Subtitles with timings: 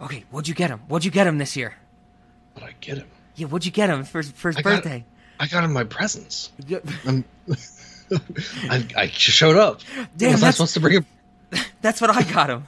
[0.00, 0.80] Okay, what'd you get him?
[0.88, 1.74] What'd you get him this year?
[2.54, 3.06] But I get him.
[3.34, 5.04] Yeah, what'd you get him for his, for his I got- birthday?
[5.40, 6.50] I got him my presents.
[7.06, 7.24] I'm,
[8.70, 9.80] I, I showed up.
[10.16, 11.06] Damn, was I that's- supposed to bring him?
[11.80, 12.66] That's what I got him.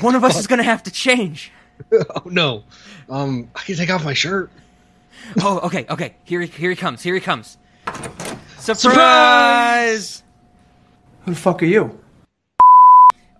[0.00, 1.52] One of us is gonna have to change.
[1.92, 2.64] Oh no.
[3.10, 4.50] Um, I can take off my shirt.
[5.42, 6.16] Oh, okay, okay.
[6.24, 7.02] Here, he- here he comes.
[7.02, 7.58] Here he comes.
[8.58, 10.22] Surprise!
[11.26, 12.00] Who the fuck are you?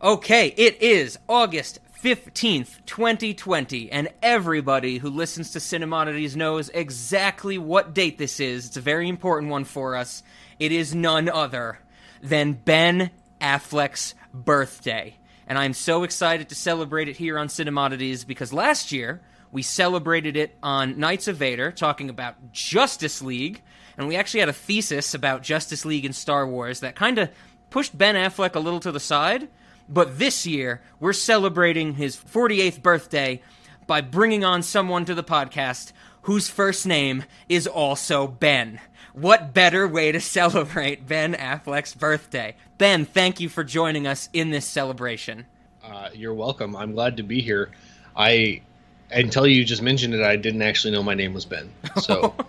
[0.02, 7.94] Okay, it is August 15th, 2020, and everybody who listens to Cinemodities knows exactly what
[7.94, 8.66] date this is.
[8.66, 10.22] It's a very important one for us.
[10.58, 11.78] It is none other
[12.22, 15.16] than Ben Affleck's birthday.
[15.46, 20.36] And I'm so excited to celebrate it here on Cinemodities because last year we celebrated
[20.36, 23.62] it on Knights of Vader, talking about Justice League,
[23.96, 27.30] and we actually had a thesis about Justice League and Star Wars that kind of
[27.70, 29.48] pushed Ben Affleck a little to the side.
[29.88, 33.42] But this year, we're celebrating his 48th birthday
[33.86, 38.80] by bringing on someone to the podcast whose first name is also Ben.
[39.12, 42.56] What better way to celebrate Ben Affleck's birthday?
[42.78, 45.46] Ben, thank you for joining us in this celebration.
[45.84, 46.74] Uh, you're welcome.
[46.74, 47.70] I'm glad to be here.
[48.16, 48.62] I
[49.10, 51.70] until you just mentioned it, I didn't actually know my name was Ben.
[52.00, 52.34] So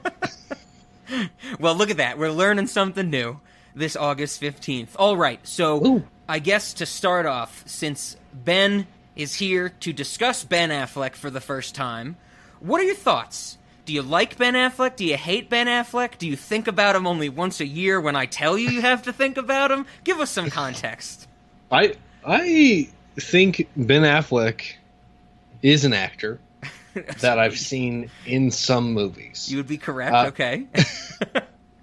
[1.60, 2.18] Well, look at that.
[2.18, 3.40] We're learning something new
[3.76, 4.90] this August 15th.
[4.98, 6.04] All right, so Ooh.
[6.30, 11.42] I guess to start off, since Ben is here to discuss Ben Affleck for the
[11.42, 12.18] first time,
[12.60, 13.58] what are your thoughts?
[13.86, 14.98] Do you like Ben Affleck?
[14.98, 16.18] Do you hate Ben Affleck?
[16.18, 19.04] Do you think about him only once a year when I tell you you have
[19.04, 19.86] to think about him?
[20.04, 21.28] Give us some context.
[21.72, 24.74] I I think Ben Affleck
[25.62, 26.40] is an actor
[27.22, 29.48] that I've seen in some movies.
[29.50, 30.68] You would be correct, Uh, okay?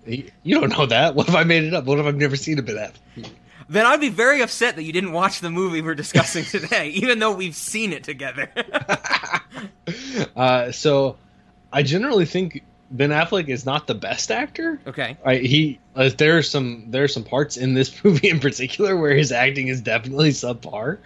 [0.07, 1.15] You you don't know that.
[1.15, 1.87] What if I made it up?
[1.87, 3.31] What if I've never seen a Ben Affleck?
[3.69, 7.19] Then I'd be very upset that you didn't watch the movie we're discussing today, even
[7.19, 8.51] though we've seen it together.
[10.37, 11.17] Uh, so
[11.73, 14.81] I generally think Ben Affleck is not the best actor.
[14.87, 15.17] okay.
[15.25, 18.97] I, he uh, there are some there are some parts in this movie in particular
[18.97, 20.99] where his acting is definitely subpar,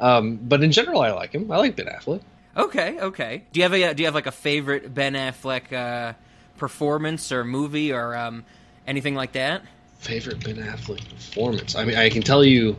[0.00, 1.50] um, but in general I like him.
[1.50, 2.22] I like Ben Affleck.
[2.56, 3.42] Okay, okay.
[3.52, 6.14] Do you have a do you have like a favorite Ben Affleck uh,
[6.56, 8.44] performance or movie or um,
[8.86, 9.62] anything like that?
[10.02, 11.76] Favorite Ben Affleck performance.
[11.76, 12.76] I mean, I can tell you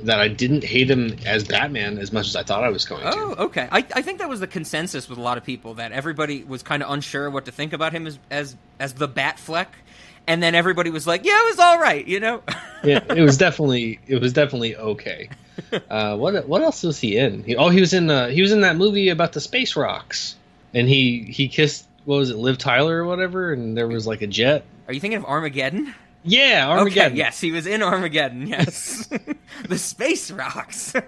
[0.00, 3.02] that I didn't hate him as Batman as much as I thought I was going
[3.02, 3.12] to.
[3.14, 3.66] Oh, okay.
[3.72, 6.62] I, I think that was the consensus with a lot of people that everybody was
[6.62, 9.68] kind of unsure what to think about him as as as the Batfleck,
[10.26, 12.42] and then everybody was like, "Yeah, it was all right," you know.
[12.84, 15.30] yeah, it was definitely it was definitely okay.
[15.88, 17.44] Uh, what what else was he in?
[17.44, 20.34] He, oh, he was in uh, he was in that movie about the space rocks,
[20.72, 24.22] and he he kissed what was it, Liv Tyler or whatever, and there was like
[24.22, 24.64] a jet.
[24.88, 25.94] Are you thinking of Armageddon?
[26.24, 27.12] Yeah, Armageddon.
[27.12, 28.46] Okay, yes, he was in Armageddon.
[28.46, 29.08] Yes,
[29.68, 30.92] the space rocks.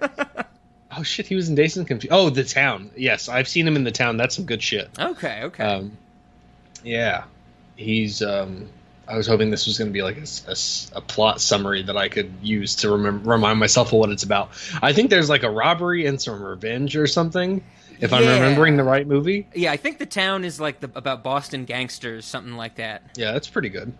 [0.98, 2.10] Oh shit, he was in Dazed and Confused.
[2.14, 2.90] Oh, the town.
[2.96, 4.16] Yes, I've seen him in the town.
[4.16, 4.88] That's some good shit.
[4.98, 5.62] okay, okay.
[5.62, 5.92] Um,
[6.82, 7.24] yeah,
[7.76, 8.22] he's.
[8.22, 8.70] Um,
[9.06, 12.32] I was hoping this was going to be like a plot summary that I could
[12.40, 14.50] use to remember, remind myself of what it's about.
[14.80, 17.62] I think there's like a robbery and some revenge or something.
[18.00, 21.22] If I'm remembering the right movie, yeah, I think the town is like the, about
[21.22, 23.02] Boston gangsters, something like that.
[23.16, 23.92] yeah, that's pretty good.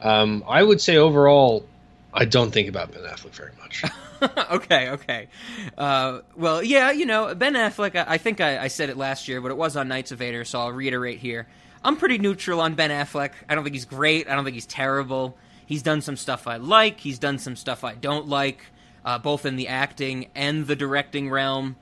[0.00, 1.64] Um, I would say overall,
[2.12, 3.84] I don't think about Ben Affleck very much.
[4.50, 5.28] okay, okay.
[5.76, 9.28] Uh, well, yeah, you know, Ben Affleck, I, I think I, I said it last
[9.28, 11.46] year, but it was on Knights of Vader, so I'll reiterate here.
[11.84, 13.32] I'm pretty neutral on Ben Affleck.
[13.48, 14.28] I don't think he's great.
[14.28, 15.36] I don't think he's terrible.
[15.66, 18.64] He's done some stuff I like, he's done some stuff I don't like,
[19.04, 21.76] uh, both in the acting and the directing realm.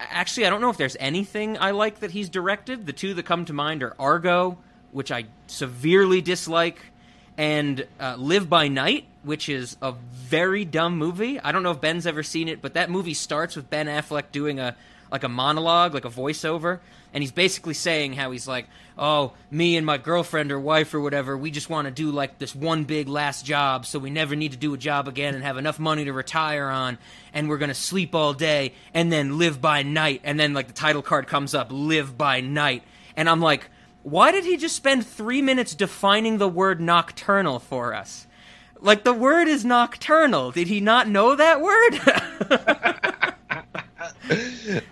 [0.00, 2.86] Actually, I don't know if there's anything I like that he's directed.
[2.86, 4.58] The two that come to mind are Argo,
[4.92, 6.80] which I severely dislike,
[7.38, 11.40] and uh, Live by Night, which is a very dumb movie.
[11.40, 14.32] I don't know if Ben's ever seen it, but that movie starts with Ben Affleck
[14.32, 14.76] doing a
[15.10, 16.80] like a monologue, like a voiceover,
[17.14, 18.66] and he's basically saying how he's like,
[18.98, 22.38] "Oh, me and my girlfriend or wife or whatever, we just want to do like
[22.38, 25.42] this one big last job, so we never need to do a job again and
[25.44, 26.98] have enough money to retire on,
[27.32, 30.74] and we're gonna sleep all day and then live by night." And then like the
[30.74, 32.82] title card comes up, "Live by Night,"
[33.16, 33.70] and I'm like.
[34.10, 38.26] Why did he just spend three minutes defining the word nocturnal for us?
[38.80, 40.50] Like, the word is nocturnal.
[40.50, 43.34] Did he not know that word?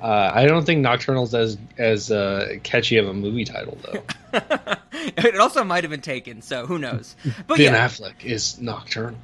[0.01, 4.03] Uh, I don't think Nocturnal's as as uh, catchy of a movie title though.
[4.93, 7.15] it also might have been taken, so who knows?
[7.47, 9.19] But ben yeah, Affleck is Nocturnal.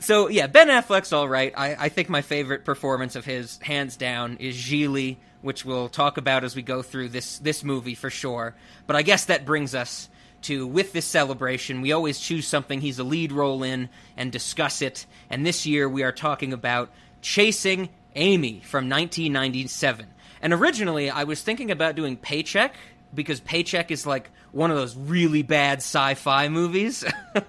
[0.00, 1.52] so yeah, Ben Affleck's all right.
[1.56, 6.16] I, I think my favorite performance of his, hands down, is Gigli, which we'll talk
[6.16, 8.54] about as we go through this this movie for sure.
[8.86, 10.08] But I guess that brings us
[10.42, 14.82] to with this celebration, we always choose something he's a lead role in and discuss
[14.82, 15.06] it.
[15.30, 16.90] And this year we are talking about
[17.20, 20.06] Chasing Amy from 1997.
[20.40, 22.74] And originally, I was thinking about doing Paycheck
[23.14, 27.04] because Paycheck is like one of those really bad sci-fi movies.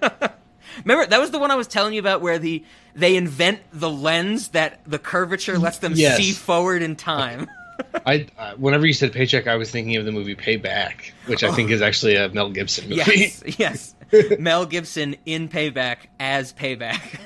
[0.84, 2.64] Remember that was the one I was telling you about where the
[2.94, 6.16] they invent the lens that the curvature lets them Yes.
[6.16, 7.48] see forward in time.
[8.06, 11.52] I uh, whenever you said paycheck, I was thinking of the movie Payback, which I
[11.52, 13.02] think is actually a Mel Gibson movie.
[13.06, 13.94] yes, yes.
[14.38, 17.18] Mel Gibson in Payback as Payback.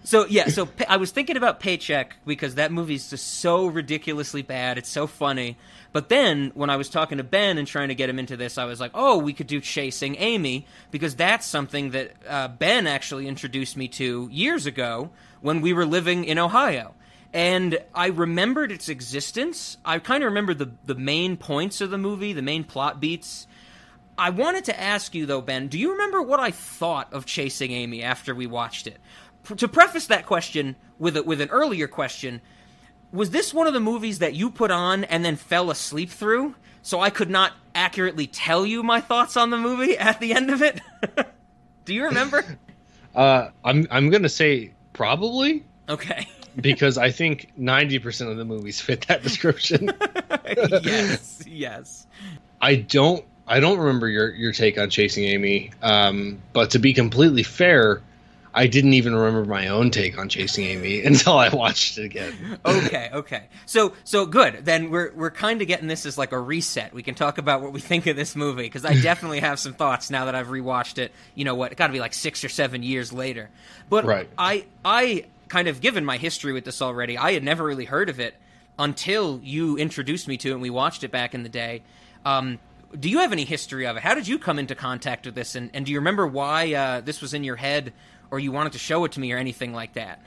[0.04, 4.42] so yeah, so pa- I was thinking about Paycheck because that movie's just so ridiculously
[4.42, 4.78] bad.
[4.78, 5.56] It's so funny.
[5.92, 8.58] But then when I was talking to Ben and trying to get him into this,
[8.58, 12.86] I was like, "Oh, we could do Chasing Amy because that's something that uh, Ben
[12.86, 15.10] actually introduced me to years ago
[15.40, 16.94] when we were living in Ohio."
[17.36, 19.76] And I remembered its existence.
[19.84, 23.46] I kind of remember the the main points of the movie, the main plot beats.
[24.16, 27.72] I wanted to ask you though, Ben, do you remember what I thought of Chasing
[27.72, 28.96] Amy after we watched it?
[29.46, 32.40] P- to preface that question with a, with an earlier question,
[33.12, 36.54] was this one of the movies that you put on and then fell asleep through,
[36.80, 40.48] so I could not accurately tell you my thoughts on the movie at the end
[40.48, 40.80] of it?
[41.84, 42.42] do you remember?
[43.14, 46.28] Uh, I'm I'm gonna say probably Okay.
[46.60, 49.90] Because I think ninety percent of the movies fit that description.
[50.82, 51.42] yes.
[51.46, 52.06] Yes.
[52.60, 55.72] I don't I don't remember your your take on Chasing Amy.
[55.82, 58.00] Um, but to be completely fair,
[58.54, 62.58] I didn't even remember my own take on Chasing Amy until I watched it again.
[62.64, 63.44] okay, okay.
[63.66, 64.64] So so good.
[64.64, 66.94] Then we're we're kind of getting this as like a reset.
[66.94, 69.74] We can talk about what we think of this movie because I definitely have some
[69.74, 71.12] thoughts now that I've rewatched it.
[71.34, 71.70] You know what?
[71.72, 73.50] It got to be like 6 or 7 years later.
[73.90, 74.28] But Right.
[74.38, 77.16] I I kind of given my history with this already.
[77.16, 78.34] I had never really heard of it
[78.78, 81.82] until you introduced me to it and we watched it back in the day.
[82.24, 82.58] Um
[82.98, 84.02] do you have any history of it?
[84.02, 85.54] How did you come into contact with this?
[85.54, 87.92] And, and do you remember why uh, this was in your head
[88.30, 90.20] or you wanted to show it to me or anything like that?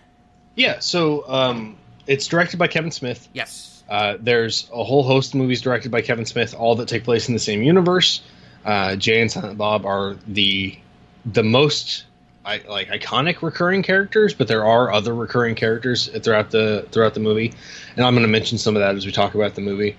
[0.56, 3.28] Yeah, so um, it's directed by Kevin Smith.
[3.34, 3.84] Yes.
[3.90, 7.28] Uh, there's a whole host of movies directed by Kevin Smith, all that take place
[7.28, 8.22] in the same universe.
[8.66, 10.78] Uh, Jay and Silent Bob are the
[11.26, 12.06] the most
[12.50, 17.20] I, like iconic recurring characters, but there are other recurring characters throughout the throughout the
[17.20, 17.54] movie,
[17.96, 19.96] and I'm going to mention some of that as we talk about the movie.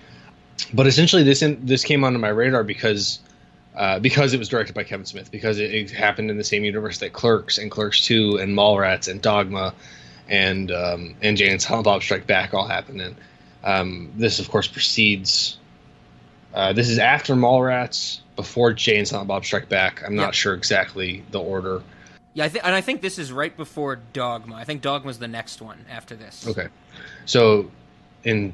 [0.75, 3.21] But essentially, this in, this came onto my radar because
[3.77, 6.65] uh, because it was directed by Kevin Smith, because it, it happened in the same
[6.65, 9.73] universe that Clerks and Clerks Two and Mallrats and Dogma
[10.29, 13.17] and um, and Jay and Silent Bob Strike Back all happened in.
[13.63, 15.57] Um, this, of course, precedes.
[16.53, 20.03] Uh, this is after Mallrats, before Jay and Silent Bob Strike Back.
[20.05, 20.31] I'm not Yeah.
[20.33, 21.83] sure exactly the order.
[22.35, 24.55] Yeah, I th- and I think this is right before Dogma.
[24.55, 26.47] I think Dogma's the next one after this.
[26.47, 26.69] Okay,
[27.27, 27.71] so
[28.25, 28.53] in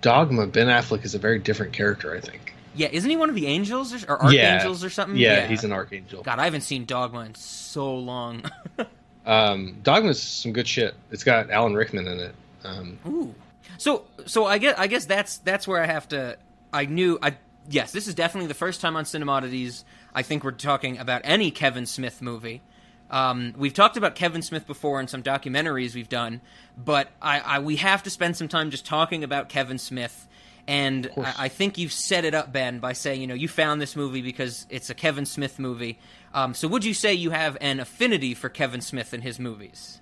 [0.00, 2.14] Dogma, Ben Affleck is a very different character.
[2.14, 2.54] I think.
[2.74, 4.54] Yeah, isn't he one of the angels or, or Yeah.
[4.54, 5.16] archangels or something?
[5.16, 6.22] Yeah, he's an archangel.
[6.22, 8.44] God, I haven't seen Dogma in so long.
[9.24, 10.96] Um, Dogma's some good shit.
[11.12, 12.34] It's got Alan Rickman in it.
[12.64, 13.32] Um, Ooh.
[13.78, 16.36] So so I guess I guess that's that's where I have to.
[16.72, 17.36] I knew I
[17.70, 19.84] yes, this is definitely the first time on Cinemodities.
[20.12, 22.62] I think we're talking about any Kevin Smith movie.
[23.12, 26.40] Um, we've talked about Kevin Smith before in some documentaries we've done,
[26.82, 30.26] but I, I we have to spend some time just talking about Kevin Smith.
[30.66, 31.10] And.
[31.16, 33.96] I, I think you've set it up, Ben, by saying you know you found this
[33.96, 35.98] movie because it's a Kevin Smith movie.
[36.32, 40.00] Um, so would you say you have an affinity for Kevin Smith and his movies?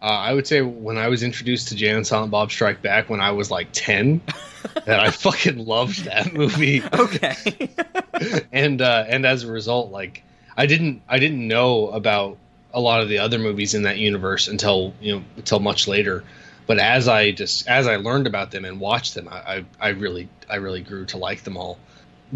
[0.00, 3.10] Uh, I would say when I was introduced to Jay and Silent Bob Strike Back
[3.10, 4.20] when I was like 10,
[4.86, 6.82] that I fucking loved that movie.
[6.92, 7.70] Okay.
[8.52, 10.22] and uh, and as a result, like
[10.56, 12.38] I didn't I didn't know about
[12.78, 16.22] a lot of the other movies in that universe until you know until much later.
[16.68, 19.88] But as I just as I learned about them and watched them, I, I, I
[19.88, 21.78] really I really grew to like them all.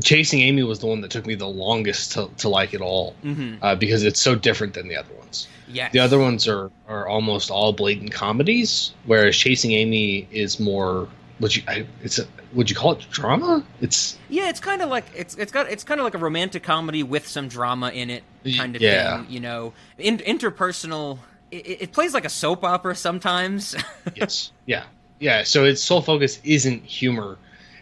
[0.03, 3.13] Chasing Amy was the one that took me the longest to, to like it all
[3.23, 5.47] hmm uh, because it's so different than the other ones.
[5.69, 5.93] Yes.
[5.93, 11.09] The other ones are, are almost all blatant comedies, whereas Chasing Amy is more.
[11.41, 11.63] Would you?
[11.67, 13.65] I, it's a, would you call it drama?
[13.81, 16.63] It's Yeah, it's kind of like it's it's got it's kind of like a romantic
[16.63, 18.23] comedy with some drama in it,
[18.57, 19.23] kind of Yeah.
[19.23, 19.31] thing.
[19.31, 21.19] You know, in, interpersonal.
[21.51, 23.75] It, it plays like a soap opera sometimes.
[24.15, 24.85] yes, yeah,
[25.21, 25.43] yeah.
[25.43, 27.37] So its sole focus isn't humor,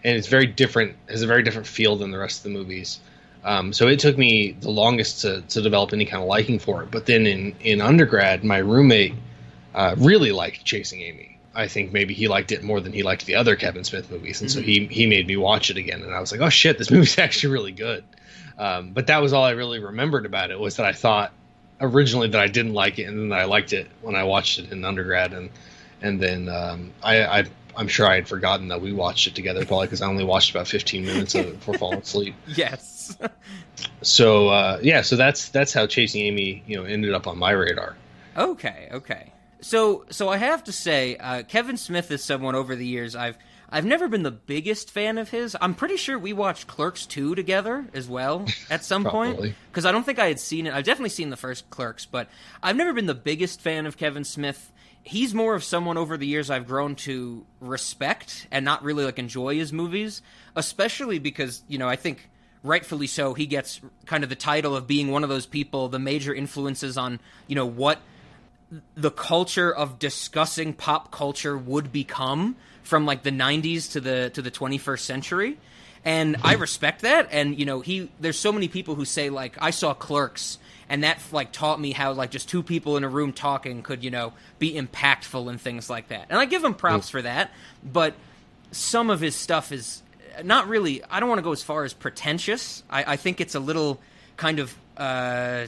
[0.05, 0.97] and it's very different.
[1.09, 2.99] Has a very different feel than the rest of the movies.
[3.45, 6.83] Um, so it took me the longest to, to develop any kind of liking for
[6.83, 6.91] it.
[6.91, 9.15] But then in in undergrad, my roommate
[9.75, 11.39] uh, really liked Chasing Amy.
[11.55, 14.41] I think maybe he liked it more than he liked the other Kevin Smith movies,
[14.41, 16.03] and so he he made me watch it again.
[16.03, 18.05] And I was like, oh shit, this movie's actually really good.
[18.59, 21.33] Um, but that was all I really remembered about it was that I thought
[21.81, 24.71] originally that I didn't like it, and then I liked it when I watched it
[24.71, 25.51] in undergrad, and
[26.03, 27.45] and then um, I, I
[27.77, 30.51] I'm sure I had forgotten that we watched it together, probably because I only watched
[30.51, 32.35] about 15 minutes of it before falling asleep.
[32.47, 33.17] yes.
[34.03, 37.53] So uh, yeah, so that's that's how Chasing Amy, you know, ended up on my
[37.53, 37.97] radar.
[38.37, 38.89] okay.
[38.93, 39.33] Okay.
[39.61, 43.37] So, so I have to say, uh, Kevin Smith is someone over the years I've
[43.73, 45.57] I've never been the biggest fan of his.
[45.61, 49.93] I'm pretty sure we watched Clerks 2 together as well at some point because I
[49.93, 50.75] don't think I had seen it.
[50.75, 52.29] I've definitely seen the first Clerks, but
[52.63, 54.73] I've never been the biggest fan of Kevin Smith.
[55.03, 59.19] He's more of someone over the years I've grown to respect and not really like
[59.19, 60.21] enjoy his movies,
[60.57, 62.29] especially because, you know, I think
[62.63, 65.99] rightfully so he gets kind of the title of being one of those people, the
[65.99, 68.01] major influences on, you know, what
[68.95, 74.43] the culture of discussing pop culture would become from like the 90s to the to
[74.43, 75.59] the 21st century.
[76.05, 77.29] And i respect that.
[77.31, 80.59] And you know he there's so many people who say like i saw clerks
[80.89, 84.03] and that like taught me how like just two people in a room talking could
[84.05, 86.27] you know be impactful and things like that.
[86.31, 87.51] And i give him props for that.
[87.83, 88.15] But
[88.73, 90.03] some of his stuff is
[90.45, 92.83] not really i don't want to go as far as pretentious.
[92.89, 94.01] I, I think it's a little
[94.37, 95.67] kind of uh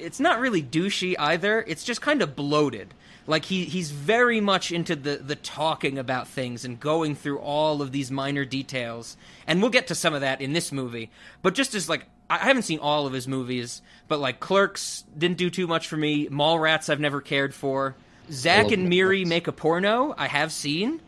[0.00, 1.64] it's not really douchey either.
[1.66, 2.94] It's just kind of bloated.
[3.26, 7.82] Like he he's very much into the the talking about things and going through all
[7.82, 9.16] of these minor details.
[9.46, 11.10] And we'll get to some of that in this movie.
[11.42, 15.36] But just as like I haven't seen all of his movies, but like Clerks didn't
[15.36, 16.28] do too much for me.
[16.28, 17.94] Mallrats I've never cared for.
[18.30, 20.14] Zack and Miri make a porno.
[20.16, 21.00] I have seen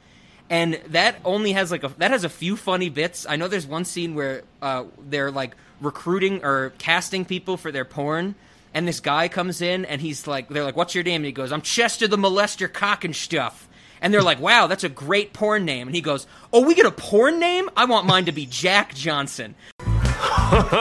[0.51, 3.25] and that only has like a that has a few funny bits.
[3.27, 7.85] I know there's one scene where uh, they're like recruiting or casting people for their
[7.85, 8.35] porn,
[8.75, 11.33] and this guy comes in and he's like, they're like, "What's your name?" And he
[11.33, 13.69] goes, "I'm Chester the Molester Cock and Stuff."
[14.03, 16.87] And they're like, "Wow, that's a great porn name." And he goes, "Oh, we get
[16.87, 17.69] a porn name?
[17.77, 19.55] I want mine to be Jack Johnson."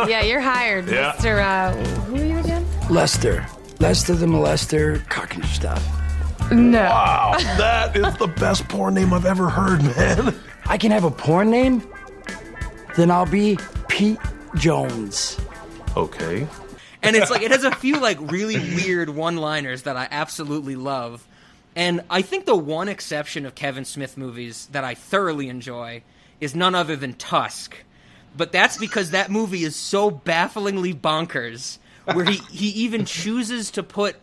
[0.07, 1.11] Yeah, you're hired, Yeah.
[1.13, 1.39] Mr.
[1.39, 1.71] Uh,
[2.05, 2.65] who are you again?
[2.89, 3.45] Lester.
[3.79, 5.85] Lester the molester, cock and stuff.
[6.51, 6.81] No.
[6.81, 10.33] Wow, that is the best porn name I've ever heard, man.
[10.65, 11.83] I can have a porn name?
[12.95, 14.17] Then I'll be Pete
[14.55, 15.39] Jones.
[15.95, 16.47] Okay.
[17.01, 21.27] And it's like it has a few like really weird one-liners that I absolutely love.
[21.75, 26.03] And I think the one exception of Kevin Smith movies that I thoroughly enjoy
[26.41, 27.75] is none other than Tusk.
[28.35, 33.83] But that's because that movie is so bafflingly bonkers where he, he even chooses to
[33.83, 34.15] put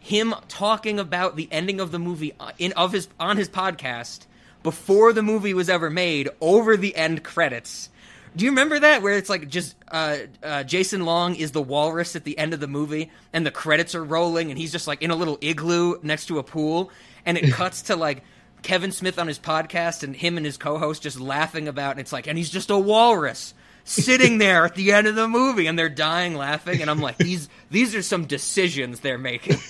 [0.00, 4.26] him talking about the ending of the movie uh, in of his on his podcast
[4.62, 7.88] before the movie was ever made over the end credits.
[8.36, 12.16] Do you remember that where it's like just uh, uh, Justin Long is the walrus
[12.16, 15.02] at the end of the movie and the credits are rolling and he's just like
[15.02, 16.90] in a little igloo next to a pool
[17.24, 18.24] and it cuts to like
[18.62, 22.12] Kevin Smith on his podcast and him and his co-host just laughing about and it's
[22.12, 25.78] like and he's just a walrus sitting there at the end of the movie and
[25.78, 29.58] they're dying laughing and I'm like these these are some decisions they're making.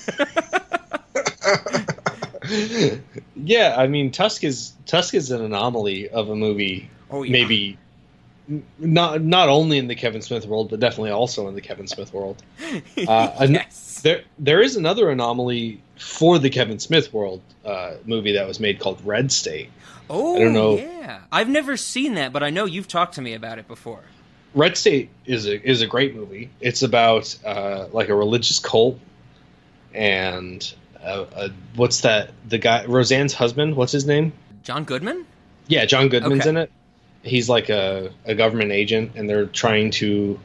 [3.36, 6.90] Yeah, I mean Tusk is Tusk is an anomaly of a movie.
[7.10, 7.32] Oh, yeah.
[7.32, 7.78] Maybe n-
[8.78, 12.12] not not only in the Kevin Smith world, but definitely also in the Kevin Smith
[12.12, 12.42] world.
[13.08, 14.00] Uh, Yes.
[14.02, 18.78] There there is another anomaly for the Kevin Smith world uh, movie that was made
[18.80, 19.70] called Red State.
[20.10, 20.76] Oh, I don't know.
[20.76, 21.20] yeah.
[21.32, 24.02] I've never seen that, but I know you've talked to me about it before.
[24.54, 26.50] Red State is a is a great movie.
[26.60, 28.98] It's about uh, like a religious cult,
[29.94, 32.30] and uh, uh, what's that?
[32.48, 33.76] The guy Roseanne's husband.
[33.76, 34.32] What's his name?
[34.62, 35.26] John Goodman?
[35.68, 36.50] Yeah, John Goodman's Okay.
[36.50, 36.70] in it.
[37.24, 40.38] He's like a, a government agent, and they're trying to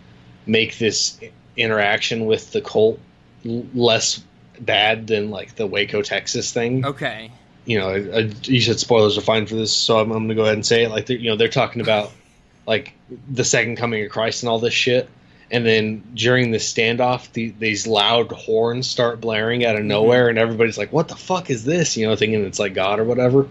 [0.45, 1.19] make this
[1.55, 2.99] interaction with the cult
[3.45, 4.23] l- less
[4.59, 6.85] bad than like the Waco, Texas thing.
[6.85, 7.31] Okay.
[7.65, 10.29] You know, I, I, you said spoilers are fine for this, so I'm, I'm going
[10.29, 10.89] to go ahead and say it.
[10.89, 12.11] Like, they're, you know, they're talking about
[12.67, 12.93] like
[13.29, 15.09] the second coming of Christ and all this shit.
[15.51, 20.37] And then during the standoff, the, these loud horns start blaring out of nowhere, and
[20.37, 23.49] everybody's like, "What the fuck is this?" You know, thinking it's like God or whatever.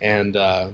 [0.00, 0.70] And uh,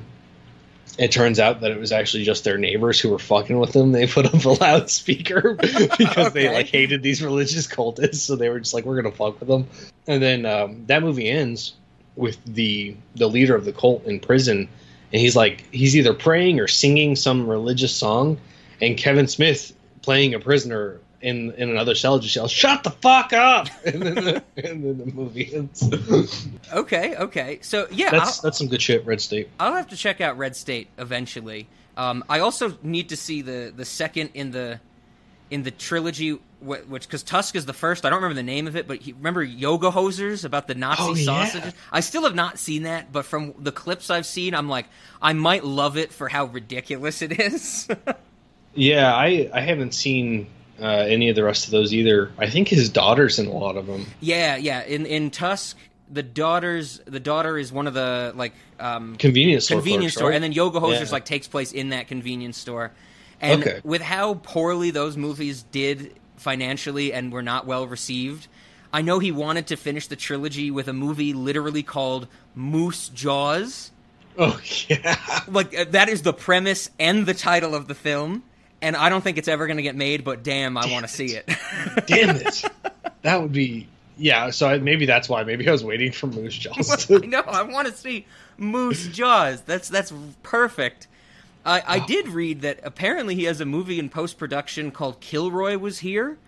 [0.99, 3.93] it turns out that it was actually just their neighbors who were fucking with them.
[3.93, 5.55] They put up a loudspeaker
[5.99, 9.41] because they like hated these religious cultists, so they were just like, "We're gonna fuck
[9.41, 9.67] with them."
[10.07, 11.75] And then um, that movie ends
[12.17, 14.69] with the the leader of the cult in prison,
[15.13, 18.39] and he's like, he's either praying or singing some religious song,
[18.81, 21.01] and Kevin Smith playing a prisoner.
[21.23, 24.99] In, in another cell, just yells, "Shut the fuck up!" And then the, and then
[24.99, 25.83] the movie ends.
[26.73, 27.59] Okay, okay.
[27.63, 29.49] So, yeah, That's I'll, that's some good shit, Red State.
[29.61, 31.67] I'll have to check out Red State eventually.
[31.97, 34.81] Um, I also need to see the, the second in the
[35.51, 38.07] in the trilogy, which because Tusk is the first.
[38.07, 41.03] I don't remember the name of it, but he, remember Yoga Hosers about the Nazi
[41.03, 41.25] Oh, yeah.
[41.25, 41.75] sausages.
[41.93, 44.87] I still have not seen that, but from the clips I've seen, I'm like,
[45.21, 47.89] I might love it for how ridiculous it is.
[48.73, 50.47] Yeah, I I haven't seen
[50.81, 52.31] uh, any of the rest of those either.
[52.39, 54.07] I think his daughter's in a lot of them.
[54.21, 54.83] yeah, yeah.
[54.85, 55.77] In in Tusk,
[56.11, 59.79] the daughter's the daughter is one of the like um, Convenience store.
[59.79, 60.35] convenience clerks, store, right?
[60.37, 61.13] and then Yoga Hosers Yeah.
[61.13, 62.93] like takes place in that convenience store.
[63.41, 63.81] And Okay.
[63.85, 68.49] with how poorly those movies did financially and were not well received,
[68.93, 73.91] I know he wanted to finish the trilogy with a movie literally called Moose Jaws.
[74.39, 75.17] Oh yeah.
[75.49, 78.43] Like uh, that is the premise and the title of the film,
[78.83, 80.25] and I don't think it's ever going to get made.
[80.25, 81.47] But damn, I want to see it.
[82.07, 82.65] Damn it.
[83.23, 84.49] That would be yeah.
[84.49, 85.45] So I, maybe that's why.
[85.45, 86.91] Maybe I was waiting for Moose Jaws.
[86.91, 87.43] I To, know.
[87.43, 88.25] I want to see
[88.57, 89.61] Moose Jaws.
[89.61, 90.11] That's that's
[90.43, 91.07] perfect.
[91.67, 92.07] I, I ah.
[92.07, 96.39] did read that apparently he has a movie in post production called Kilroy Was Here,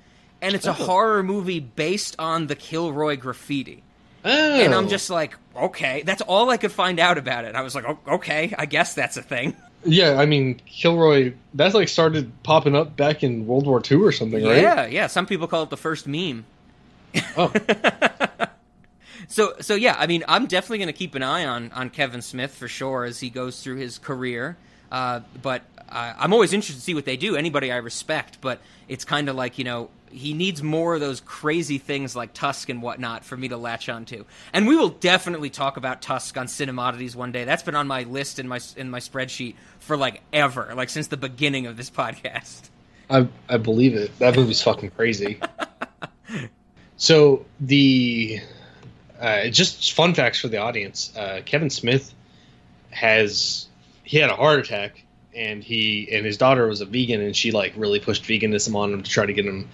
[0.40, 0.72] and it's a oh.
[0.72, 3.82] horror movie based on the Kilroy graffiti.
[4.24, 4.30] oh.
[4.30, 4.88] And I'm oh.
[4.88, 7.54] just like, okay, that's all I could find out about it.
[7.54, 9.54] I was like, okay, I guess that's a thing.
[9.84, 10.18] Yeah.
[10.18, 11.34] I mean, Kilroy.
[11.54, 14.62] That's like started popping up back in World War II or something, right?
[14.62, 15.06] Yeah, yeah.
[15.06, 16.44] Some people call it the first meme.
[17.36, 17.52] Oh,
[19.32, 22.20] So, so yeah, I mean, I'm definitely going to keep an eye on on Kevin
[22.20, 24.58] Smith for sure as he goes through his career.
[24.90, 27.34] Uh, but uh, I'm always interested to see what they do.
[27.34, 31.20] Anybody I respect, but it's kind of like you know he needs more of those
[31.20, 34.24] crazy things like Tusk and whatnot for me to latch onto.
[34.52, 37.44] And we will definitely talk about Tusk on Cinemodities one day.
[37.44, 41.08] That's been on my list in my in my spreadsheet for like ever, like since
[41.08, 42.68] the beginning of this podcast.
[43.10, 44.16] I I believe it.
[44.18, 45.40] That movie's fucking crazy.
[46.96, 48.40] so the
[49.20, 51.12] uh, just fun facts for the audience.
[51.16, 52.12] Uh, Kevin Smith
[52.90, 53.66] has
[54.04, 55.04] he had a heart attack
[55.34, 58.92] and he and his daughter was a vegan and she like really pushed veganism on
[58.92, 59.68] him to try to get him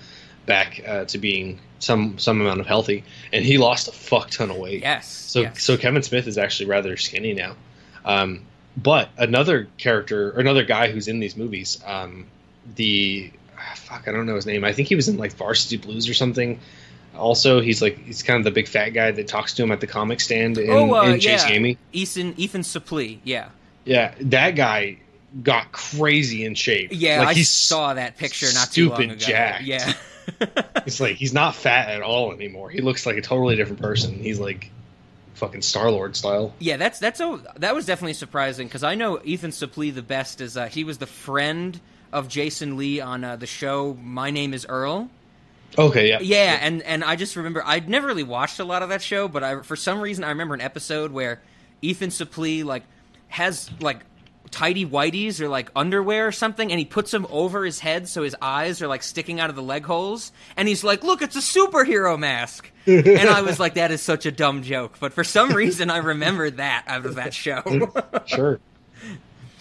[0.49, 4.51] back uh, to being some some amount of healthy and he lost a fuck ton
[4.51, 4.83] of weight.
[4.83, 5.07] Yes.
[5.07, 5.63] So yes.
[5.63, 7.55] so Kevin Smith is actually rather skinny now.
[8.05, 8.45] Um,
[8.77, 12.27] but another character or another guy who's in these movies, um,
[12.75, 14.65] the ah, fuck I don't know his name.
[14.65, 16.59] I think he was in like Varsity Blues or something.
[17.17, 19.81] Also, he's like he's kind of the big fat guy that talks to him at
[19.81, 21.57] the comic stand in, oh, uh, in Chasing yeah.
[21.57, 21.79] Amy.
[21.93, 23.19] Ethan Ethan Suplee.
[23.25, 23.51] Yeah.
[23.85, 24.99] Yeah, that guy
[25.43, 26.91] got crazy in shape.
[26.93, 29.27] Yeah, like I saw that picture not too long stupid ago.
[29.27, 29.65] jacked.
[29.65, 29.93] Yeah.
[30.87, 32.71] It's like he's not fat at all anymore.
[32.71, 34.15] He looks like a totally different person.
[34.15, 34.71] He's like
[35.35, 36.55] fucking Star Lord style.
[36.59, 40.41] yeah, that's that's a, that was definitely surprising because I know Ethan Suplee the best
[40.41, 41.79] as uh, he was the friend
[42.13, 45.11] of Jason Lee on uh, the show My Name Is Earl.
[45.77, 48.89] Okay, yeah, Yeah, and and I just remember I'd never really watched a lot of
[48.89, 51.41] that show, but I for some reason I remember an episode where
[51.83, 52.85] Ethan Suplee like
[53.29, 54.01] has like
[54.49, 58.23] tidy whities or like underwear or something, and he puts them over his head so
[58.23, 61.37] his eyes are like sticking out of the leg holes, and he's like, "Look, it's
[61.37, 65.25] a superhero mask." and I was like, "That is such a dumb joke," but for
[65.25, 67.63] some reason I remember that out of that show.
[68.27, 68.61] sure.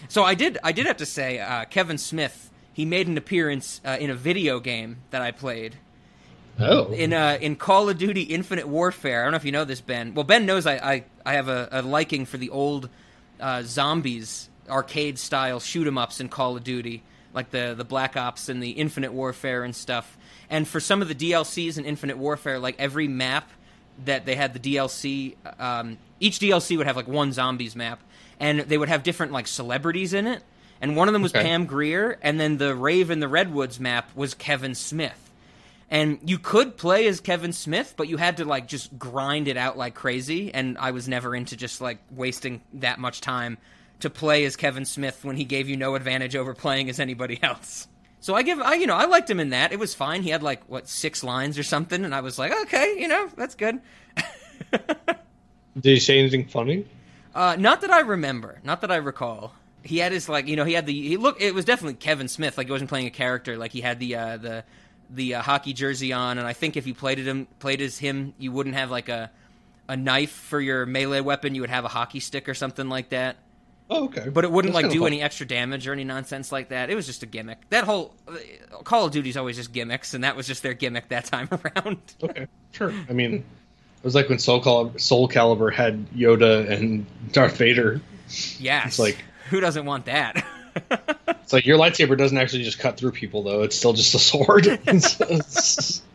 [0.10, 0.58] So I did.
[0.64, 2.50] I did have to say, uh, Kevin Smith.
[2.74, 5.76] He made an appearance uh, in a video game that I played
[6.60, 9.22] Oh, in uh, in Call of Duty Infinite Warfare.
[9.22, 10.14] I don't know if you know this, Ben.
[10.14, 12.90] Well, Ben knows I I, I have a, a liking for the old
[13.40, 17.04] uh, zombies arcade style shoot 'em ups in Call of Duty,
[17.34, 20.18] like the the Black Ops and the Infinite Warfare and stuff.
[20.50, 23.50] And for some of the DLCs in Infinite Warfare, like every map
[24.06, 28.00] that they had the DLC, um, each DLC would have like one zombies map,
[28.40, 30.44] and they would have different like celebrities in it.
[30.80, 31.44] And one of them was Okay.
[31.44, 35.24] Pam Grier, and then the Rave in the Redwoods map was Kevin Smith
[35.90, 39.56] and you could play as Kevin Smith, but you had to like just grind it
[39.56, 40.54] out like crazy.
[40.54, 43.58] And I was never into just like wasting that much time
[44.00, 47.40] to play as Kevin Smith when he gave you no advantage over playing as anybody
[47.42, 47.88] else.
[48.20, 49.72] So I give I you know I liked him in that.
[49.72, 50.22] It was fine.
[50.24, 53.30] He had like what six lines or something, and I was like, okay, you know
[53.36, 53.80] that's good.
[54.72, 55.06] did
[55.84, 56.86] he say anything funny?
[57.34, 58.60] Uh, not that I remember.
[58.64, 59.54] Not that I recall.
[59.84, 62.28] He had his like you know he had the he look it was definitely Kevin
[62.28, 64.64] Smith like he wasn't playing a character like he had the uh, the
[65.10, 67.98] the uh, hockey jersey on and I think if you played it him played as
[67.98, 69.32] him you wouldn't have like a
[69.88, 73.10] a knife for your melee weapon you would have a hockey stick or something like
[73.10, 73.38] that
[73.90, 74.28] Oh, okay.
[74.30, 75.08] but it wouldn't That's like do fun.
[75.08, 78.14] any extra damage or any nonsense like that it was just a gimmick that whole
[78.28, 78.36] uh,
[78.84, 81.98] Call of Duty's always just gimmicks and that was just their gimmick that time around
[82.22, 82.94] Okay, sure.
[83.10, 83.34] I mean,
[83.98, 88.02] it was like when Soul Calibur, Soul Calibur had Yoda and Darth Vader.
[88.60, 89.18] yes It's like-
[89.50, 90.46] who doesn't want that
[91.30, 93.64] It's like your lightsaber doesn't actually just cut through people, though.
[93.64, 94.68] It's still just a sword.
[95.02, 95.42] so,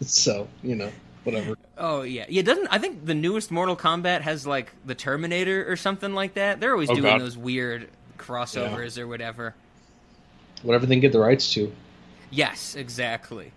[0.02, 0.92] so, you know,
[1.24, 1.56] whatever.
[1.78, 2.42] Oh yeah, yeah.
[2.42, 6.60] Doesn't I think the newest Mortal Kombat has like the Terminator or something like that?
[6.60, 7.20] They're always Oh, doing God.
[7.20, 9.54] those weird crossovers or whatever.
[10.62, 11.72] Whatever they can get the rights to.
[12.30, 13.52] Yes, exactly.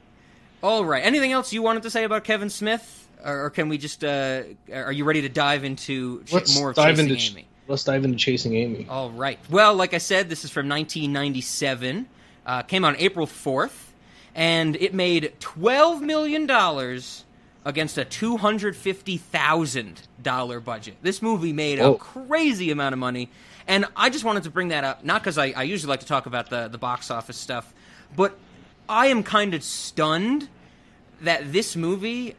[0.64, 1.04] All right.
[1.06, 4.04] Anything else you wanted to say about Kevin Smith, or, or can we just?
[4.04, 7.32] Uh, are you ready to dive into ch- Let's more of dive Chasing into ch-
[7.32, 7.48] Amy?
[7.68, 8.86] let's dive into chasing Amy.
[8.90, 9.38] All right.
[9.50, 12.08] Well, like I said, this is from 1997.
[12.46, 13.90] Uh, came on April 4th,
[14.34, 17.25] and it made 12 million dollars
[17.66, 20.96] against a 250 thousand dollar budget.
[21.02, 21.96] This movie made a oh.
[21.96, 23.30] crazy amount of money,
[23.68, 26.06] and I just wanted to bring that up, not because I, I usually like to
[26.06, 27.74] talk about the the box office stuff,
[28.16, 28.38] but
[28.88, 30.48] I am kind of stunned
[31.22, 32.36] that this movie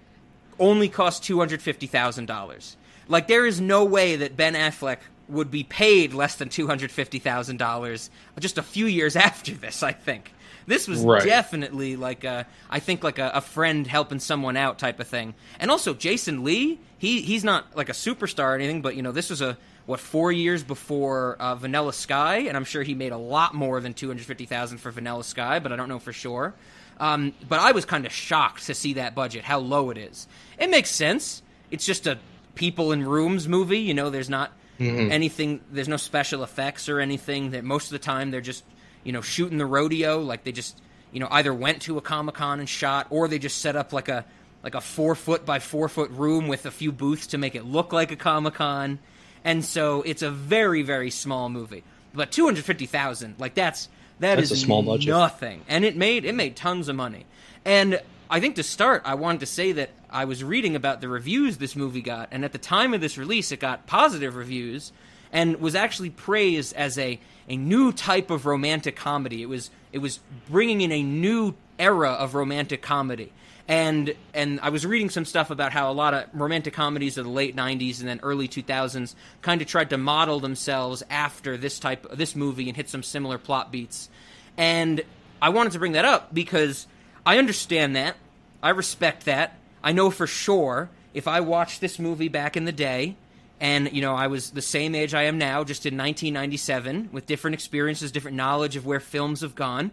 [0.59, 2.77] only cost two hundred fifty thousand dollars.
[3.09, 6.93] Like there is no way that Ben Affleck would be paid less than two hundred
[6.93, 9.83] fifty thousand dollars just a few years after this.
[9.83, 10.33] I think
[10.67, 11.23] this was Right.
[11.25, 15.35] definitely like a, I think like a, a friend helping someone out type of thing.
[15.61, 19.13] And also Jason Lee, he he's not like a superstar or anything, but you know
[19.13, 23.13] this was a what four years before uh, Vanilla Sky, and I'm sure he made
[23.13, 25.99] a lot more than two hundred fifty thousand for Vanilla Sky, but I don't know
[26.01, 26.55] for sure.
[26.99, 30.27] Um, but I was kind of shocked to see that budget, how low it is.
[30.59, 31.43] It makes sense.
[31.71, 32.19] It's just a
[32.55, 33.81] people in rooms movie.
[33.81, 34.51] You know, there's not
[34.81, 35.61] anything.
[35.71, 37.51] There's no special effects or anything.
[37.51, 38.65] That most of the time they're just
[39.07, 40.21] you know shooting the rodeo.
[40.21, 40.79] Like they just
[41.13, 43.93] you know either went to a comic con and shot, or they just set up
[43.93, 44.25] like a
[44.63, 47.65] like a four foot by four foot room with a few booths to make it
[47.65, 48.99] look like a comic con.
[49.45, 51.85] And so it's a very very small movie.
[52.13, 53.89] But two hundred fifty thousand, like that's
[54.19, 55.09] that That's is a small budget.
[55.09, 57.27] nothing, and it made it made tons of money.
[57.65, 61.09] And I think to start, I wanted to say that I was reading about the
[61.09, 64.93] reviews this movie got, and at the time of this release, it got positive reviews
[65.33, 69.43] and was actually praised as a a new type of romantic comedy.
[69.43, 73.33] It was it was bringing in a new era of romantic comedy.
[73.69, 77.25] And and I was reading some stuff about how a lot of romantic comedies of
[77.25, 81.79] the late '90s and then early 2000s kind of tried to model themselves after this
[81.79, 84.09] type this movie and hit some similar plot beats.
[84.57, 85.03] And
[85.43, 86.87] I wanted to bring that up because
[87.25, 88.17] I understand that.
[88.63, 89.59] I respect that.
[89.83, 93.17] I know for sure if I watched this movie back in the day
[93.61, 97.27] and you know I was the same age I am now just in 1997 with
[97.27, 99.91] different experiences, different knowledge of where films have gone,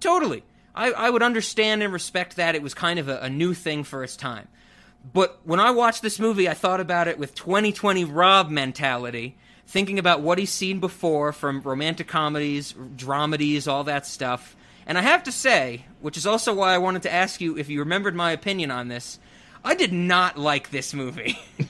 [0.00, 0.42] totally.
[0.74, 3.84] I, I would understand and respect that it was kind of a, a new thing
[3.84, 4.48] for its time.
[5.12, 9.98] But when I watched this movie, I thought about it with 2020 Rob mentality, thinking
[9.98, 14.56] about what he's seen before from romantic comedies, dramedies, all that stuff.
[14.86, 17.68] And I have to say, which is also why I wanted to ask you if
[17.68, 19.18] you remembered my opinion on this,
[19.64, 21.38] I did not like this movie.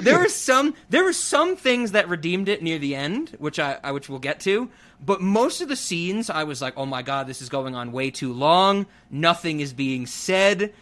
[0.00, 3.78] there were some there were some things that redeemed it near the end, which I,
[3.84, 4.70] I which we'll get to.
[5.04, 7.92] But most of the scenes, I was like, "Oh my god, this is going on
[7.92, 8.86] way too long.
[9.10, 10.72] Nothing is being said.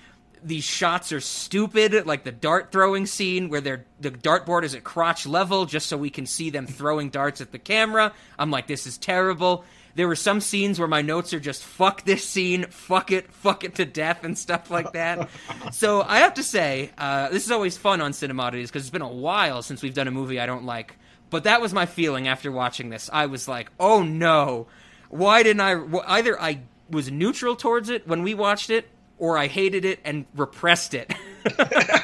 [0.45, 2.07] These shots are stupid.
[2.07, 5.97] Like the dart throwing scene where they're the dartboard is at crotch level, just so
[5.97, 8.13] we can see them throwing darts at the camera.
[8.39, 9.65] I'm like, this is terrible."
[9.97, 13.65] There were some scenes where my notes are just "fuck this scene, fuck it, fuck
[13.65, 15.29] it to death" and stuff like that.
[15.73, 19.01] so I have to say, uh, this is always fun on Cinemodities because it's been
[19.03, 20.97] a while since we've done a movie I don't like.
[21.31, 23.09] But that was my feeling after watching this.
[23.13, 24.67] I was like, "Oh no,
[25.09, 28.87] why didn't I?" wh- Either I was neutral towards it when we watched it,
[29.19, 31.13] or I hated it and repressed it.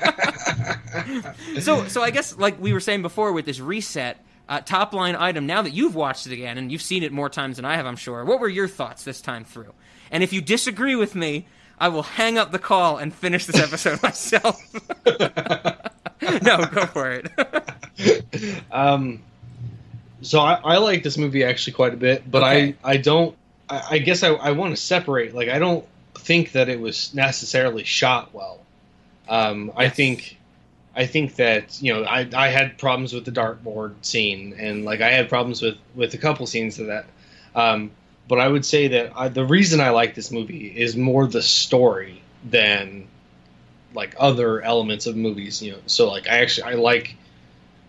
[1.61, 4.25] so, so I guess like we were saying before with this reset.
[4.49, 5.47] Uh, top line item.
[5.47, 7.87] Now that you've watched it again and you've seen it more times than I have,
[7.87, 8.25] I'm sure.
[8.25, 9.73] What were your thoughts this time through?
[10.11, 11.47] And if you disagree with me,
[11.79, 14.61] I will hang up the call and finish this episode myself.
[16.43, 17.31] no, go for it.
[18.73, 19.23] Um,
[20.23, 22.75] so I, I like this movie actually quite a bit, but Okay.
[22.83, 23.37] I I don't.
[23.69, 25.35] I, I guess I, I want to separate.
[25.35, 28.61] Like I don't think that it was necessarily shot well.
[29.29, 30.39] Um, I think.
[30.95, 35.01] I think that you know I, I had problems with the dartboard scene and like
[35.01, 37.07] I had problems with with a couple scenes of that,
[37.55, 37.91] um,
[38.29, 41.43] but I would say that I, the reason I like this movie is more the
[41.43, 43.09] story than
[43.95, 45.63] like other elements of movies.
[45.63, 47.17] You know, so like I actually I like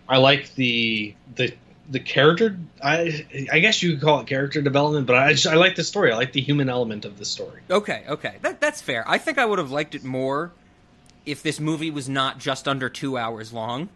[0.08, 1.52] I like the the
[1.90, 2.58] the character.
[2.82, 5.84] I I guess you could call it character development, but I just I like the
[5.84, 6.10] story.
[6.10, 7.60] I like the human element of the story.
[7.70, 9.04] Okay, okay, that that's fair.
[9.06, 10.52] I think I would have liked it more
[11.26, 13.88] if this movie was not just under two hours long.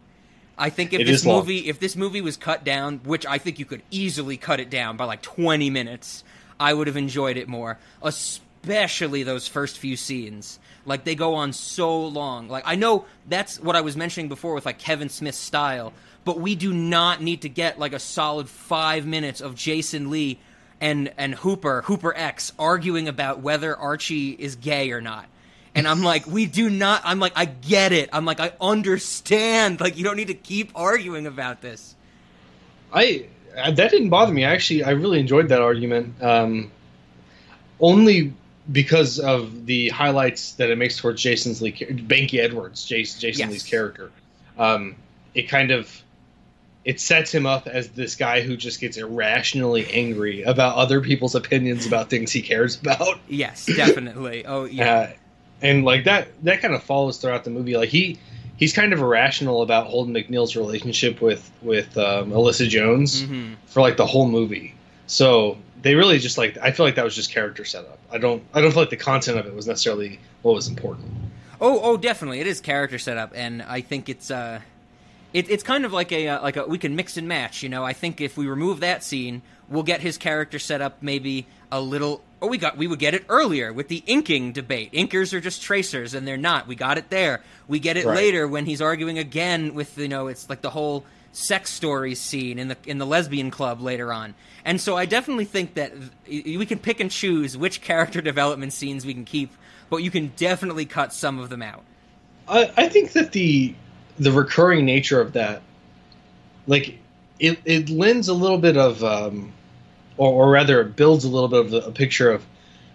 [0.57, 1.39] I think if It this is long.
[1.41, 4.71] movie if this movie was cut down, which I think you could easily cut it
[4.71, 6.25] down by like twenty minutes,
[6.59, 7.79] I would have enjoyed it more.
[8.03, 10.59] Especially those first few scenes.
[10.85, 12.49] Like they go on so long.
[12.49, 15.93] Like I know that's what I was mentioning before with like Kevin Smith's style,
[16.25, 20.39] but we do not need to get like a solid five minutes of Jason Lee
[20.81, 25.27] and and Hooper, Hooper X, arguing about whether Archie is gay or not.
[25.75, 27.03] And I'm like, we do not.
[27.05, 28.09] I'm like, I get it.
[28.13, 29.81] I'm like, I understand.
[29.81, 31.95] Like, you don't need to keep arguing about this.
[32.93, 33.27] I
[33.57, 34.45] uh, that didn't bother me.
[34.45, 36.23] Actually, I really enjoyed that argument.
[36.23, 36.71] Um,
[37.81, 38.33] only
[38.71, 43.51] because of the highlights that it makes towards Jason's Lee, Banky Edwards, Jason, Jason Yes.
[43.51, 44.11] Lee's character.
[44.59, 44.97] Um,
[45.35, 46.03] it kind of
[46.85, 51.35] it sets him up as this guy who just gets irrationally angry about other people's
[51.35, 53.19] opinions about things he cares about.
[53.29, 54.47] Yes, definitely.
[54.47, 54.95] Oh yeah.
[54.95, 55.11] Uh,
[55.63, 57.77] and like that that kind of follows throughout the movie.
[57.77, 58.19] Like he
[58.57, 63.55] he's kind of irrational about Holden McNeil's relationship with with um, Alyssa Jones Mhm.
[63.67, 64.75] for like the whole movie.
[65.07, 67.99] So they really just like I feel like that was just character setup.
[68.11, 71.09] I don't I don't feel like the content of it was necessarily what was important.
[71.61, 74.61] Oh, oh, definitely, it is character setup, and I think it's uh,
[75.33, 77.63] it, it's kind of like a uh, like a we can mix and match.
[77.63, 80.99] You know, I think if we remove that scene, we'll get his character set up
[81.03, 82.23] maybe a little.
[82.41, 84.93] Oh, we got we would get it earlier with the inking debate.
[84.93, 86.67] Inkers are just tracers, and they're not.
[86.67, 87.43] We got it there.
[87.67, 88.17] We get it Right.
[88.17, 92.59] later when he's arguing again with you know it's like the whole sex stories scene
[92.59, 94.35] in the in the lesbian club later on.
[94.65, 95.93] And so I definitely think that
[96.27, 99.51] th- we can pick and choose which character development scenes we can keep,
[99.91, 101.85] but you can definitely cut some of them out.
[102.49, 103.75] I, I think that the
[104.19, 105.63] the recurring nature of that,
[106.67, 106.99] like,
[107.39, 109.53] it, it lends a little bit of, um,
[110.17, 112.45] or, or rather, it builds a little bit of the, a picture of,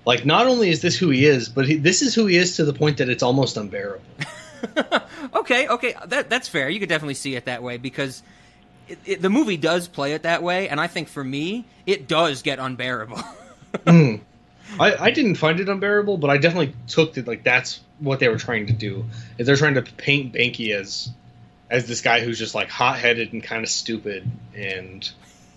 [0.06, 2.58] like, not only is this who he is, but he, this is who he is
[2.58, 4.04] to the point that it's almost unbearable.
[5.36, 6.70] Okay, okay, that that's fair.
[6.70, 8.24] You could definitely see it that way because
[8.88, 12.08] it, it, the movie does play it that way, and I think for me, it
[12.08, 13.22] does get unbearable.
[13.88, 14.22] I,
[14.80, 18.38] I didn't find it unbearable, but I definitely took it like that's what they were
[18.38, 19.06] trying to do.
[19.38, 21.10] Is they're trying to paint Banky as
[21.70, 25.10] as this guy who's just like hot headed and kind of stupid and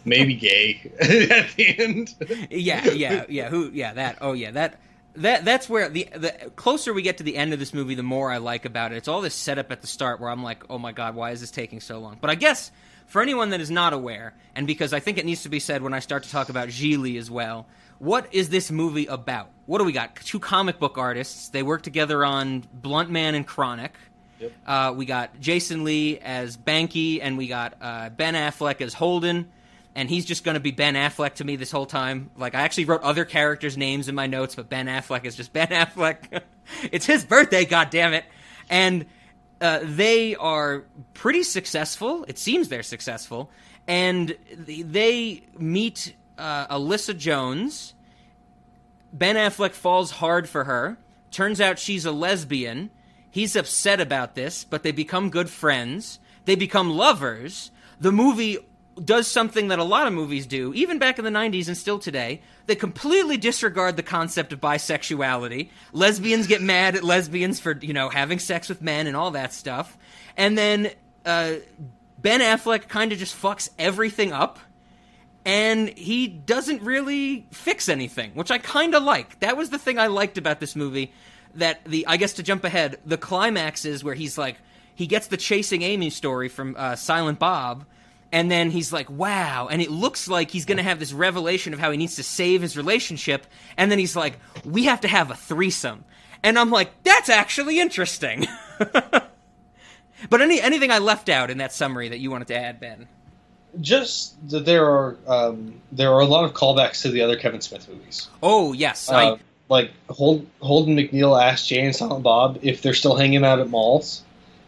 [0.04, 2.14] maybe gay at the end.
[2.50, 3.48] yeah, yeah, yeah.
[3.50, 3.70] Who?
[3.72, 4.18] Yeah, that.
[4.20, 4.80] Oh, yeah, that.
[5.16, 8.02] That that's where the the closer we get to the end of this movie, the
[8.02, 8.96] more I like about it.
[8.96, 11.40] It's all this setup at the start where I'm like, oh my god, why is
[11.40, 12.18] this taking so long?
[12.20, 12.70] But I guess
[13.06, 15.80] for anyone that is not aware, and because I think it needs to be said
[15.80, 17.64] when I start to talk about Gigli as well,
[17.98, 19.50] what is this movie about?
[19.66, 20.16] What do we got?
[20.16, 21.48] Two comic book artists.
[21.48, 23.94] They work together on Blunt Man and Chronic.
[24.66, 29.48] Uh, we got Jason Lee as Banky, and we got uh, Ben Affleck as Holden.
[29.94, 32.30] And he's just going to be Ben Affleck to me this whole time.
[32.36, 35.52] Like I actually wrote other characters' names in my notes, but Ben Affleck is just
[35.54, 36.42] Ben Affleck.
[36.92, 38.24] it's his birthday, God damn it!
[38.68, 39.06] And
[39.60, 42.26] uh, they are pretty successful.
[42.28, 43.50] It seems they're successful,
[43.88, 47.94] and they meet uh, Alyssa Jones.
[49.12, 50.98] Ben Affleck falls hard for her.
[51.30, 52.90] Turns out she's a lesbian.
[53.30, 56.18] He's upset about this, but they become good friends.
[56.44, 57.70] They become lovers.
[58.00, 58.58] The movie
[59.02, 61.98] does something that a lot of movies do, even back in the 90s and still
[61.98, 62.40] today.
[62.66, 65.68] They completely disregard the concept of bisexuality.
[65.92, 69.52] Lesbians get mad at lesbians for, you know, having sex with men and all that
[69.52, 69.98] stuff.
[70.36, 70.90] And then
[71.24, 71.54] uh,
[72.18, 74.58] Ben Affleck kind of just fucks everything up
[75.46, 79.38] and he doesn't really fix anything, which I kind of like.
[79.40, 81.12] That was the thing I liked about this movie.
[81.54, 84.56] That the I guess to jump ahead, the climax is where he's like
[84.94, 87.86] he gets the chasing Amy story from uh, Silent Bob,
[88.32, 91.72] and then he's like, "Wow!" And it looks like he's going to have this revelation
[91.72, 95.08] of how he needs to save his relationship, and then he's like, "We have to
[95.08, 96.04] have a threesome,"
[96.42, 98.46] and I'm like, "That's actually interesting."
[98.78, 99.30] but
[100.32, 103.06] any anything I left out in that summary that you wanted to add, Ben?
[103.80, 107.60] Just that there are um, there are a lot of callbacks to the other Kevin
[107.60, 108.28] Smith movies.
[108.42, 112.94] Oh yes, Uh, I like Hold, Holden McNeil asked Jay and Silent Bob if they're
[112.94, 114.22] still hanging out at malls.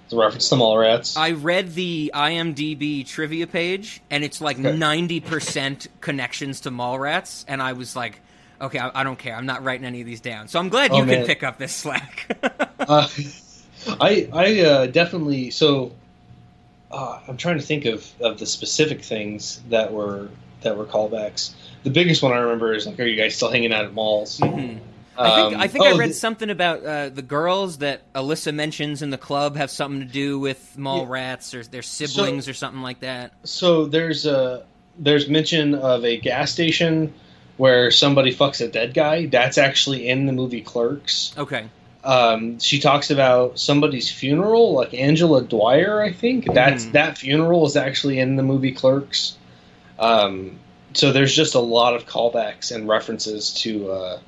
[0.05, 1.17] It's a reference to Mallrats.
[1.19, 4.75] I read the IMDb trivia page, and it's like Okay.
[4.77, 8.21] ninety percent connections to Mallrats, and I was like,
[8.61, 9.35] okay, I, I don't care.
[9.35, 10.49] I'm not writing any of these down.
[10.49, 12.39] So I'm glad Oh, you can pick up this slack.
[12.81, 13.07] uh,
[14.01, 15.93] I I uh, definitely so.
[16.91, 20.29] Uh, I'm trying to think of, of the specific things that were
[20.63, 21.53] that were callbacks.
[21.85, 24.39] The biggest one I remember is like, "Are you guys still hanging out at malls?"
[24.41, 24.79] Mhm.
[25.21, 28.11] I think Um, I think I oh, read the- something about uh, the girls that
[28.15, 32.49] Alyssa mentions in the club have something to do with mall rats or their siblings
[32.49, 33.33] or something like that.
[33.45, 34.63] So there's a
[34.99, 37.13] there's mention of a gas station
[37.57, 39.27] where somebody fucks a dead guy.
[39.27, 41.33] That's actually in the movie Clerks.
[41.37, 41.65] Okay,
[42.05, 46.53] Um, she talks about somebody's funeral, like Angela Dwyer, I think.
[46.55, 46.93] That's Hmm.
[46.93, 49.37] that funeral is actually in the movie Clerks.
[49.99, 50.59] Um,
[50.95, 54.19] so there's just a lot of callbacks and references to uh,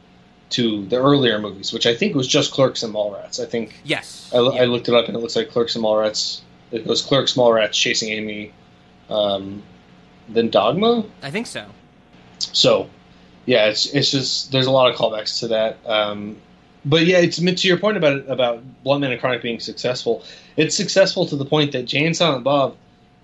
[0.51, 3.41] to the earlier movies, which I think was just Clerks and Mallrats.
[3.41, 4.63] I think yes, I, Yeah.
[4.63, 6.41] I looked it up and it looks like Clerks and Mallrats.
[6.73, 8.53] It goes Clerks, Mallrats, Chasing Amy,
[9.09, 9.63] um,
[10.29, 11.05] then Dogma.
[11.23, 11.67] I think so.
[12.41, 12.91] So,
[13.47, 15.79] yeah, it's it's just there's a lot of callbacks to that.
[15.87, 16.37] Um,
[16.85, 20.25] but yeah, it's to your point about about Blunt Man and Chronic being successful.
[20.57, 22.77] It's successful to the point that Jay and Silent Bob,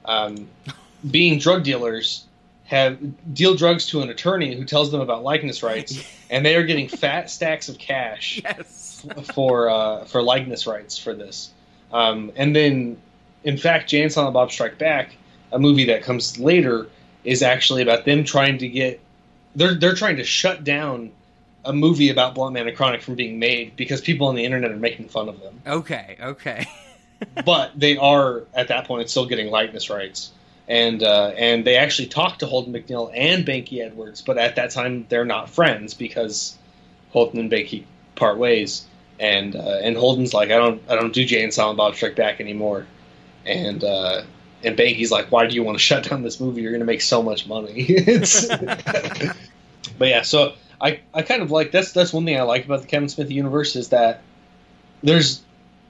[0.04, 0.48] um,
[1.10, 2.24] being drug dealers,
[2.64, 2.98] have
[3.34, 5.98] deal drugs to an attorney who tells them about likeness rights,
[6.30, 9.06] and they are getting fat stacks of cash Yes.
[9.34, 11.50] for uh, for likeness rights for this.
[11.92, 12.96] Um, and then,
[13.44, 15.14] in fact, Jay and Silent Bob Strike Back,
[15.52, 16.88] a movie that comes later,
[17.24, 19.00] is actually about them trying to get
[19.54, 21.12] they're they're trying to shut down
[21.66, 24.70] a movie about Blunt Man and Chronic from being made because people on the internet
[24.70, 25.60] are making fun of them.
[25.66, 26.16] Okay.
[26.20, 26.66] Okay.
[27.44, 30.32] but they are at that point still getting likeness rights.
[30.68, 34.70] And uh, and they actually talked to Holden McNeil and Banky Edwards, but at that
[34.70, 36.58] time they're not friends because
[37.10, 37.84] Holden and Banky
[38.16, 38.84] part ways.
[39.20, 42.16] and uh, and Holden's like, I don't I don't do Jay and Silent Bob Strike
[42.16, 42.84] Back anymore,
[43.44, 44.22] and uh,
[44.64, 46.62] and Banky's like, Why do you want to shut down this movie?
[46.62, 47.86] You're going to make so much money.
[49.98, 52.82] But yeah, so I I kind of like that's that's one thing I like about
[52.82, 54.22] the Kevin Smith universe is that
[55.02, 55.42] there's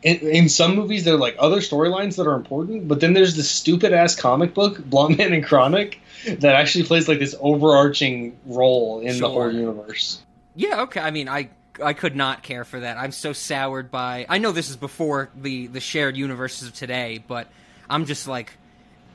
[0.03, 3.35] in, in some movies there are like other storylines that are important, but then there's
[3.37, 8.37] this stupid ass comic book, Blunt Man and Chronic, that actually plays like this overarching
[8.46, 9.29] role in the Sure.
[9.31, 10.20] whole universe.
[10.55, 11.01] Yeah, okay.
[11.01, 11.49] I mean, I
[11.83, 12.96] I could not care for that.
[12.96, 14.27] I'm so soured by.
[14.29, 17.49] I know this is before the the shared universes of today, but
[17.90, 18.53] I'm just like,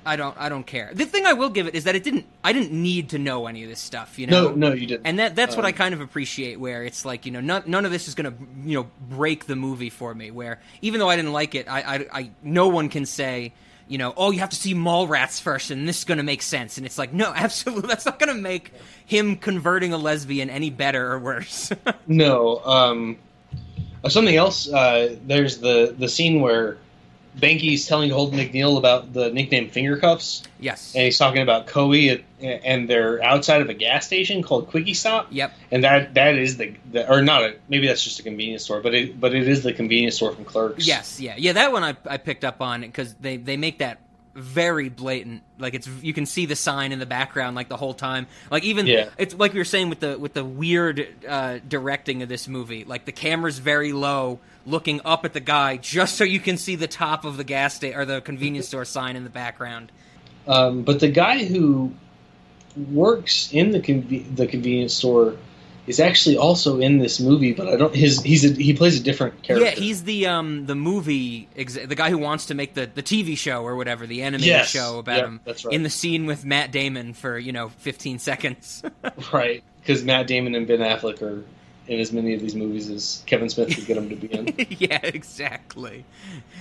[0.06, 0.92] I don't I don't care.
[0.94, 2.26] The thing I will give it is that it didn't.
[2.44, 4.18] I didn't need to know any of this stuff.
[4.18, 4.50] You know.
[4.50, 5.06] No, no, you didn't.
[5.06, 7.64] And that that's what Um, I kind of appreciate where it's like, you know, none,
[7.68, 11.00] none of this is going to, you know, break the movie for me where even
[11.00, 13.54] though I didn't like it, I I, I no one can say,
[13.88, 16.42] you know, oh, you have to see Mallrats first and this is going to make
[16.42, 16.78] sense.
[16.78, 18.74] And it's like, no, absolutely that's not going to make
[19.06, 21.72] him converting a lesbian any better or worse.
[22.08, 22.60] No.
[22.66, 23.18] Um,
[24.04, 24.68] uh, something else.
[24.68, 26.78] Uh, there's the the scene where
[27.36, 30.94] Banky's telling Holden McNeil about the nickname Finger Cuffs, yes.
[30.94, 35.28] and he's talking about Coe and they're outside of a gas station called Quickie Stop.
[35.32, 35.54] Yep.
[35.72, 38.82] And that that is the, the or not a maybe that's just a convenience store,
[38.82, 40.86] but it but it is the convenience store from Clerks.
[40.86, 41.54] Yes, yeah, yeah.
[41.54, 44.00] That one I, I picked up on because they they make that
[44.34, 45.44] very blatant.
[45.58, 48.28] Like it's you can see the sign in the background like the whole time.
[48.50, 49.10] Like even Yeah.
[49.18, 52.84] it's like we were saying with the with the weird uh, directing of this movie.
[52.84, 56.76] Like the camera's very low, looking up at the guy just so you can see
[56.76, 59.92] the top of the gas station or the convenience store sign in the background.
[60.48, 61.92] Um, but the guy who
[62.92, 65.36] works in the conve- the convenience store
[65.88, 67.94] is actually also in this movie, but I don't.
[67.96, 69.66] His he's a, he plays a different character.
[69.66, 73.04] Yeah, he's the um the movie exa- the guy who wants to make the the
[73.04, 74.70] TV show or whatever the animated Yes.
[74.70, 75.74] show about Yep, him that's right.
[75.74, 78.84] in the scene with Matt Damon for you know 15 seconds.
[79.34, 81.44] right because Matt Damon and Ben Affleck are
[81.92, 84.56] in as many of these movies as Kevin Smith could get them to be in.
[84.80, 86.06] yeah, exactly.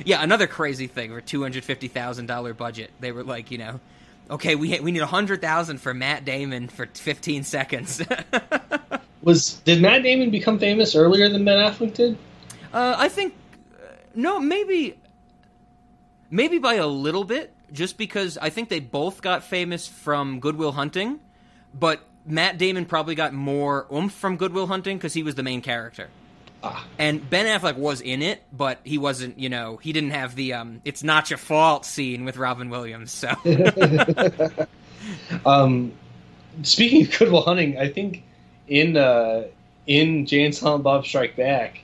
[0.05, 2.91] Yeah, another crazy thing for two hundred fifty thousand dollar budget.
[2.99, 3.81] They were like, you know,
[4.29, 8.03] okay, we we need a hundred thousand for Matt Damon for fifteen seconds.
[9.23, 12.19] Was did Matt Damon become famous earlier than Ben Affleck did?
[12.73, 13.35] uh, I think
[13.75, 14.99] uh, no, maybe
[16.29, 20.57] maybe by a little bit, just because I think they both got famous from Good
[20.57, 21.21] Will Hunting,
[21.73, 25.43] but Matt Damon probably got more oomph from Good Will Hunting because he was the
[25.43, 26.09] main character.
[26.63, 26.87] Ah.
[26.99, 30.53] And Ben Affleck was in it, but he wasn't, you know, he didn't have the
[30.53, 33.29] um it's not your fault scene with Robin Williams, so
[35.47, 35.93] Um,
[36.63, 38.23] speaking of Good Will Hunting, I think
[38.69, 39.45] in uh,
[39.87, 41.81] in Jay and Silent Bob Strike Back,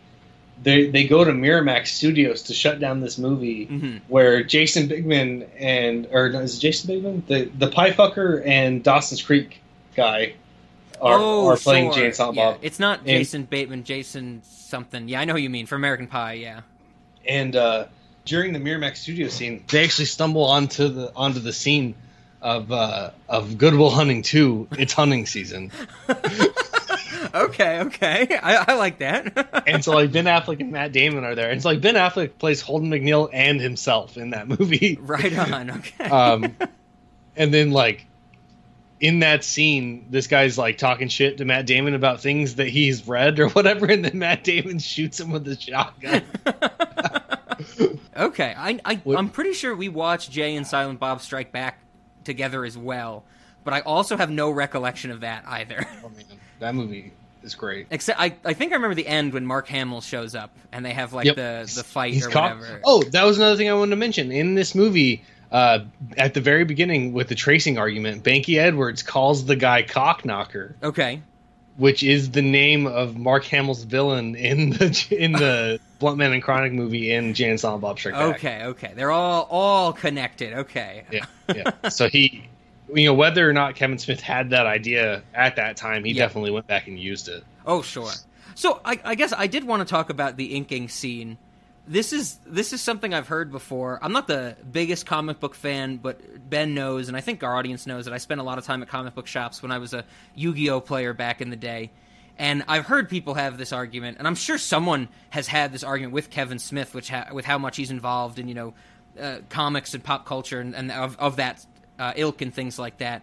[0.62, 4.00] they they go to Miramax Studios to shut down this movie Mhm.
[4.08, 9.22] where Jason Bigman and or is it Jason Bigman the the pie fucker and Dawson's
[9.22, 9.60] Creek
[9.96, 10.34] guy
[11.00, 12.00] are, oh, are playing sure.
[12.00, 12.50] Jay and Silent yeah.
[12.52, 12.58] Bob.
[12.62, 15.08] It's not And- Jason Bateman, Jason something.
[15.08, 16.60] Yeah, I know who you mean for American Pie, yeah.
[17.26, 17.86] and uh,
[18.24, 21.94] during the Miramax studio scene, they actually stumble onto the onto the scene
[22.42, 24.68] of uh, of Good Will Hunting Two.
[24.72, 25.70] It's hunting season,
[27.34, 28.38] Okay, okay.
[28.42, 29.64] I, I like that.
[29.66, 32.38] and so like Ben Affleck and Matt Damon are there, and so like Ben Affleck
[32.38, 34.98] plays Holden McNeil and himself in that movie.
[35.00, 36.04] right on, okay.
[36.08, 36.56] Um,
[37.36, 38.06] and then like
[39.00, 43.06] in that scene, this guy's like talking shit to Matt Damon about things that he's
[43.06, 46.22] read or whatever, and then Matt Damon shoots him with a shotgun.
[48.16, 48.54] okay.
[48.56, 51.80] I, I I'm pretty sure we watched Jay and Silent Bob Strike Back
[52.24, 53.24] together as well,
[53.64, 55.86] but I also have no recollection of that either.
[56.04, 56.10] oh
[56.60, 57.86] that movie is great.
[57.90, 60.92] Except I, I think I remember the end when Mark Hamill shows up and they
[60.92, 61.36] have like Yep.
[61.36, 62.80] the the fight He's or cock- whatever.
[62.84, 64.32] Oh, that was another thing I wanted to mention.
[64.32, 65.80] In this movie, uh,
[66.16, 71.22] at the very beginning with the tracing argument, Banky Edwards calls the guy Cockknocker, Okay.
[71.76, 76.42] which is the name of Mark Hamill's villain in the in the Blunt Man and
[76.42, 78.36] Chronic movie in Jay and Silent Bob Strike Back.
[78.36, 78.92] Okay, okay.
[78.94, 80.52] They're all all connected.
[80.52, 81.04] Okay.
[81.10, 81.88] Yeah, yeah.
[81.88, 82.46] so he,
[82.92, 86.24] you know, whether or not Kevin Smith had that idea at that time, he Yeah.
[86.24, 87.44] definitely went back and used it.
[87.64, 88.10] Oh, sure.
[88.54, 91.36] So I, I guess I did want to talk about the inking scene.
[91.88, 93.98] This is this is something I've heard before.
[94.02, 97.86] I'm not the biggest comic book fan, but Ben knows, and I think our audience
[97.86, 99.94] knows that I spent a lot of time at comic book shops when I was
[99.94, 101.92] a Yu-Gi-Oh player back in the day.
[102.38, 106.12] And I've heard people have this argument, and I'm sure someone has had this argument
[106.12, 108.74] with Kevin Smith, which ha- with how much he's involved in you know
[109.20, 111.64] uh, comics and pop culture and, and of, of that
[111.98, 113.22] uh, ilk and things like that.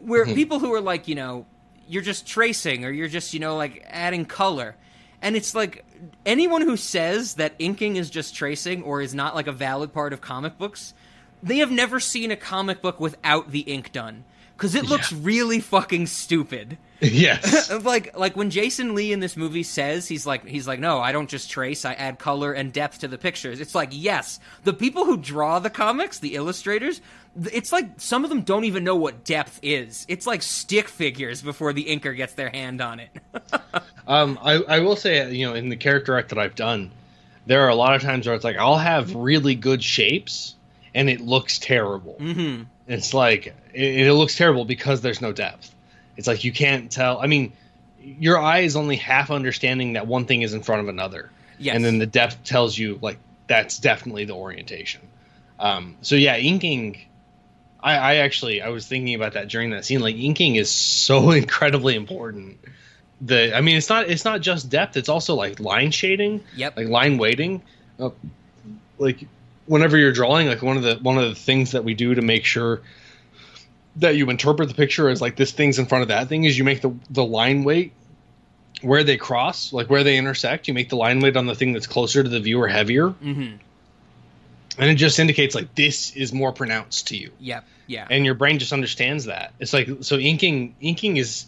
[0.00, 1.46] Where people who are like, you know,
[1.88, 4.76] you're just tracing or you're just, you know, like adding color.
[5.20, 5.84] And it's like
[6.24, 10.12] anyone who says that inking is just tracing or is not like a valid part
[10.12, 10.94] of comic books,
[11.42, 14.24] they have never seen a comic book without the ink done.
[14.56, 16.78] because it looks really fucking stupid.
[17.00, 17.70] yes.
[17.84, 21.12] like like when Jason Lee in this movie says he's like he's like no I
[21.12, 24.72] don't just trace I add color and depth to the pictures it's like yes the
[24.72, 27.00] people who draw the comics the illustrators
[27.52, 31.40] it's like some of them don't even know what depth is it's like stick figures
[31.42, 33.10] before the inker gets their hand on it
[34.08, 36.90] Um, I, I will say, you know, in the character art that I've done,
[37.44, 40.54] there are a lot of times where it's like I'll have really good shapes
[40.94, 42.16] and it looks terrible.
[42.18, 45.74] mm-hmm It's like it, it looks terrible because there's no depth.
[46.16, 47.20] It's like you can't tell.
[47.20, 47.52] I mean,
[48.00, 51.76] your eye is only half understanding that one thing is in front of another, yes
[51.76, 55.02] and then the depth tells you like that's definitely the orientation.
[55.60, 56.98] Um, so yeah, inking.
[57.80, 60.00] I, I actually I was thinking about that during that scene.
[60.00, 62.58] Like inking is so incredibly important.
[63.20, 64.96] The I mean, it's not it's not just depth.
[64.96, 67.62] It's also like line shading yep like line weighting
[67.98, 68.10] uh,
[68.98, 69.26] like
[69.66, 72.22] whenever you're drawing like one of the one of the things that we do to
[72.22, 72.80] make sure
[73.96, 76.56] that you interpret the picture as like this thing's in front of that thing is
[76.56, 77.92] you make the the line weight
[78.82, 81.72] where they cross like where they intersect you make the line weight on the thing
[81.72, 83.56] that's closer to the viewer heavier mm-hmm
[84.78, 88.34] and it just indicates like this is more pronounced to you Yeah, yeah and your
[88.34, 91.46] brain just understands that it's like so inking inking is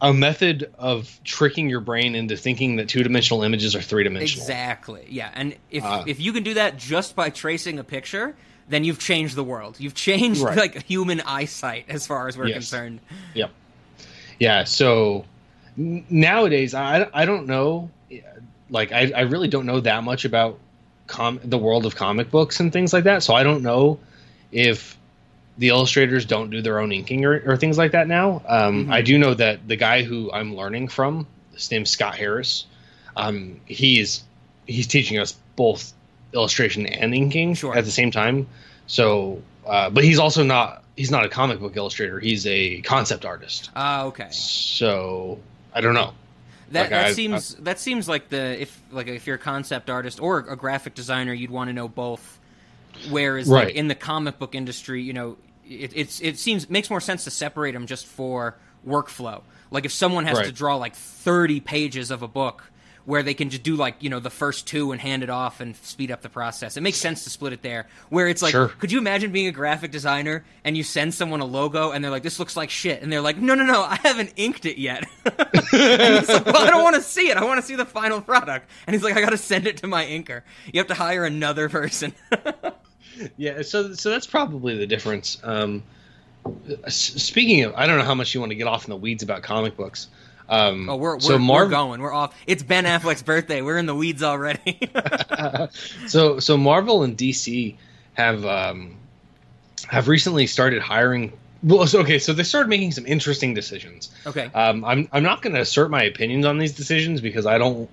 [0.00, 5.04] a method of tricking your brain into thinking that two-dimensional images are three-dimensional Exactly.
[5.08, 8.36] Yeah, and if Uh, if you can do that just by tracing a picture,
[8.68, 9.74] then you've changed the world.
[9.80, 10.56] You've changed Right.
[10.56, 12.54] like human eyesight as far as we're Yes.
[12.58, 13.00] concerned.
[13.34, 13.50] Yep.
[14.38, 14.62] Yeah.
[14.64, 15.24] So
[15.76, 17.90] n- nowadays, I I don't know.
[18.70, 20.60] Like I I really don't know that much about
[21.08, 23.24] com the world of comic books and things like that.
[23.24, 23.98] So I don't know
[24.52, 24.96] if
[25.58, 28.40] the illustrators don't do their own inking or, or things like that now.
[28.46, 28.92] Um, Mhm.
[28.92, 32.64] I do know that the guy who I'm learning from, his name's Scott Harris.
[33.16, 34.22] Um, he's
[34.66, 35.92] he's teaching us both
[36.32, 37.76] illustration and inking Sure.
[37.76, 38.46] at the same time.
[38.86, 42.20] So, uh, but he's also not he's not a comic book illustrator.
[42.20, 43.70] He's a concept artist.
[43.74, 44.28] Ah, okay.
[44.30, 45.38] So
[45.74, 46.12] I don't know.
[46.72, 49.88] That Like, that I- seems that seems like the if like if you're a concept
[49.88, 52.38] artist or a graphic designer, you'd want to know both.
[53.10, 55.36] Whereas like in the comic book industry, you know,
[55.68, 58.56] it, it's it seems makes more sense to separate them just for
[58.86, 59.42] workflow.
[59.70, 62.70] Like if someone has to draw like 30 pages of a book
[63.08, 65.60] where they can just do like you know the first two and hand it off
[65.60, 66.76] and speed up the process.
[66.76, 67.86] It makes sense to split it there.
[68.10, 68.68] Where it's like, Sure.
[68.68, 72.10] could you imagine being a graphic designer and you send someone a logo and they're
[72.10, 74.78] like, "This looks like shit," and they're like, "No, no, no, I haven't inked it
[74.78, 77.38] yet." like, "Well, I don't want to see it.
[77.38, 79.78] I want to see the final product." And he's like, "I got to send it
[79.78, 80.42] to my inker.
[80.70, 82.12] You have to hire another person."
[83.36, 83.62] Yeah.
[83.62, 85.40] So so that's probably the difference.
[85.42, 85.82] Um,
[86.86, 89.22] speaking of, I don't know how much you want to get off in the weeds
[89.24, 90.06] about comic books.
[90.48, 92.00] Um, oh, we're we're, so we're going.
[92.00, 92.34] We're off.
[92.46, 93.60] It's Ben Affleck's birthday.
[93.62, 94.78] We're in the weeds already.
[96.06, 97.76] so so Marvel and DC
[98.14, 98.96] have um,
[99.86, 101.32] have recently started hiring.
[101.62, 104.10] Well, so, okay, so they started making some interesting decisions.
[104.26, 104.50] okay.
[104.54, 107.90] Um, I'm I'm not going to assert my opinions on these decisions because I don't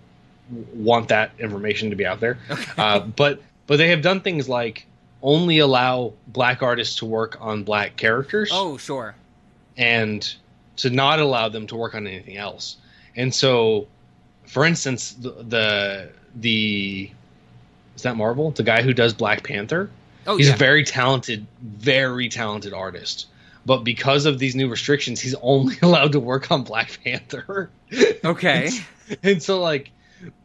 [0.76, 2.38] want that information to be out there.
[2.78, 4.86] Uh, but but they have done things like
[5.24, 9.16] only allow black artists to work on black characters Oh, sure.
[9.76, 10.36] and
[10.78, 12.78] to not allow them to work on anything else.
[13.16, 13.88] And so,
[14.46, 17.12] for instance, the the, the
[17.96, 19.90] is that Marvel, the guy who does Black Panther.
[20.28, 20.56] Oh, he's yeah.
[20.56, 23.28] a very talented, very talented artist.
[23.66, 27.70] But because of these new restrictions, he's only allowed to work on Black Panther.
[28.26, 28.70] okay.
[29.24, 29.92] and so like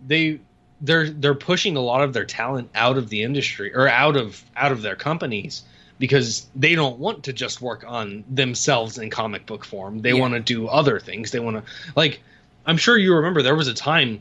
[0.07, 0.41] they
[0.81, 4.43] they're they're pushing a lot of their talent out of the industry or out of
[4.57, 5.62] out of their companies
[6.01, 10.01] because they don't want to just work on themselves in comic book form.
[10.03, 10.20] They Yeah.
[10.20, 11.30] want to do other things.
[11.30, 12.20] They want to like
[12.66, 14.20] I'm sure you remember there was a time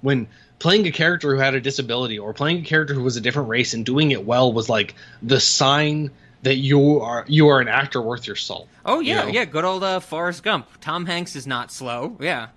[0.00, 0.26] when
[0.58, 3.48] playing a character who had a disability or playing a character who was a different
[3.48, 6.10] race and doing it well was like the sign
[6.42, 8.68] that you are you are an actor worth your salt.
[8.86, 9.28] Oh you yeah, know?
[9.28, 9.44] yeah.
[9.44, 10.66] Good old uh, Forrest Gump.
[10.80, 12.16] Tom Hanks is not slow.
[12.20, 12.48] Yeah.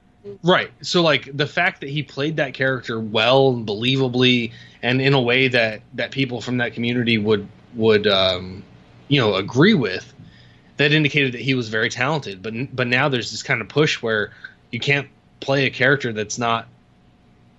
[0.43, 0.71] Right.
[0.81, 5.21] So like the fact that he played that character well and believably and in a
[5.21, 8.63] way that that people from that community would would um
[9.07, 10.13] you know agree with
[10.77, 14.01] that indicated that he was very talented but but now there's this kind of push
[14.01, 14.31] where
[14.71, 15.07] you can't
[15.39, 16.67] play a character that's not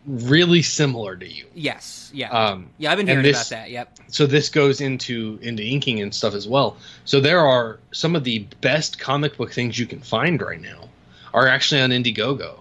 [0.07, 1.47] really similar to you.
[1.55, 2.11] Yes.
[2.15, 2.31] Yeah.
[2.31, 3.71] Um yeah, I've been hearing this- about that.
[3.71, 3.99] Yep.
[4.09, 6.77] so this goes into into inking and stuff as well.
[7.05, 10.89] So there are some of the best comic book things you can find right now
[11.35, 12.61] are actually on Indiegogo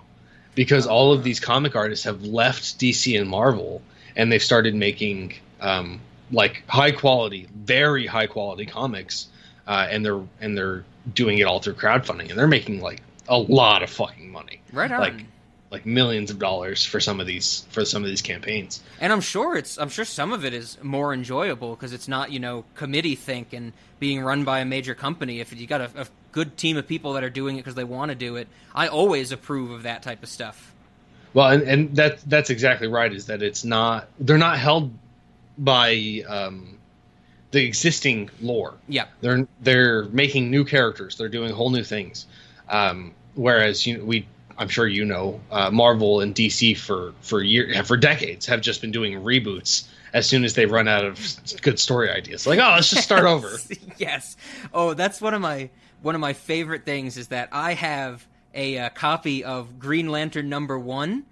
[0.56, 3.82] because all of these comic artists have left DC and Marvel
[4.16, 6.00] and they've started making um,
[6.32, 9.28] like high quality, very high quality comics,
[9.68, 13.38] uh, and they're and they're doing it all through crowdfunding and they're making like a
[13.38, 15.00] lot of fucking money Right on.
[15.00, 15.26] Like,
[15.72, 18.82] like millions of dollars for some of these for some of these campaigns.
[19.02, 22.32] And I'm sure it's I'm sure some of it is more enjoyable because it's not
[22.32, 25.40] you know committee think and being run by a major company.
[25.40, 27.84] If you got a, a good team of people that are doing it because they
[27.84, 30.74] want to do it, I always approve of that type of stuff.
[31.34, 33.12] Well, and, and that that's exactly right.
[33.12, 34.94] Is that it's not they're not held
[35.58, 36.78] by um,
[37.52, 38.74] the existing lore.
[38.88, 41.18] Yeah, They're they're making new characters.
[41.18, 42.26] They're doing whole new things.
[42.70, 44.28] Um, whereas you we
[44.58, 48.82] I'm sure you know uh, Marvel and DC for for year for decades have just
[48.82, 51.20] been doing reboots as soon as they run out of
[51.62, 52.48] good story ideas.
[52.48, 53.52] Like oh let's just start over.
[53.98, 54.38] yes.
[54.74, 55.70] Oh, that's one of my
[56.02, 60.50] one of my favorite things is that I have a uh, copy of Green Lantern
[60.50, 61.26] number one,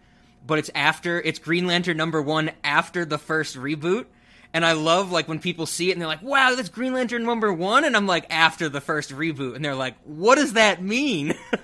[0.46, 4.06] but it's after it's Green Lantern number one after the first reboot.
[4.54, 7.24] And I love like when people see it and they're like, "Wow, that's Green Lantern
[7.26, 10.82] number one," and I'm like, "After the first reboot," and they're like, "What does that
[10.82, 11.34] mean?"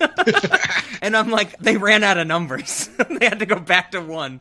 [1.02, 2.88] and I'm like, "They ran out of numbers.
[3.20, 4.40] they had to go back to one."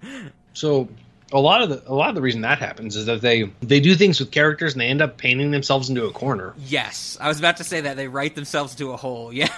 [0.53, 0.89] So
[1.31, 3.79] a lot of the a lot of the reason that happens is that they they
[3.79, 6.53] do things with characters and they end up painting themselves into a corner.
[6.57, 9.31] Yes, I was about to say that they write themselves into a hole.
[9.39, 9.49] Yeah,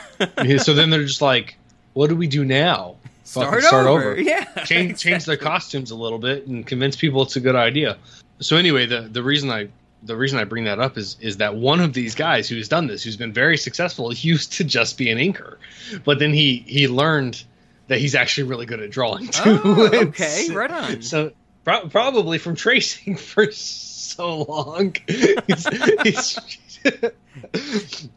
[0.43, 1.55] Yeah, so then they're just like,
[1.93, 2.95] what do we do now?
[3.23, 4.19] start, Fucking over.
[4.19, 7.97] Yeah, change change their costumes a little bit and convince people it's a good idea.
[8.41, 9.69] So anyway, the the reason I
[10.03, 12.87] the reason I bring that up is is that one of these guys who's done
[12.87, 15.57] this, who's been very successful, used to just be an inker,
[16.03, 17.43] but then he he learned
[17.87, 19.59] that he's actually really good at drawing too.
[19.63, 21.01] Oh, okay, right on.
[21.01, 21.31] So
[21.63, 24.95] pro- probably from tracing for so long.
[25.07, 25.67] He's-
[26.03, 26.39] he's-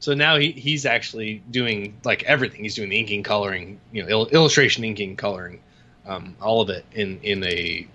[0.00, 2.62] so now he, he's actually doing like everything.
[2.62, 5.60] He's doing the inking, coloring, you know, il- illustration, inking, coloring,
[6.06, 7.86] um, all of it in in a.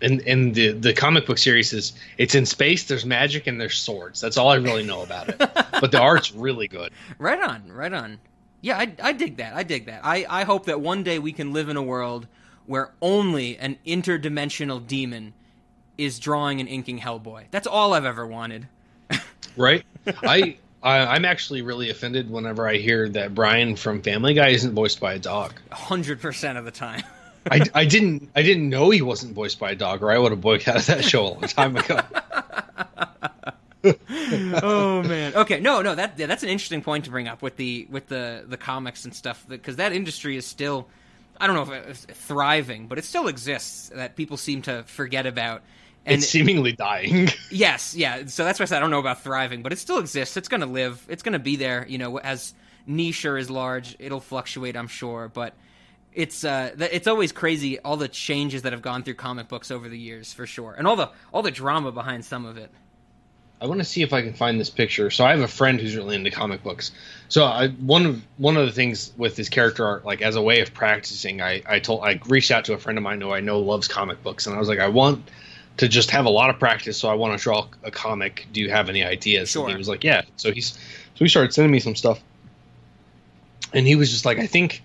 [0.00, 2.84] in in the the comic book series is it's in space.
[2.84, 4.20] There's magic and there's swords.
[4.20, 5.38] That's all I really know about it.
[5.80, 6.92] but the art's really good.
[7.18, 8.18] Right on, right on.
[8.60, 9.54] Yeah, I, I dig that.
[9.54, 10.00] I dig that.
[10.02, 12.26] I, I hope that one day we can live in a world
[12.66, 15.34] where only an interdimensional demon
[15.96, 17.44] is drawing and inking Hellboy.
[17.50, 18.66] That's all I've ever wanted.
[19.56, 19.84] right?
[20.06, 24.74] I, I I'm actually really offended whenever I hear that Brian from Family Guy isn't
[24.74, 25.54] voiced by a dog.
[25.70, 27.02] 100% of the time.
[27.50, 30.32] I, I didn't I didn't know he wasn't voiced by a dog, or I would
[30.32, 32.00] have boycotted that show a long time ago.
[34.62, 35.34] oh man.
[35.34, 38.44] Okay, no, no, that that's an interesting point to bring up with the with the
[38.46, 40.88] the comics and stuff because that industry is still
[41.40, 45.26] I don't know if it's thriving, but it still exists that people seem to forget
[45.26, 45.62] about.
[46.04, 47.28] And it's seemingly dying.
[47.50, 48.26] Yes, yeah.
[48.26, 50.36] So that's why I said I don't know about thriving, but it still exists.
[50.36, 51.04] It's going to live.
[51.08, 51.86] It's going to be there.
[51.88, 52.54] You know, as
[52.86, 55.30] niche or as large, it'll fluctuate, I'm sure.
[55.32, 55.54] But
[56.16, 59.70] it's uh, th- it's always crazy all the changes that have gone through comic books
[59.70, 62.70] over the years, for sure, and all the all the drama behind some of it.
[63.60, 65.10] I want to see if I can find this picture.
[65.10, 66.90] So I have a friend who's really into comic books.
[67.28, 70.42] So I, one of one of the things with his character art, like as a
[70.42, 73.30] way of practicing, I I told I reached out to a friend of mine who
[73.30, 75.30] I know loves comic books, and I was like, I want
[75.76, 78.46] to just have a lot of practice, so I want to draw a comic.
[78.52, 79.50] Do you have any ideas?
[79.50, 79.64] Sure.
[79.64, 80.22] And he was like, Yeah.
[80.36, 82.20] So he's so he started sending me some stuff,
[83.74, 84.82] and he was just like, I think.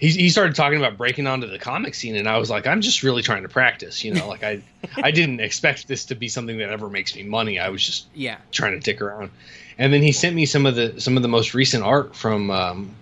[0.00, 2.80] He, he started talking about breaking onto the comic scene, and I was like, I'm
[2.80, 4.26] just really trying to practice, you know.
[4.26, 4.62] Like I,
[4.96, 7.58] I didn't expect this to be something that ever makes me money.
[7.58, 9.30] I was just Yeah, trying to dick around.
[9.76, 12.50] And then he sent me some of the some of the most recent art from
[12.50, 12.94] um,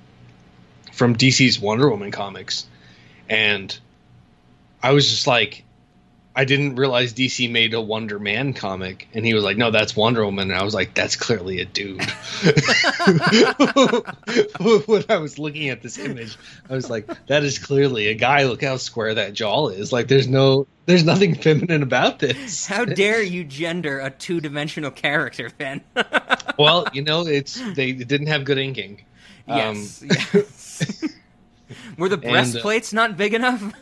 [0.92, 2.66] from DC's Wonder Woman comics,
[3.28, 3.78] and
[4.82, 5.62] I was just like,
[6.36, 9.96] I didn't realize DC made a Wonder Man comic, and he was like, "No, that's
[9.96, 12.00] Wonder Woman." And I was like, "That's clearly a dude."
[14.86, 16.36] when I was looking at this image,
[16.70, 18.44] I was like, "That is clearly a guy.
[18.44, 19.92] Look how square that jaw is.
[19.92, 24.92] Like, there's no, there's nothing feminine about this." how dare you gender a two dimensional
[24.92, 25.80] character, Ben?
[26.58, 29.04] well, you know, it's they didn't have good inking.
[29.48, 31.04] yes, yes.
[31.98, 33.74] Were the Um, and, uh, breastplates not big enough?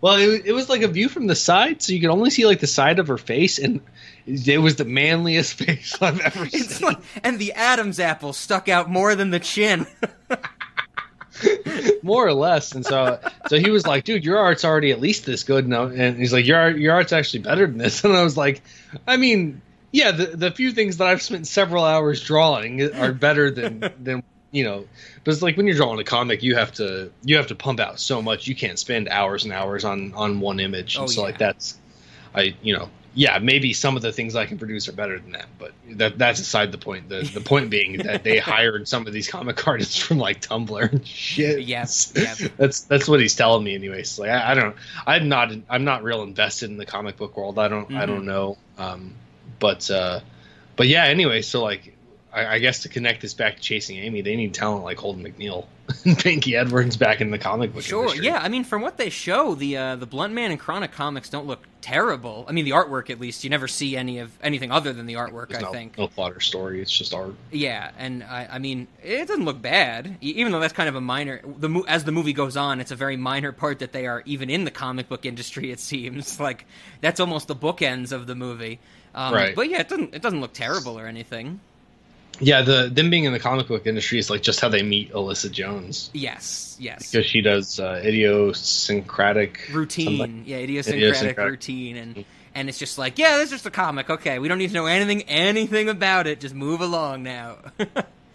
[0.00, 2.46] Well, it, it was like a view from the side, so you could only see
[2.46, 3.80] like the side of her face, and
[4.26, 6.86] it was the manliest face I've ever It's seen.
[6.86, 9.86] like, and the Adam's apple stuck out more than the chin.
[12.02, 12.72] more or less.
[12.72, 13.18] And so,
[13.48, 16.32] so he was like, "Dude, your art's already at least this good." No, and he's
[16.32, 18.62] like, "Your art, your art's actually better than this." And I was like,
[19.06, 19.60] "I mean,
[19.92, 24.22] yeah, the the few things that I've spent several hours drawing are better than than
[24.52, 24.84] you know."
[25.24, 27.80] But it's like when you're drawing a comic, you have to you have to pump
[27.80, 28.46] out so much.
[28.46, 30.96] You can't spend hours and hours on on one image.
[30.96, 31.78] And Oh, so like that's,
[32.34, 32.88] I you know.
[33.18, 36.18] Yeah, maybe some of the things I can produce are better than that, but that
[36.18, 37.08] that's aside the point.
[37.08, 40.92] The the point being that they hired some of these comic artists from like Tumblr
[40.92, 41.60] and shit.
[41.62, 42.34] Yes, yeah.
[42.58, 44.18] That's that's what he's telling me, anyways.
[44.18, 44.76] Like I, I don't,
[45.06, 47.58] I'm not, I'm not real invested in the comic book world.
[47.58, 48.06] I don't, I Mhm.
[48.06, 48.58] don't know.
[48.76, 49.14] Um,
[49.60, 50.20] but uh,
[50.76, 51.04] but yeah.
[51.04, 51.95] Anyway, so like,
[52.36, 55.24] I, I guess to connect this back to chasing Amy, they need talent like Holden
[55.24, 55.64] McNeil
[56.04, 57.82] and Banky Edwards back in the comic book.
[57.82, 58.26] Sure, industry.
[58.26, 58.38] yeah.
[58.38, 61.46] I mean, from what they show, the uh, the Blunt Man and Chronic comics don't
[61.46, 62.44] look terrible.
[62.46, 65.14] I mean, the artwork at least you never see any of anything other than the
[65.14, 65.48] artwork.
[65.48, 65.96] There's I no, think.
[65.96, 66.82] no plot or story.
[66.82, 67.34] It's just art.
[67.50, 71.00] Yeah, and I, I mean, it doesn't look bad, even though that's kind of a
[71.00, 71.40] minor.
[71.44, 74.50] The as the movie goes on, it's a very minor part that they are even
[74.50, 75.70] in the comic book industry.
[75.70, 76.66] It seems like
[77.00, 78.78] that's almost the bookends of the movie.
[79.14, 79.56] Um, Right.
[79.56, 81.60] But yeah, it doesn't it doesn't look terrible or anything.
[82.40, 85.12] Yeah, the them being in the comic book industry is like just how they meet
[85.12, 87.10] Alyssa Jones Yes, yes.
[87.10, 90.42] because she does uh, idiosyncratic routine, something.
[90.46, 91.50] yeah, idiosyncratic, Idiosyncratic.
[91.50, 92.24] routine, and
[92.54, 94.08] and it's just like, yeah, this is just a comic.
[94.10, 96.40] Okay, we don't need to know anything anything about it.
[96.40, 97.56] Just move along now.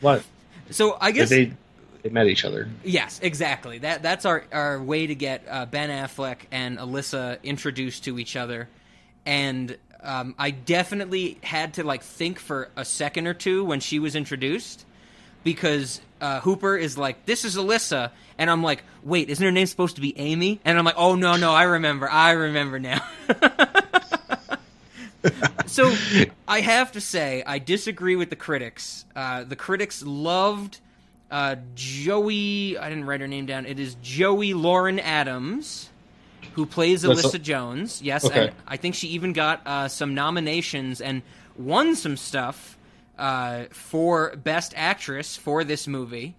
[0.01, 0.23] What?
[0.71, 1.53] so I guess They
[2.01, 2.67] they met each other.
[2.83, 3.77] Yes, exactly.
[3.77, 8.35] That that's our our way to get uh, Ben Affleck and Alyssa introduced to each
[8.35, 8.67] other,
[9.27, 13.99] and um, I definitely had to like think for a second or two when she
[13.99, 14.85] was introduced,
[15.43, 19.67] because uh, Hooper is like, "This is Alyssa," and I'm like, "Wait, isn't her name
[19.67, 23.01] supposed to be Amy?" And I'm like, "Oh no, no, I remember, I remember now."
[25.67, 25.93] so
[26.47, 29.05] I have to say I disagree with the critics.
[29.15, 30.79] Uh, the critics loved
[31.29, 32.77] uh, Joey.
[32.77, 33.65] I didn't write her name down.
[33.65, 35.89] It is Joey Lauren Adams,
[36.53, 38.01] who plays That's Alyssa a- Jones.
[38.01, 38.47] Yes, Okay.
[38.47, 41.21] and I think she even got uh, some nominations and
[41.57, 42.77] won some stuff
[43.17, 46.35] uh, for Best Actress for this movie.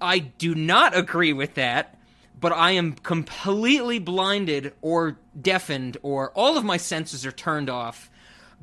[0.00, 1.96] I do not agree with that,
[2.40, 8.10] but I am completely blinded or deafened or all of my senses are turned off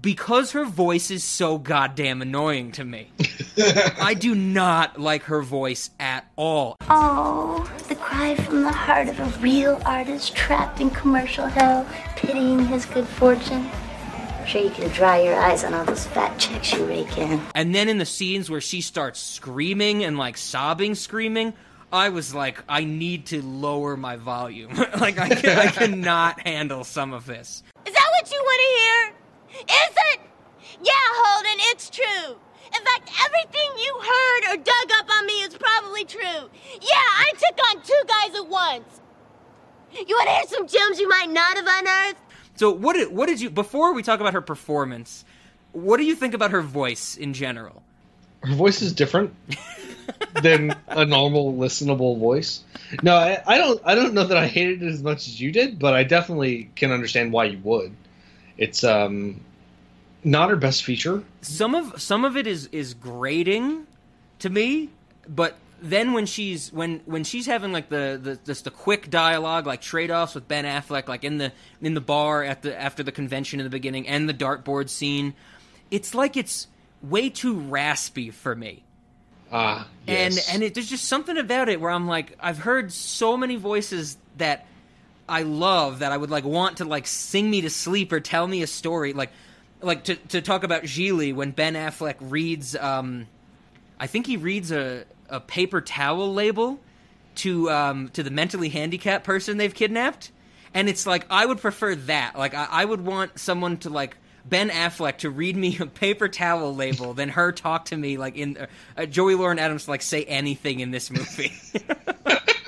[0.01, 3.11] because her voice is so goddamn annoying to me.
[3.99, 6.77] I do not like her voice at all.
[6.89, 12.65] Oh, the cry from the heart of a real artist trapped in commercial hell, pitying
[12.67, 13.69] his good fortune.
[14.39, 17.41] I'm sure you can dry your eyes on all those fat checks you rake in.
[17.53, 21.53] And then in the scenes where she starts screaming and like sobbing, screaming,
[21.91, 24.73] I was like, I need to lower my volume.
[24.99, 27.63] like I, can, I cannot handle some of this.
[27.85, 29.18] Is that what you want to hear?
[29.53, 30.19] Is it?
[30.81, 32.37] Yeah, Holden, it's true.
[32.67, 36.49] In fact, everything you heard or dug up on me is probably true.
[36.81, 39.01] Yeah, I took on two guys at once.
[39.91, 42.21] You want to hear some gems you might not have unearthed?
[42.55, 45.25] So what did what did you before we talk about her performance?
[45.71, 47.81] What do you think about her voice in general?
[48.43, 49.33] Her voice is different
[50.41, 52.61] than a normal listenable voice.
[53.01, 53.81] No, I, I don't.
[53.85, 56.69] I don't know that I hated it as much as you did, but I definitely
[56.75, 57.95] can understand why you would.
[58.59, 59.39] It's um
[60.23, 61.23] not her best feature.
[61.41, 63.87] Some of some of it is is grating
[64.39, 64.89] to me,
[65.27, 69.65] but then when she's when when she's having like the the just the quick dialogue
[69.65, 73.01] like trade offs with Ben Affleck like in the in the bar at the after
[73.01, 75.33] the convention in the beginning and the dartboard scene,
[75.89, 76.67] it's like it's
[77.01, 78.83] way too raspy for me.
[79.51, 80.49] Ah, yes.
[80.49, 83.55] and and it, there's just something about it where I'm like I've heard so many
[83.55, 84.65] voices that
[85.29, 88.47] I love that I would like want to like sing me to sleep or tell
[88.47, 89.31] me a story like
[89.81, 93.27] like to to talk about Gigli when Ben Affleck reads um
[93.99, 96.79] I think he reads a a paper towel label
[97.35, 100.31] to um to the mentally handicapped person they've kidnapped
[100.73, 104.17] and it's like I would prefer that like I, I would want someone to like
[104.45, 108.35] Ben Affleck to read me a paper towel label than her talk to me like
[108.35, 108.67] in
[108.97, 111.53] uh, Joey Lauren Adams to, like say anything in this movie.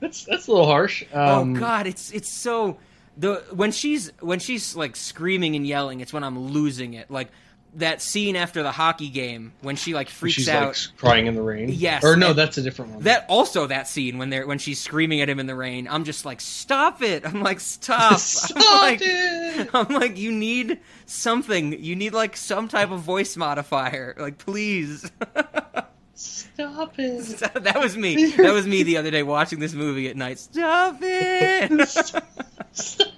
[0.00, 1.04] that's that's a little harsh.
[1.12, 2.78] Um, oh God, it's it's so
[3.16, 7.10] the when she's when she's like screaming and yelling, it's when I'm losing it.
[7.10, 7.28] Like
[7.74, 10.68] that scene after the hockey game when she like freaks she's out.
[10.68, 11.70] like crying in the rain.
[11.70, 13.02] Yes, or no, that's a different one.
[13.04, 16.04] That also that scene when they're when she's screaming at him in the rain, I'm
[16.04, 17.26] just like, stop it!
[17.26, 18.18] I'm like, stop!
[18.18, 19.70] Stop I'm like, it!
[19.74, 21.82] I'm like, you need something.
[21.82, 24.14] You need like some type of voice modifier.
[24.18, 25.10] Like, please.
[26.22, 27.38] Stop it!
[27.64, 28.32] that was me.
[28.36, 30.38] That was me the other day watching this movie at night.
[30.38, 31.88] Stop it!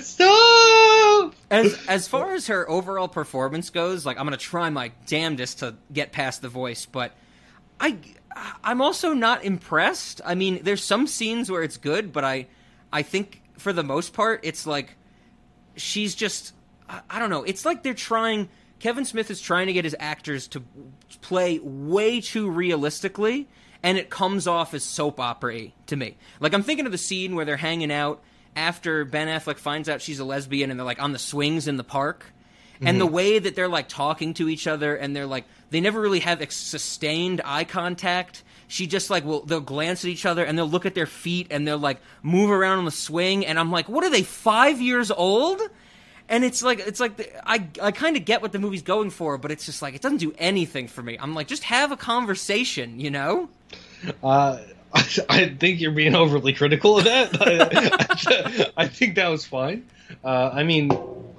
[0.00, 1.34] Stop!
[1.50, 5.76] as as far as her overall performance goes, like I'm gonna try my damnedest to
[5.92, 7.12] get past the voice, but
[7.80, 7.96] I
[8.64, 10.20] I'm also not impressed.
[10.24, 12.46] I mean, there's some scenes where it's good, but I
[12.92, 14.96] I think for the most part, it's like
[15.76, 16.54] she's just
[16.88, 17.44] I, I don't know.
[17.44, 18.48] It's like they're trying.
[18.82, 20.62] Kevin Smith is trying to get his actors to
[21.20, 23.46] play way too realistically,
[23.80, 26.16] and it comes off as soap opera to me.
[26.40, 28.20] Like I'm thinking of the scene where they're hanging out
[28.56, 31.76] after Ben Affleck finds out she's a lesbian, and they're like on the swings in
[31.76, 32.26] the park.
[32.80, 32.98] And mm-hmm.
[32.98, 36.18] the way that they're like talking to each other, and they're like, they never really
[36.18, 38.42] have ex- sustained eye contact.
[38.66, 41.46] She just like will they'll glance at each other and they'll look at their feet
[41.52, 43.46] and they'll like move around on the swing.
[43.46, 45.62] And I'm like, what are they five years old?
[46.28, 49.10] And it's like it's like the, I I kind of get what the movie's going
[49.10, 51.16] for, but it's just like it doesn't do anything for me.
[51.18, 53.48] I'm like, just have a conversation, you know?
[54.22, 54.58] Uh,
[54.94, 57.30] I, I think you're being overly critical of that.
[58.76, 59.86] I, I think that was fine.
[60.24, 60.90] Uh, I mean,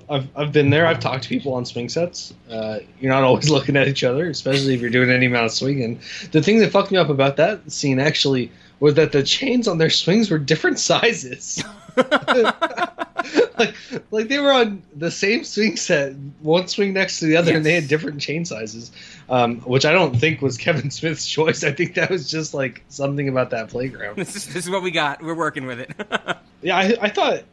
[0.09, 0.85] I've, I've been there.
[0.85, 2.33] I've talked to people on swing sets.
[2.49, 5.51] Uh, you're not always looking at each other, especially if you're doing any amount of
[5.51, 5.99] swinging.
[6.31, 9.77] The thing that fucked me up about that scene actually was that the chains on
[9.77, 11.63] their swings were different sizes.
[11.95, 13.75] Like,
[14.11, 17.65] like they were on the same swing set, one swing next to the other, and
[17.65, 18.91] they had different chain sizes,
[19.29, 21.63] um, which I don't think was Kevin Smith's choice.
[21.63, 24.17] I think that was just like something about that playground.
[24.17, 25.21] This is, this is what we got.
[25.21, 25.91] We're working with it.
[26.63, 27.43] Yeah, I, I thought,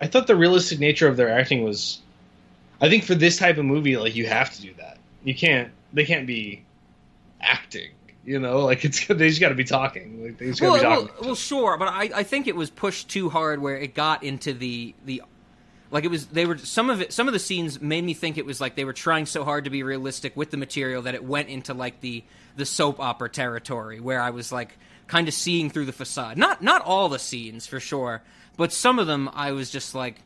[0.00, 2.00] I thought the realistic nature of their acting was,
[2.80, 4.98] I think for this type of movie, like you have to do that.
[5.22, 5.70] You can't.
[5.92, 6.64] They can't be
[7.40, 7.90] acting.
[8.28, 10.22] You know, like it's they just got to be talking.
[10.22, 11.26] Like they just got to well, be well, talking.
[11.26, 14.52] well, sure, but I, I think it was pushed too hard where it got into
[14.52, 15.22] the the
[15.90, 18.36] like it was they were some of it some of the scenes made me think
[18.36, 21.14] it was like they were trying so hard to be realistic with the material that
[21.14, 22.22] it went into like the
[22.56, 24.76] the soap opera territory where I was like
[25.06, 26.36] kind of seeing through the facade.
[26.36, 28.22] Not not all the scenes for sure,
[28.58, 30.16] but some of them I was just like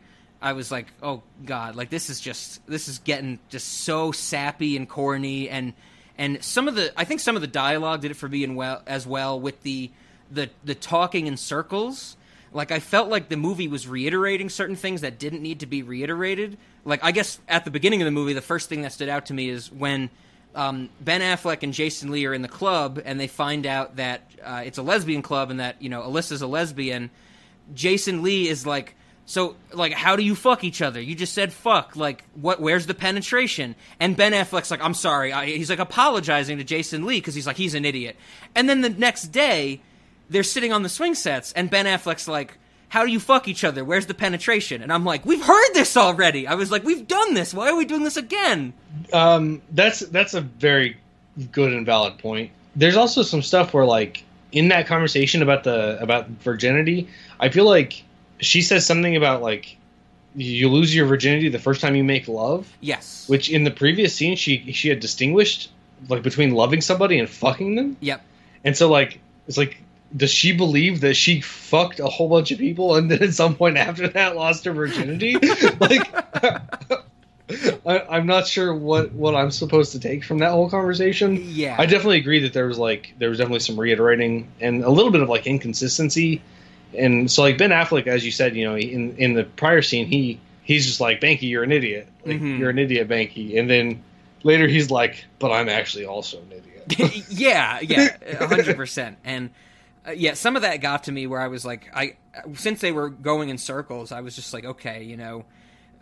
[0.41, 4.77] I was like, "Oh god, like this is just this is getting just so sappy
[4.77, 5.73] and corny and
[6.19, 8.57] and some of the I think some of the dialogue did it for me and
[8.57, 9.91] well as well with the
[10.31, 12.17] the the talking in circles.
[12.55, 15.83] Like I felt like the movie was reiterating certain things that didn't need to be
[15.83, 16.59] reiterated.
[16.85, 19.27] Like I guess at the beginning of the movie, the first thing that stood out
[19.27, 20.11] to me is when
[20.55, 24.23] um, Ben Affleck and Jason Lee are in the club and they find out that
[24.45, 27.11] uh, it's a lesbian club and that you know Alyssa's a lesbian.
[27.75, 28.95] Jason Lee is like,
[29.25, 31.01] so like, how do you fuck each other?
[31.01, 31.97] You just said fuck.
[31.97, 32.61] Like, what?
[32.61, 33.75] Where's the penetration?
[34.01, 35.33] And Ben Affleck's like, I'm sorry.
[35.33, 38.17] I, he's like apologizing to Jason Lee because he's like, he's an idiot.
[38.55, 39.81] And then the next day,
[40.29, 42.59] they're sitting on the swing sets, and Ben Affleck's like.
[42.89, 43.87] How do you fuck each other?
[43.87, 44.83] Where's the penetration?
[44.83, 46.47] And I'm like, we've heard this already.
[46.47, 47.55] I was like, we've done this.
[47.55, 48.75] Why are we doing this again?
[49.15, 50.99] Um, that's that's a very
[51.53, 52.51] good and valid point.
[52.77, 57.09] There's also some stuff where like in that conversation about the about virginity,
[57.41, 58.05] I feel like
[58.43, 59.77] she says something about like
[60.35, 63.29] you lose your virginity the first time you make love, Yes.
[63.29, 65.71] which in the previous scene she she had distinguished
[66.09, 67.97] like between loving somebody and fucking them.
[68.01, 68.23] Yep.
[68.65, 69.79] And so like it's like
[70.17, 73.55] does she believe that she fucked a whole bunch of people and then at some
[73.55, 75.35] point after that lost her virginity?
[75.81, 76.13] like
[77.87, 81.43] I, I'm not sure what what I'm supposed to take from that whole conversation.
[81.51, 81.77] Yeah.
[81.79, 85.11] I definitely agree that there was like there was definitely some reiterating and a little
[85.11, 86.41] bit of like inconsistency.
[86.97, 90.07] And so like Ben Affleck, as you said, you know, in in the prior scene,
[90.07, 92.09] he he's just like Banky, you're an idiot.
[92.25, 92.59] Like, Mhm.
[92.59, 93.59] You're an idiot, Banky.
[93.59, 94.03] And then
[94.43, 97.25] later he's like, but I'm actually also an idiot.
[97.31, 99.19] yeah, yeah, a hundred percent.
[99.25, 99.51] And
[100.07, 102.17] uh, yeah, some of that got to me where I was like, I
[102.55, 105.45] since they were going in circles, I was just like, okay, you know,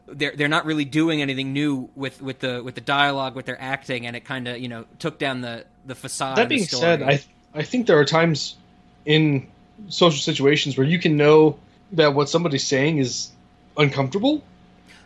[0.06, 3.60] they're they're not really doing anything new with with the with the dialogue, with their
[3.60, 6.36] acting, and it kind of you know took down the the facade.
[6.36, 6.80] that of the being story.
[6.80, 7.20] said, I
[7.54, 8.56] I think there are times
[9.04, 9.46] in
[9.88, 11.58] social situations where you can know
[11.92, 13.30] that what somebody's saying is
[13.76, 14.42] uncomfortable,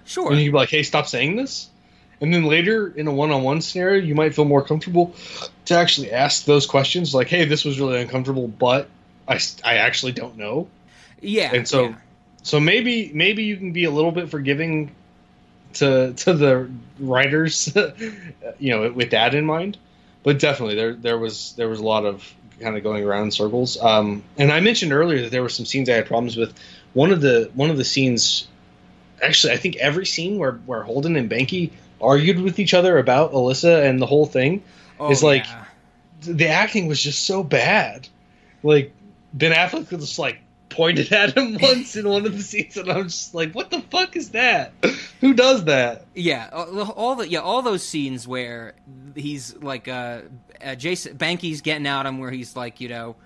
[0.04, 1.68] sure, and you can be like, "Hey, stop saying this."
[2.20, 5.14] And then later in a one-on-one scenario, you might feel more comfortable
[5.66, 8.88] to actually ask those questions, like, "Hey, this was really uncomfortable, but
[9.26, 10.68] I, I actually don't know."
[11.24, 11.94] yeah, and so yeah.
[12.42, 14.94] so maybe maybe you can be a little bit forgiving
[15.74, 17.74] to to the writers
[18.58, 19.76] you know with that in mind
[20.22, 23.30] but definitely there there was there was a lot of kind of going around in
[23.30, 26.54] circles um and i mentioned earlier that there were some scenes i had problems with
[26.92, 28.46] one of the one of the scenes
[29.22, 33.32] actually i think every scene where where holden and banky argued with each other about
[33.32, 34.62] alyssa and the whole thing
[35.00, 35.64] Oh, is like yeah.
[36.20, 38.06] the acting was just so bad.
[38.62, 38.92] Like
[39.32, 40.38] Ben Affleck was just like
[40.74, 43.80] pointed at him once in one of the scenes, and I'm just like, "What the
[43.80, 44.72] fuck is that?
[45.20, 48.74] Who does that?" Yeah, all the yeah, all those scenes where
[49.14, 50.22] he's like uh,
[50.62, 53.16] uh Jason Banky's getting at him, where he's like, you know,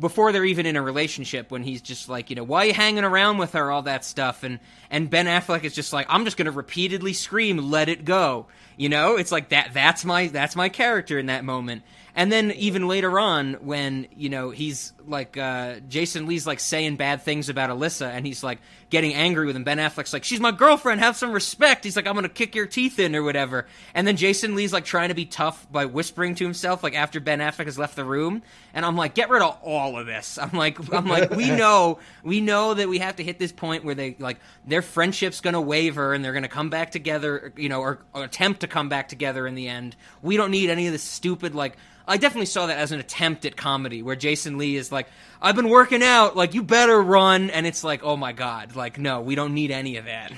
[0.00, 2.74] before they're even in a relationship, when he's just like, you know, why are you
[2.74, 4.58] hanging around with her, all that stuff, and
[4.90, 8.46] and Ben Affleck is just like, I'm just gonna repeatedly scream, let it go,
[8.76, 9.70] you know, it's like that.
[9.72, 11.82] That's my that's my character in that moment.
[12.14, 16.96] And then even later on, when you know he's like uh, Jason Lee's like saying
[16.96, 18.58] bad things about Alyssa, and he's like
[18.90, 19.64] getting angry with him.
[19.64, 21.00] Ben Affleck's like, "She's my girlfriend.
[21.00, 23.66] Have some respect." He's like, "I'm gonna kick your teeth in" or whatever.
[23.94, 27.20] And then Jason Lee's like trying to be tough by whispering to himself, like after
[27.20, 28.42] Ben Affleck has left the room.
[28.74, 31.98] And I'm like, "Get rid of all of this." I'm like, "I'm like, we know,
[32.22, 35.60] we know that we have to hit this point where they like their friendship's gonna
[35.60, 39.08] waver and they're gonna come back together, you know, or, or attempt to come back
[39.08, 39.96] together in the end.
[40.22, 41.76] We don't need any of this stupid like."
[42.06, 45.06] I definitely saw that as an attempt at comedy where Jason Lee is like,
[45.40, 47.50] I've been working out, like, you better run.
[47.50, 50.32] And it's like, oh my God, like, no, we don't need any of that.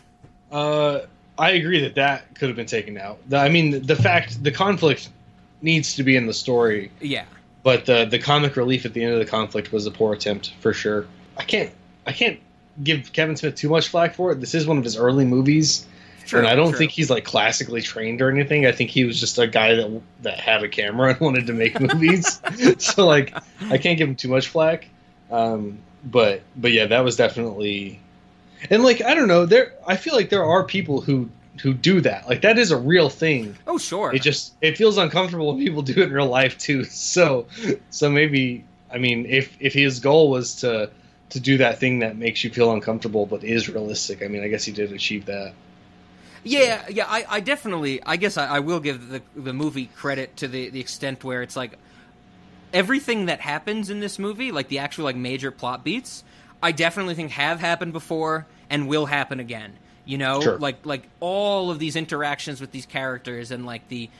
[0.50, 1.00] Uh,
[1.38, 3.18] I agree that that could have been taken out.
[3.32, 5.08] I mean, the fact the conflict
[5.60, 7.24] needs to be in the story, Yeah.
[7.62, 10.52] but the the comic relief at the end of the conflict was a poor attempt
[10.60, 11.06] for sure.
[11.36, 11.70] I can't
[12.06, 12.38] I can't
[12.82, 14.40] give Kevin Smith too much flack for it.
[14.40, 15.86] This is one of his early movies,
[16.26, 16.78] True, and I don't true.
[16.78, 18.66] think he's like classically trained or anything.
[18.66, 21.52] I think he was just a guy that that had a camera and wanted to
[21.52, 22.40] make movies.
[22.78, 23.34] so like,
[23.70, 24.88] I can't give him too much flack.
[25.30, 28.00] Um, but but yeah, that was definitely,
[28.70, 31.28] and like I don't know, there I feel like there are people who
[31.62, 32.28] who do that.
[32.28, 33.56] Like that is a real thing.
[33.66, 34.14] Oh, sure.
[34.14, 36.84] It just it feels uncomfortable when people do it in real life too.
[36.94, 37.46] So
[37.90, 40.90] so maybe I mean if if his goal was to
[41.30, 44.48] to do that thing that makes you feel uncomfortable but is realistic, I mean I
[44.48, 45.52] guess he did achieve that.
[46.44, 50.36] Yeah, yeah, I, I definitely, I guess I, I will give the the movie credit
[50.38, 51.78] to the the extent where it's like
[52.72, 56.24] everything that happens in this movie, like the actual like major plot beats,
[56.62, 59.72] I definitely think have happened before and will happen again.
[60.04, 60.58] You know, Sure.
[60.58, 64.10] like like all of these interactions with these characters and like the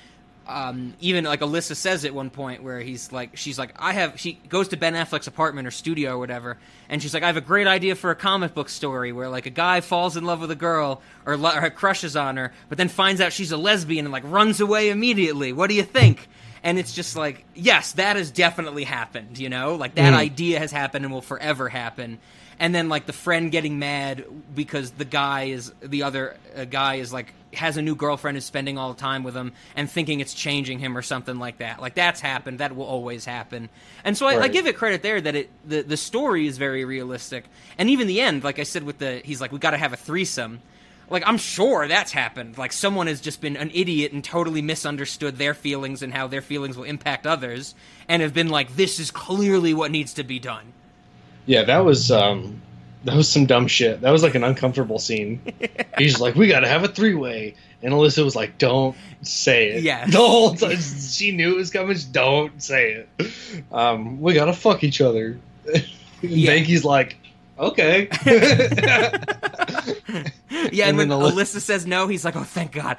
[0.47, 4.21] um, even like Alyssa says at one point where he's like, she's like, I have.
[4.21, 7.37] She goes to Ben Affleck's apartment or studio or whatever, and she's like, I have
[7.37, 10.41] a great idea for a comic book story where like a guy falls in love
[10.41, 13.57] with a girl or, lo- or crushes on her, but then finds out she's a
[13.57, 15.53] lesbian and like runs away immediately.
[15.53, 16.29] What do you think?
[16.63, 19.39] And it's just like, yes, that has definitely happened.
[19.39, 22.19] You know, like that idea has happened and will forever happen.
[22.59, 24.25] And then like the friend getting mad
[24.55, 28.45] because the guy is the other uh, guy is like has a new girlfriend who's
[28.45, 31.81] spending all the time with him and thinking it's changing him or something like that.
[31.81, 32.59] Like that's happened.
[32.61, 33.69] That will always happen.
[34.05, 36.85] And so I, I give it credit there that it the the story is very
[36.85, 37.45] realistic.
[37.79, 39.93] And even the end, like I said with the he's like we got to have
[39.93, 40.61] a threesome.
[41.11, 42.57] Like I'm sure that's happened.
[42.57, 46.43] Like someone has just been an idiot and totally misunderstood their feelings and how their
[46.43, 47.75] feelings will impact others
[48.09, 50.73] and have been like this is clearly what needs to be done.
[51.47, 52.63] Yeah, that was um
[53.05, 54.01] that was some dumb shit.
[54.01, 55.41] That was like an uncomfortable scene.
[55.99, 59.83] He's like, "We got to have a three-way." And Alyssa was like, "Don't say it."
[59.83, 60.07] Yeah.
[60.11, 61.95] The whole time she knew it was coming.
[61.95, 63.33] just Don't say it.
[63.73, 65.39] Um, we got to fuck each other.
[66.23, 66.53] Yeah.
[66.53, 67.19] Banky's like,
[67.59, 68.09] "Okay."
[70.73, 72.97] Yeah, and, And when then Alyssa says no, he's like, "Oh, thank God."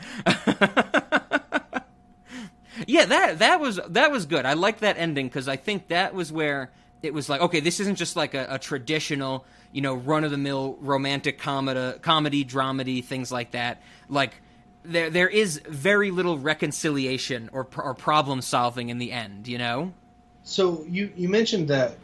[2.86, 4.46] yeah, that that was that was good.
[4.46, 7.80] I like that ending because I think that was where it was like, okay, this
[7.80, 9.46] isn't just like a, a traditional,
[9.76, 13.82] you know, run of the mill romantic comedy, comedy, dramedy, things like that.
[14.08, 14.32] Like
[14.86, 19.50] there there is very little reconciliation or or problem solving in the end.
[19.50, 19.94] You know.
[20.44, 21.98] So you you mentioned that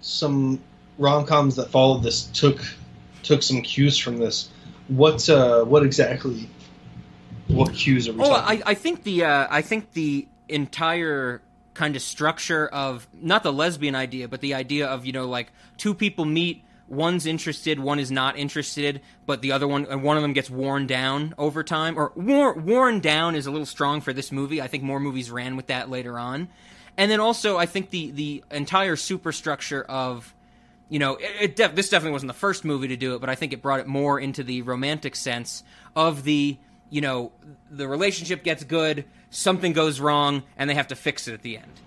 [0.00, 0.60] some
[0.96, 2.60] rom coms that followed this took
[3.24, 4.48] took some cues from this.
[4.86, 6.48] What uh, what exactly?
[7.48, 8.62] What cues are we Oh, talking?
[8.64, 11.42] I, I think the uh, I think the entire
[11.74, 15.50] kind of structure of not the lesbian idea, but the idea of you know like
[15.78, 16.62] two people meet,
[16.92, 20.50] one's interested, one is not interested, but the other one and one of them gets
[20.50, 24.60] worn down over time, or wor- worn down is a little strong for this movie.
[24.60, 26.48] I think more movies ran with that later on,
[26.96, 30.34] and then also I think the the entire superstructure of
[30.90, 33.30] you know, it, it def- this definitely wasn't the first movie to do it, but
[33.30, 35.64] I think it brought it more into the romantic sense
[35.96, 36.58] of the,
[36.90, 37.32] you know,
[37.70, 41.56] the relationship gets good, something goes wrong, and they have to fix it at the
[41.56, 41.80] end.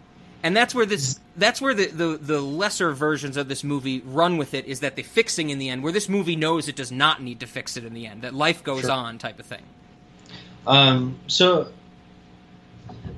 [0.45, 4.37] And that's where this that's where the, the, the lesser versions of this movie run
[4.37, 6.91] with it is that the fixing in the end, where this movie knows it does
[6.91, 8.91] not need to fix it in the end, that life goes Sure.
[8.91, 9.63] on type of thing.
[10.67, 11.69] Um, so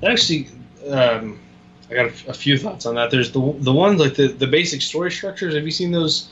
[0.00, 0.48] that actually,
[0.88, 1.38] um,
[1.90, 3.10] I got a few thoughts on that.
[3.10, 5.54] There's the the ones like the, the basic story structures.
[5.54, 6.30] Have you seen those?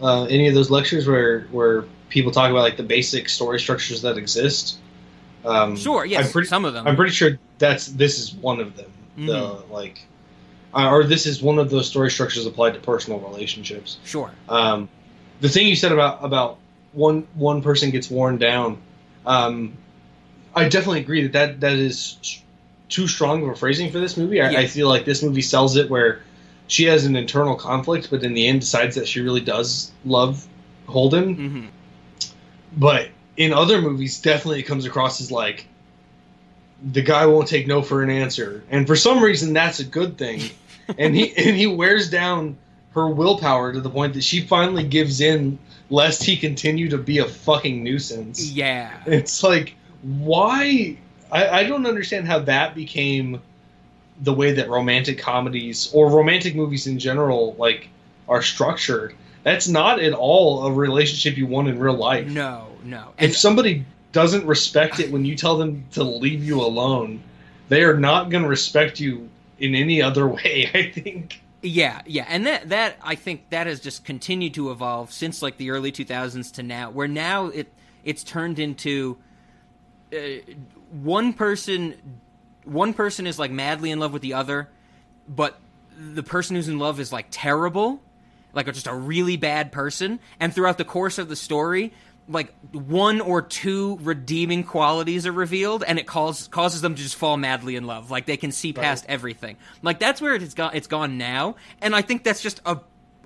[0.00, 4.00] Uh, any of those lectures where where people talk about like the basic story structures
[4.02, 4.78] that exist?
[5.44, 6.86] Um, Sure, yes, I'm pretty, some of them.
[6.86, 8.92] I'm pretty sure that's this is one of them.
[9.16, 9.70] The Mhm.
[9.70, 10.06] like,
[10.74, 13.98] uh, or this is one of those story structures applied to personal relationships.
[14.04, 14.30] Sure.
[14.48, 14.88] Um,
[15.40, 16.58] the thing you said about about
[16.92, 18.78] one one person gets worn down,
[19.26, 19.76] um,
[20.54, 22.42] I definitely agree that that, that is
[22.88, 24.40] too strong of a phrasing for this movie.
[24.40, 24.60] I, Yeah.
[24.60, 26.20] I feel like this movie sells it where
[26.68, 30.46] she has an internal conflict, but in the end decides that she really does love
[30.86, 31.34] Holden.
[31.34, 31.66] hmm
[32.76, 35.66] But in other movies, definitely it comes across as like
[36.92, 40.18] the guy won't take no for an answer, and for some reason that's a good
[40.18, 40.42] thing.
[40.98, 42.56] and he and he wears down
[42.90, 45.58] her willpower to the point that she finally gives in,
[45.90, 48.50] lest he continue to be a fucking nuisance.
[48.50, 48.90] Yeah.
[49.06, 50.96] It's like why
[51.30, 53.40] I, I don't understand how that became
[54.20, 57.88] the way that romantic comedies or romantic movies in general like
[58.28, 59.14] are structured.
[59.42, 62.26] That's not at all a relationship you want in real life.
[62.26, 63.12] No, no.
[63.18, 63.84] And If somebody
[64.16, 67.22] doesn't respect it when you tell them to leave you alone,
[67.68, 71.42] they are not going to respect you in any other way, I think.
[71.60, 75.58] Yeah, yeah, and that that I think that has just continued to evolve since like
[75.58, 77.70] the early 2000s to now, where now it
[78.04, 79.18] it's turned into
[80.14, 80.16] uh,
[80.90, 81.94] one person
[82.64, 84.70] one person is like madly in love with the other,
[85.28, 85.58] but
[85.98, 88.00] the person who's in love is like terrible,
[88.54, 91.92] like just a really bad person, and throughout the course of the story,
[92.28, 97.14] like one or two redeeming qualities are revealed and it causes causes them to just
[97.14, 100.72] fall madly in love like they can see past everything like that's where it's gone
[100.74, 102.78] it's gone now and i think that's just a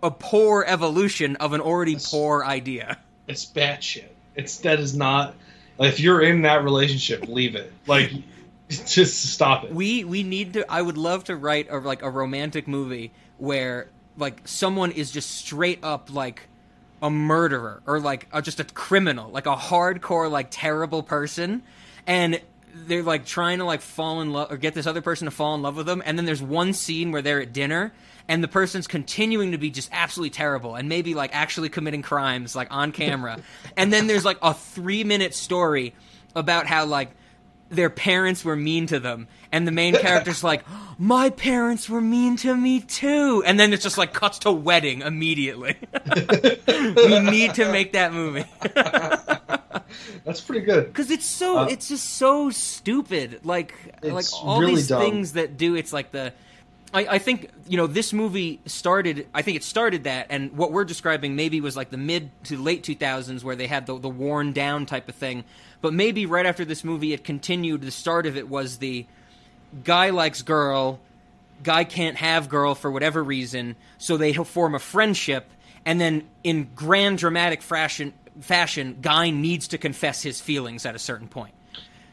[0.02, 5.34] a poor evolution of an already poor idea It's bad shit It's that is not.
[5.78, 7.72] Like, if you're in that relationship, leave it.
[7.86, 8.10] Like,
[8.68, 9.74] just stop it.
[9.74, 13.88] we we need to i would love to write a like a romantic movie where
[14.16, 16.42] like someone is just straight up like
[17.02, 21.62] a murderer or like a, just a criminal like a hardcore like terrible person
[22.06, 22.40] and
[22.86, 25.54] they're like trying to like fall in love or get this other person to fall
[25.54, 27.92] in love with them and then there's one scene where they're at dinner
[28.30, 32.54] and the person's continuing to be just absolutely terrible and maybe like actually committing crimes
[32.54, 33.38] like on camera.
[33.76, 35.94] And then there's like a 3 minute story
[36.36, 37.10] about how like
[37.70, 39.26] their parents were mean to them.
[39.52, 40.64] And the main character's like
[40.98, 43.42] my parents were mean to me too.
[43.46, 45.76] And then it's just like cuts to wedding immediately.
[46.80, 48.44] We need to make that movie.
[50.24, 50.86] That's pretty good.
[50.86, 53.40] because it's so Uh, it's just so stupid.
[53.44, 55.02] Like like all really these dumb.
[55.02, 56.32] things that do it's like the
[56.92, 60.72] I, I think you know this movie started i think it started that and what
[60.72, 64.08] we're describing maybe was like the mid to late 2000s where they had the, the
[64.08, 65.44] worn down type of thing.
[65.80, 69.06] But maybe right after this movie it continued the start of it was the
[69.84, 71.00] guy likes girl
[71.62, 75.48] guy can't have girl for whatever reason so they form a friendship
[75.84, 80.98] and then in grand dramatic fashion fashion guy needs to confess his feelings at a
[80.98, 81.54] certain point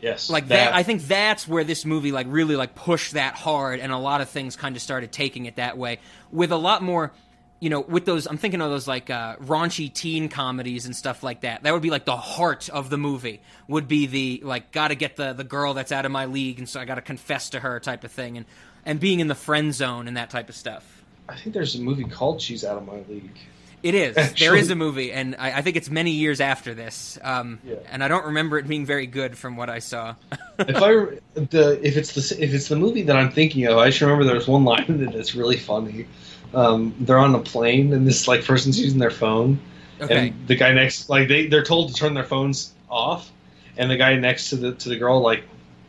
[0.01, 0.29] Yes.
[0.29, 3.91] like that, i think that's where this movie like really like pushed that hard and
[3.91, 5.99] a lot of things kind of started taking it that way
[6.31, 7.11] with a lot more
[7.59, 11.23] you know with those i'm thinking of those like uh, raunchy teen comedies and stuff
[11.23, 14.71] like that that would be like the heart of the movie would be the like
[14.71, 17.49] gotta get the the girl that's out of my league and so i gotta confess
[17.49, 18.45] to her type of thing and
[18.85, 20.97] and being in the friend zone and that type of stuff
[21.29, 23.37] I think there's a movie called She's Out of My League.
[23.84, 24.15] It is.
[24.15, 27.17] there Actually- is a movie, and I, I think it's many years after this.
[27.23, 27.75] Um, Yeah.
[27.91, 30.15] And I don't remember it being very good from what I saw.
[30.59, 30.89] if I
[31.36, 34.23] the if it's the if it's the movie that I'm thinking of, I just remember
[34.25, 36.07] there's one line in it that's really funny.
[36.53, 39.59] Um, they're on a plane and this like person's using their phone,
[40.01, 40.30] Okay.
[40.30, 43.30] and the guy next like they they're told to turn their phones off,
[43.78, 45.43] and the guy next to the to the girl like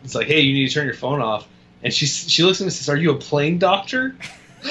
[0.04, 1.46] it's like hey you need to turn your phone off,
[1.82, 4.16] and she she looks at him and says are you a plane doctor?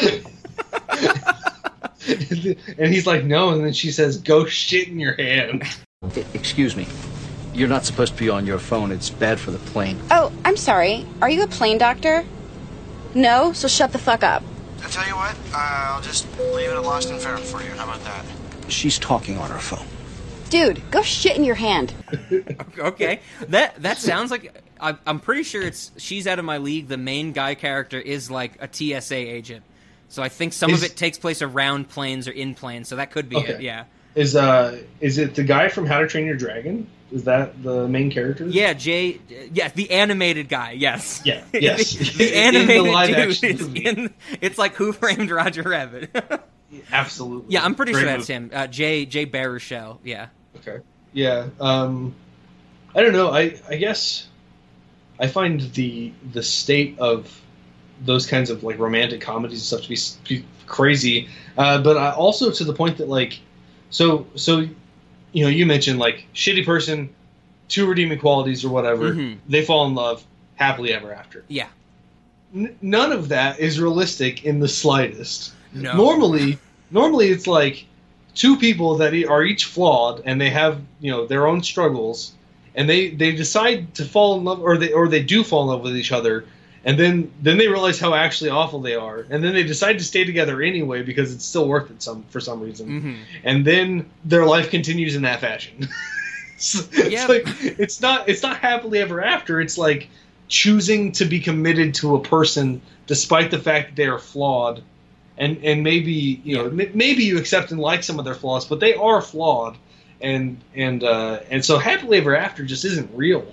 [2.78, 5.64] and he's like no, and then she says go shit in your hand.
[6.34, 6.88] Excuse me.
[7.53, 8.91] You're not supposed to be on your phone.
[8.91, 9.99] It's bad for the plane.
[10.12, 11.05] Oh, I'm sorry.
[11.22, 12.24] Are you a plane doctor?
[13.16, 13.51] No?
[13.51, 14.43] So shut the fuck up.
[14.84, 17.72] I tell you what, I'll just leave it at lost and found for you.
[17.72, 18.24] How about that?
[18.70, 19.86] She's talking on her phone.
[20.49, 21.93] Dude, go shit in your hand.
[22.80, 23.20] okay.
[23.49, 26.88] That that sounds like I, I'm pretty sure it's she's out of my league.
[26.88, 29.64] The main guy character is like a TSA agent,
[30.10, 32.88] so I think some of it takes place around planes or in planes.
[32.88, 33.62] So that could be it.
[33.62, 33.86] Yeah.
[34.16, 36.88] Is uh is it the guy from How to Train Your Dragon?
[37.12, 38.45] Is that the main character?
[38.47, 39.22] Yeah, Jay.
[39.53, 40.72] Yes, the animated guy.
[40.72, 41.22] Yes.
[41.24, 41.93] Yeah, yes.
[41.93, 44.14] the, the the animated live dude is in.
[44.41, 46.10] It's like Who Framed Roger Rabbit.
[46.91, 47.53] absolutely.
[47.53, 48.34] yeah, I'm pretty Great sure that's movie.
[48.34, 48.51] him.
[48.53, 49.99] Uh, Jay Jay Baruchel.
[50.03, 50.28] Yeah.
[50.58, 50.80] Okay.
[51.14, 51.47] Yeah.
[51.62, 52.16] Um,
[52.95, 53.30] I don't know.
[53.32, 54.28] I I guess
[55.20, 57.41] I find the the state of
[58.05, 62.11] those kinds of like romantic comedies and stuff to be, be crazy, uh, but I,
[62.11, 63.39] also to the point that like
[63.89, 64.59] so so
[65.31, 67.09] you know you mentioned like shitty person,
[67.67, 69.13] two redeeming qualities or whatever.
[69.13, 69.37] Mhm.
[69.47, 70.23] They fall in love
[70.55, 71.43] happily ever after.
[71.47, 71.67] Yeah.
[72.55, 75.53] N- none of that is realistic in the slightest.
[75.73, 75.95] No.
[75.95, 76.57] Normally,
[76.91, 77.85] normally it's like
[78.35, 82.33] two people that are each flawed and they have you know their own struggles,
[82.75, 85.67] and they they decide to fall in love or they or they do fall in
[85.69, 86.45] love with each other,
[86.86, 90.03] and then then they realize how actually awful they are, and then they decide to
[90.03, 94.09] stay together anyway because it's still worth it some for some reason, hmm and then
[94.25, 95.88] their life continues in that fashion.
[96.55, 97.25] it's, it's Yeah.
[97.28, 99.59] like it's not it's not happily ever after.
[99.61, 100.09] It's like
[100.47, 104.82] choosing to be committed to a person despite the fact that they are flawed,
[105.38, 108.65] and and maybe you know m- maybe you accept and like some of their flaws,
[108.65, 109.78] but they are flawed,
[110.21, 113.45] and and uh, and so happily ever after just isn't real.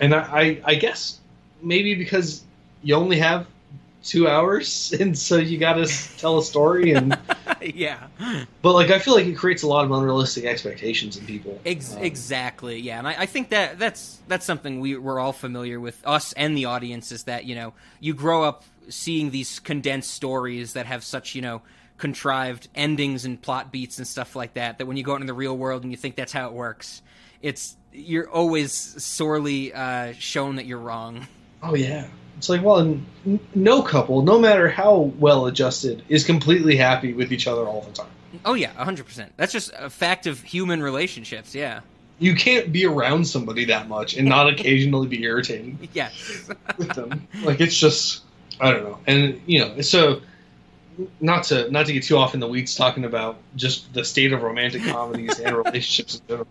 [0.00, 1.18] And I I, I guess
[1.62, 2.42] maybe because
[2.86, 3.46] you only have
[4.04, 5.86] two hours, and so you got to
[6.18, 7.18] tell a story and.
[7.60, 8.06] yeah.
[8.62, 11.60] But like, I feel like it creates a lot of unrealistic expectations in people.
[11.66, 12.78] Ex- Um, exactly.
[12.78, 16.32] Yeah, and I, I think that that's that's something we we're all familiar with, us
[16.34, 20.86] and the audience, is that you know you grow up seeing these condensed stories that
[20.86, 21.62] have such you know
[21.98, 24.78] contrived endings and plot beats and stuff like that.
[24.78, 26.52] That when you go out in the real world and you think that's how it
[26.52, 27.02] works,
[27.42, 28.72] it's you're always
[29.02, 31.26] sorely uh, shown that you're wrong.
[31.62, 32.06] Oh yeah.
[32.38, 33.06] It's like, well, n-
[33.54, 37.92] no couple, no matter how well adjusted, is completely happy with each other all the
[37.92, 38.10] time.
[38.44, 39.32] Oh yeah, hundred percent.
[39.36, 41.54] That's just a fact of human relationships.
[41.54, 41.80] Yeah.
[42.18, 46.48] You can't be around somebody that much and not occasionally be irritated Yes.
[46.78, 47.28] with them.
[47.42, 48.22] Like it's just,
[48.60, 48.98] I don't know.
[49.06, 50.20] And you know, so
[51.20, 54.32] not to not to get too off in the weeds talking about just the state
[54.32, 56.46] of romantic comedies and relationships in general.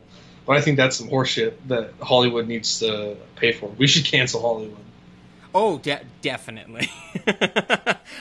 [0.48, 3.68] But I think that's some horseshit that Hollywood needs to pay for.
[3.70, 4.78] We should cancel Hollywood.
[5.58, 6.90] Oh, de- definitely.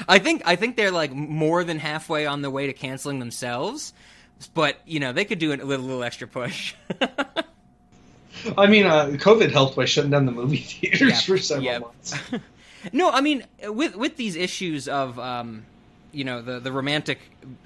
[0.08, 3.92] I think I think they're like more than halfway on the way to canceling themselves,
[4.54, 6.74] but you know they could do a little, little extra push.
[8.56, 11.80] I mean, uh, COVID helped by shutting down the movie theaters Yep, for several yep.
[11.82, 12.14] months.
[12.92, 15.64] no, I mean with with these issues of um,
[16.12, 17.18] you know the the romantic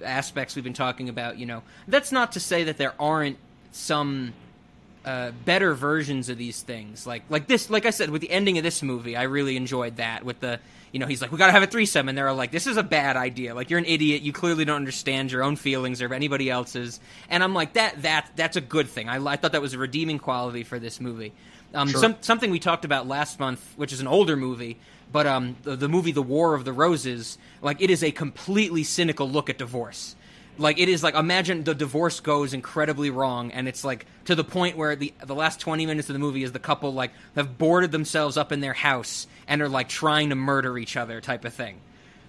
[0.02, 1.38] aspects we've been talking about.
[1.38, 3.36] You know, that's not to say that there aren't
[3.72, 4.32] some
[5.08, 7.06] uh, better versions of these things.
[7.06, 9.96] Like like this, like I said, with the ending of this movie, I really enjoyed
[9.96, 10.22] that.
[10.24, 10.60] With the
[10.92, 12.76] you know, he's like, we gotta have a threesome, and they're all like, this is
[12.76, 13.54] a bad idea.
[13.54, 14.22] Like you're an idiot.
[14.22, 17.00] You clearly don't understand your own feelings or anybody else's.
[17.30, 19.08] And I'm like, that that that's a good thing.
[19.08, 21.32] I, I thought that was a redeeming quality for this movie.
[21.74, 22.00] Um, Sure.
[22.00, 24.78] some, something we talked about last month, which is an older movie,
[25.12, 28.84] but um, the, the movie The War of the Roses, like it is a completely
[28.84, 30.16] cynical look at divorce.
[30.58, 34.44] Like it is like imagine the divorce goes incredibly wrong, and it's like to the
[34.44, 37.56] point where the the last twenty minutes of the movie is the couple like have
[37.58, 41.44] boarded themselves up in their house and are like trying to murder each other type
[41.44, 41.80] of thing.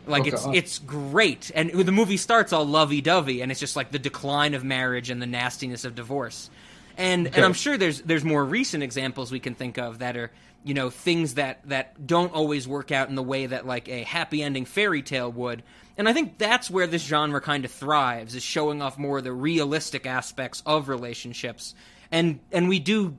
[0.08, 0.56] Like it's God.
[0.56, 4.54] it's great, and the movie starts all lovey dovey, and it's just like the decline
[4.54, 6.50] of marriage and the nastiness of divorce.
[6.98, 7.36] And Okay.
[7.36, 10.32] and I'm sure there's there's more recent examples we can think of that are
[10.64, 14.04] you know things that that don't always work out in the way that like a
[14.04, 15.64] happy ending fairy tale would.
[15.98, 19.26] And I think that's where this genre kind of thrives is showing off more of
[19.26, 21.76] the realistic aspects of relationships.
[22.12, 23.18] And and we do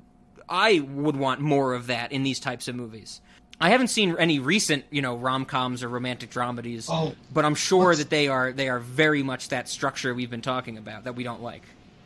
[0.49, 3.21] I would want more of that in these types of movies.
[3.63, 7.95] I haven't seen any recent, you know, rom-coms or romantic dramedies, Oh, but I'm sure
[7.95, 11.25] that they are they are very much that structure we've been talking about that we
[11.25, 11.63] don't like.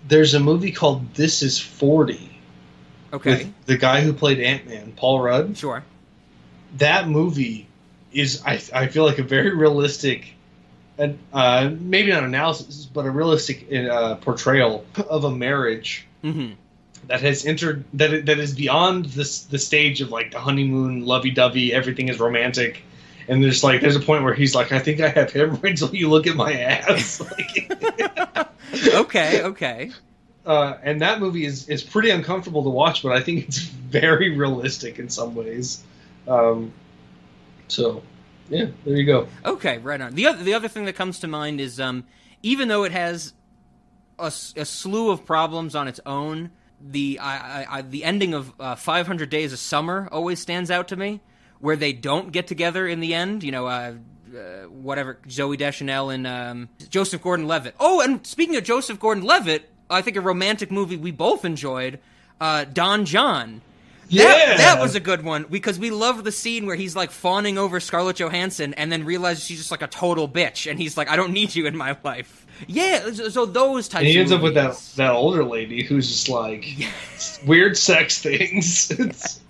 [0.07, 2.34] There's a movie called This Is Forty
[3.15, 3.53] Okay.
[3.67, 5.57] the guy who played Ant Man, Paul Rudd.
[5.57, 5.83] Sure.
[6.79, 7.67] That movie
[8.13, 10.35] is, I, I feel like, a very realistic,
[10.99, 16.55] and uh, maybe not analysis, but a realistic uh, portrayal of a marriage Mm-hmm.
[17.09, 21.31] that has entered that that is beyond this the stage of like the honeymoon, lovey
[21.33, 22.83] dovey, everything is romantic.
[23.29, 25.83] And there's like there's a point where he's like, I think I have hemorrhoids.
[25.83, 27.21] Will you look at my ass?
[27.31, 28.49] like,
[28.95, 29.91] okay, okay.
[30.47, 34.37] Uh, and that movie is is pretty uncomfortable to watch, but I think it's very
[34.37, 35.83] realistic in some ways.
[36.29, 36.73] Um,
[37.69, 38.03] so,
[38.49, 39.29] yeah, there you go.
[39.45, 40.15] Okay, right on.
[40.15, 42.05] The other the other thing that comes to mind is um,
[42.43, 43.33] even though it has
[44.19, 48.75] a slew of problems on its own, the I, I, I, the ending of uh,
[48.77, 51.21] 500 Days of Summer always stands out to me,
[51.59, 53.43] where they don't get together in the end.
[53.43, 53.95] You know, uh,
[54.35, 57.77] uh, whatever Zooey Deschanel and um, Joseph Gordon-Levitt.
[57.81, 61.99] Oh, and speaking of Joseph Gordon-Levitt, I think a romantic movie we both enjoyed,
[62.41, 63.61] uh, Don Jon.
[64.05, 64.57] That, Yeah!
[64.59, 67.81] that was a good one because we love the scene where he's like fawning over
[67.81, 71.17] Scarlett Johansson and then realizes she's just like a total bitch and he's like, I
[71.17, 72.47] don't need you in my life.
[72.69, 74.01] Yeah, so, those types.
[74.03, 76.67] And he of ends up with that that older lady who's just like
[77.47, 78.91] weird sex things.
[78.91, 79.41] It's-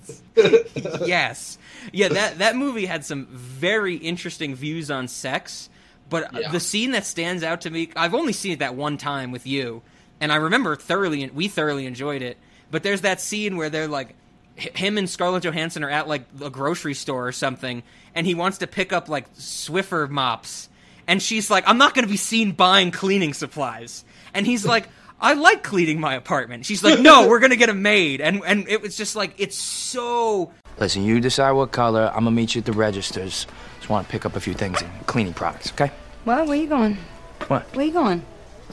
[1.06, 1.58] yes,
[1.92, 2.08] yeah.
[2.08, 5.68] That that movie had some very interesting views on sex,
[6.10, 6.50] but Yeah.
[6.50, 9.46] the scene that stands out to me, I've only seen it that one time with
[9.46, 9.82] you,
[10.20, 12.38] and I remember thoroughly, we thoroughly enjoyed it.
[12.70, 14.14] But there's that scene where they're like,
[14.56, 17.82] him and Scarlett Johansson are at like a grocery store or something,
[18.14, 20.68] and he wants to pick up like Swiffer mops,
[21.06, 24.88] and she's like, "I'm not going to be seen buying cleaning supplies," and he's like.
[25.20, 26.66] I like cleaning my apartment.
[26.66, 29.56] She's like, no, we're gonna get a maid, and and it was just like it's
[29.56, 32.08] so Listen, you decide what color.
[32.08, 33.46] I'm gonna meet you at the registers.
[33.76, 35.92] Just want to pick up a few things in cleaning products, okay?
[36.24, 36.46] What?
[36.46, 36.98] Where you going?
[37.46, 37.62] What?
[37.76, 38.24] Where you going?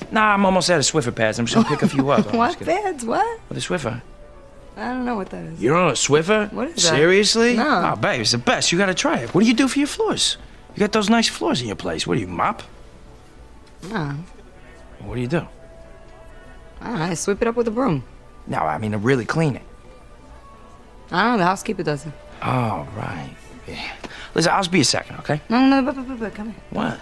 [0.10, 1.38] Nah, I'm almost out of Swiffer pads.
[1.40, 2.34] I'm just gonna pick a few up.
[2.34, 3.06] What pads?
[3.06, 3.40] What?
[3.50, 4.02] With a Swiffer.
[4.78, 5.62] I don't know what that is.
[5.62, 6.52] You don't know a Swiffer?
[6.54, 6.82] What is that?
[6.96, 7.56] Seriously?
[7.56, 7.92] No.
[7.94, 8.72] Oh, babe, it's the best.
[8.72, 9.34] You gotta try it.
[9.34, 10.38] What do you do for your floors?
[10.76, 12.08] You got those nice floors in your place.
[12.08, 12.64] What do you mop?
[13.90, 14.16] No.
[15.00, 15.48] What do you do?
[16.80, 17.12] I.
[17.12, 18.04] I sweep it up with a broom.
[18.48, 19.62] No, I mean to really clean it.
[21.12, 21.38] I don't know.
[21.40, 22.14] The housekeeper does it.
[22.42, 23.36] Oh, right.
[23.68, 23.92] Yeah.
[24.34, 25.42] Listen, I'll just be a second, okay?
[25.50, 25.86] No, no, no.
[25.86, 26.62] But, but, but, but, come here.
[26.72, 27.00] What?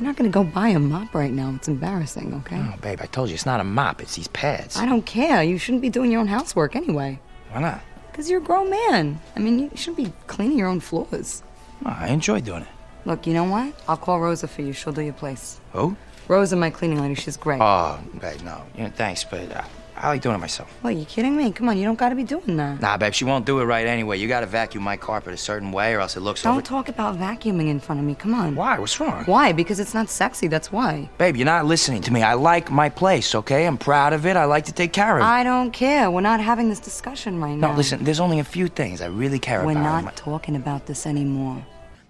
[0.00, 1.52] You're not gonna go buy a mop right now.
[1.54, 2.56] It's embarrassing, okay?
[2.58, 4.00] Oh, babe, I told you it's not a mop.
[4.00, 4.78] It's these pads.
[4.78, 5.42] I don't care.
[5.42, 7.20] You shouldn't be doing your own housework anyway.
[7.50, 7.82] Why not?
[8.10, 9.20] Because you're a grown man.
[9.36, 11.42] I mean, you shouldn't be cleaning your own floors.
[11.84, 12.68] Oh, I enjoy doing it.
[13.04, 13.74] Look, you know what?
[13.86, 14.72] I'll call Rosa for you.
[14.72, 15.60] She'll do your place.
[15.74, 15.94] Who?
[16.28, 17.14] Rosa, my cleaning lady.
[17.14, 17.60] She's great.
[17.60, 18.62] Oh, babe, no.
[18.78, 19.64] You know, thanks, but uh,
[20.02, 20.70] I like doing it myself.
[20.80, 21.52] What, you kidding me?
[21.52, 22.80] Come on, you don't gotta be doing that.
[22.80, 24.18] Nah, babe, she won't do it right anyway.
[24.18, 26.62] You gotta vacuum my carpet a certain way or else it looks Don't over...
[26.62, 28.14] talk about vacuuming in front of me.
[28.14, 28.54] Come on.
[28.54, 28.78] Why?
[28.78, 29.24] What's wrong?
[29.24, 29.52] Why?
[29.52, 31.10] Because it's not sexy, that's why.
[31.18, 32.22] Babe, you're not listening to me.
[32.22, 33.66] I like my place, okay?
[33.66, 34.36] I'm proud of it.
[34.36, 35.26] I like to take care of it.
[35.26, 36.10] I don't care.
[36.10, 37.72] We're not having this discussion right now.
[37.72, 39.66] No, listen, there's only a few things I really care about.
[39.66, 40.04] We're about.
[40.04, 41.62] not talking about this anymore.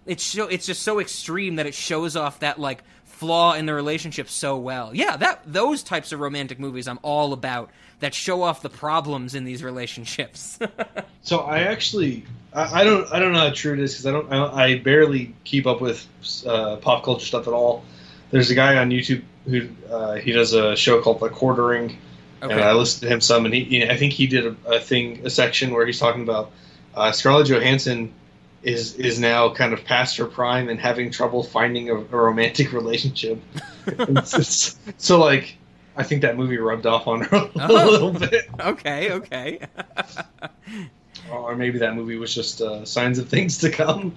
[0.06, 2.82] It's so it's just so extreme that it shows off that like
[3.20, 4.94] flaw in the relationship so well.
[4.94, 7.70] Yeah, that those types of romantic movies I'm all about
[8.01, 10.59] that show off the problems in these relationships.
[11.22, 12.24] So I actually,
[12.55, 14.78] I, I don't, I don't know how true it is because I don't, I, I
[14.78, 16.06] barely keep up with
[16.47, 17.84] uh, pop culture stuff at all.
[18.30, 21.98] There's a guy on YouTube who uh, he does a show called The Quartering,
[22.42, 22.55] Okay.
[22.55, 25.20] and I listened to him some, and he, I think he did a, a thing,
[25.26, 26.51] a section where he's talking about
[26.94, 28.14] uh, Scarlett Johansson
[28.62, 32.72] is is now kind of past her prime and having trouble finding a, a romantic
[32.80, 33.40] relationship.
[34.98, 35.56] So like,
[35.96, 37.90] I think that movie rubbed off on her a Oh.
[37.90, 38.48] little bit.
[38.60, 39.60] okay, okay.
[41.32, 44.14] or maybe that movie was just uh, signs of things to come.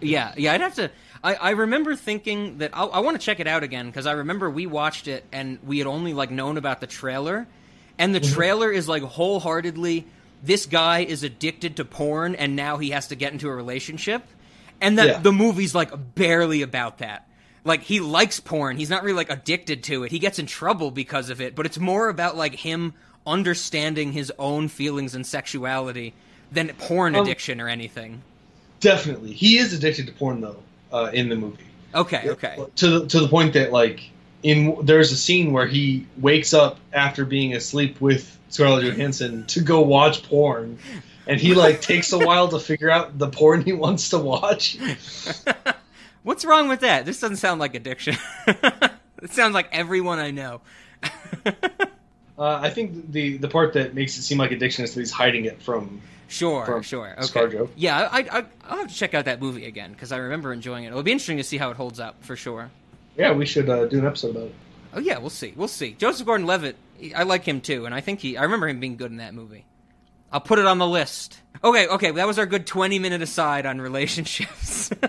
[0.00, 0.90] Yeah, yeah, I'd have to.
[1.22, 4.12] I, I remember thinking that I'll, I want to check it out again because I
[4.12, 7.46] remember we watched it and we had only like known about the trailer,
[7.98, 8.34] and the Mhm.
[8.34, 10.04] trailer is like wholeheartedly
[10.42, 14.22] this guy is addicted to porn and now he has to get into a relationship,
[14.80, 15.18] and that Yeah.
[15.20, 17.28] the movie's like barely about that.
[17.64, 20.10] Like he likes porn, he's not really like addicted to it.
[20.10, 22.94] He gets in trouble because of it, but it's more about like him
[23.24, 26.12] understanding his own feelings and sexuality
[26.50, 28.22] than porn Um, addiction or anything.
[28.80, 30.56] Definitely, he is addicted to porn though
[30.92, 31.64] uh, in the movie.
[31.94, 32.58] Okay, okay.
[32.76, 34.10] To the, to the point that like
[34.42, 39.60] in there's a scene where he wakes up after being asleep with Scarlett Johansson to
[39.60, 40.78] go watch porn,
[41.26, 44.78] and he like takes a while to figure out the porn he wants to watch.
[46.22, 47.04] What's wrong with that?
[47.04, 48.16] This doesn't sound like addiction.
[48.46, 50.60] it sounds like everyone I know.
[52.38, 55.12] Uh, I think the the part that makes it seem like addiction is that he's
[55.12, 56.00] hiding it from.
[56.28, 57.12] Sure, from sure.
[57.12, 57.20] Okay.
[57.20, 57.68] ScarJo.
[57.76, 60.84] Yeah, I, I, I'll have to check out that movie again because I remember enjoying
[60.84, 60.88] it.
[60.88, 62.70] It'll be interesting to see how it holds up for sure.
[63.16, 64.54] Yeah, we should uh, do an episode about it.
[64.94, 65.52] Oh yeah, we'll see.
[65.54, 65.92] We'll see.
[65.92, 66.76] Joseph Gordon-Levitt,
[67.14, 68.36] I like him too, and I think he.
[68.36, 69.64] I remember him being good in that movie.
[70.32, 71.38] I'll put it on the list.
[71.62, 72.10] Okay, okay.
[72.12, 74.90] That was our good twenty-minute aside on relationships.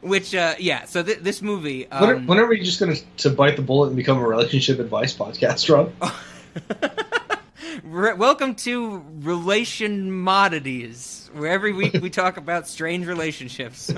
[0.00, 0.84] Which, uh, yeah.
[0.84, 1.86] So th- this movie.
[1.90, 4.18] when, are, Um, when are we just going to to bite the bullet and become
[4.18, 5.92] a relationship advice podcast, Rob?
[7.84, 13.92] Re- welcome to Relation Modities, where every week we talk about strange relationships.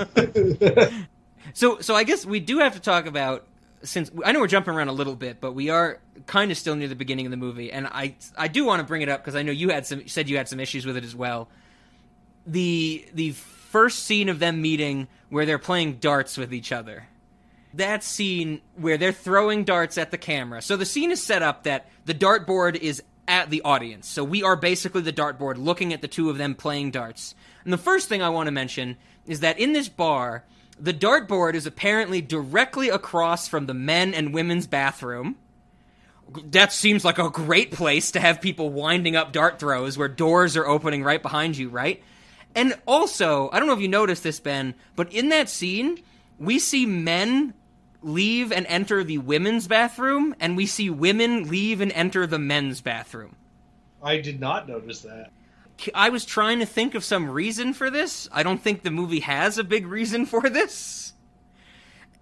[1.54, 3.46] so, so I guess we do have to talk about
[3.84, 6.74] since I know we're jumping around a little bit, but we are kind of still
[6.76, 9.20] near the beginning of the movie, and I I do want to bring it up
[9.20, 11.48] because I know you had some said you had some issues with it as well.
[12.46, 17.08] The the first scene of them meeting where they're playing darts with each other
[17.74, 20.60] that scene where they're throwing darts at the camera.
[20.62, 24.08] So the scene is set up that the dartboard is at the audience.
[24.08, 27.34] So we are basically the dartboard looking at the two of them playing darts.
[27.64, 28.96] And the first thing I want to mention
[29.26, 30.44] is that in this bar,
[30.82, 35.36] the dartboard is apparently directly across from the men and women's bathroom.
[36.46, 40.56] That seems like a great place to have people winding up dart throws where doors
[40.56, 42.02] are opening right behind you, right?
[42.56, 46.02] And also, I don't know if you noticed this, Ben, but in that scene,
[46.38, 47.54] we see men
[48.02, 52.80] leave and enter the women's bathroom, and we see women leave and enter the men's
[52.80, 53.36] bathroom.
[54.02, 55.30] I did not notice that.
[55.94, 58.28] I was trying to think of some reason for this.
[58.32, 61.12] I don't think the movie has a big reason for this.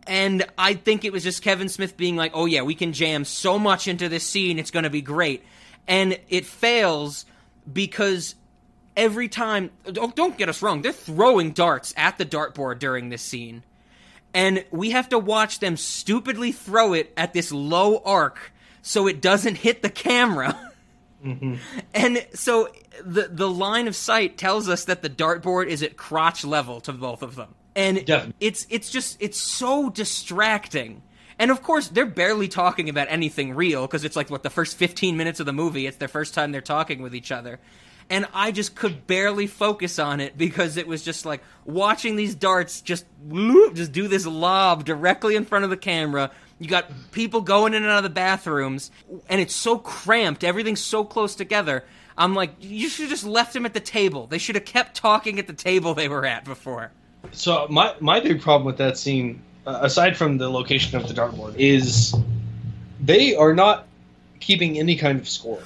[0.06, 3.24] And I think it was just Kevin Smith being like, oh yeah, we can jam
[3.24, 5.44] so much into this scene, it's going to be great.
[5.86, 7.26] And it fails
[7.70, 8.34] because
[8.96, 13.22] every time, don't, don't get us wrong, they're throwing darts at the dartboard during this
[13.22, 13.62] scene.
[14.32, 19.20] And we have to watch them stupidly throw it at this low arc so it
[19.20, 20.58] doesn't hit the camera.
[21.24, 21.56] Mm-hmm.
[21.94, 22.68] And so
[23.04, 26.92] the the line of sight tells us that the dartboard is at crotch level to
[26.92, 27.54] both of them.
[27.76, 28.04] And
[28.40, 31.02] it's it's just it's so distracting.
[31.38, 34.76] And of course, they're barely talking about anything real because it's like what the first
[34.76, 37.58] 15 minutes of the movie, it's their first time they're talking with each other.
[38.10, 42.34] And I just could barely focus on it because it was just like watching these
[42.34, 46.30] darts just whoop, just do this lob directly in front of the camera.
[46.60, 48.90] You got people going in and out of the bathrooms,
[49.30, 50.44] and it's so cramped.
[50.44, 51.84] Everything's so close together.
[52.18, 54.26] I'm like, you should have just left them at the table.
[54.26, 56.92] They should have kept talking at the table they were at before.
[57.32, 61.14] So my my big problem with that scene, uh, aside from the location of the
[61.14, 62.14] dartboard, is
[63.00, 63.86] they are not
[64.40, 65.62] keeping any kind of score.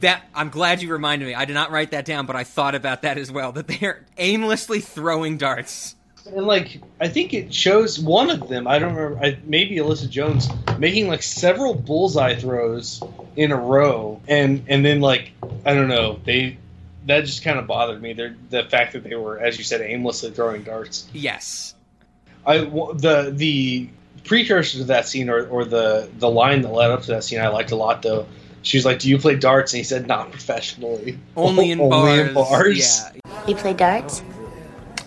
[0.00, 1.34] That I'm glad you reminded me.
[1.34, 3.52] I did not write that down, but I thought about that as well.
[3.52, 5.94] That they're aimlessly throwing darts.
[6.26, 8.66] And like, I think it shows one of them.
[8.66, 9.24] I don't remember.
[9.24, 13.02] I, maybe Alyssa Jones making like several bullseye throws
[13.36, 15.32] in a row, and and then like
[15.66, 16.20] I don't know.
[16.24, 16.58] They
[17.06, 18.12] that just kind of bothered me.
[18.12, 21.08] They're, the fact that they were, as you said, aimlessly throwing darts.
[21.12, 21.74] Yes.
[22.46, 23.88] I the the
[24.24, 27.40] precursor to that scene, or, or the the line that led up to that scene,
[27.40, 28.26] I liked a lot though.
[28.62, 32.20] She was like, "Do you play darts?" And he said, "Not professionally, Only in Only
[32.20, 32.50] in bars.
[32.50, 33.42] bars." Yeah.
[33.46, 34.22] You play darts?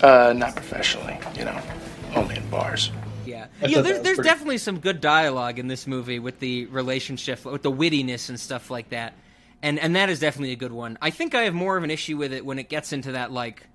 [0.01, 1.59] Uh, not professionally, you know,
[2.15, 2.91] only in bars.
[3.26, 3.81] Yeah, yeah.
[3.81, 7.72] There's, there's pretty- definitely some good dialogue in this movie with the relationship, with the
[7.72, 9.13] wittiness and stuff like that,
[9.63, 10.97] and and that is definitely a good one.
[11.01, 13.31] I think I have more of an issue with it when it gets into that
[13.31, 13.67] like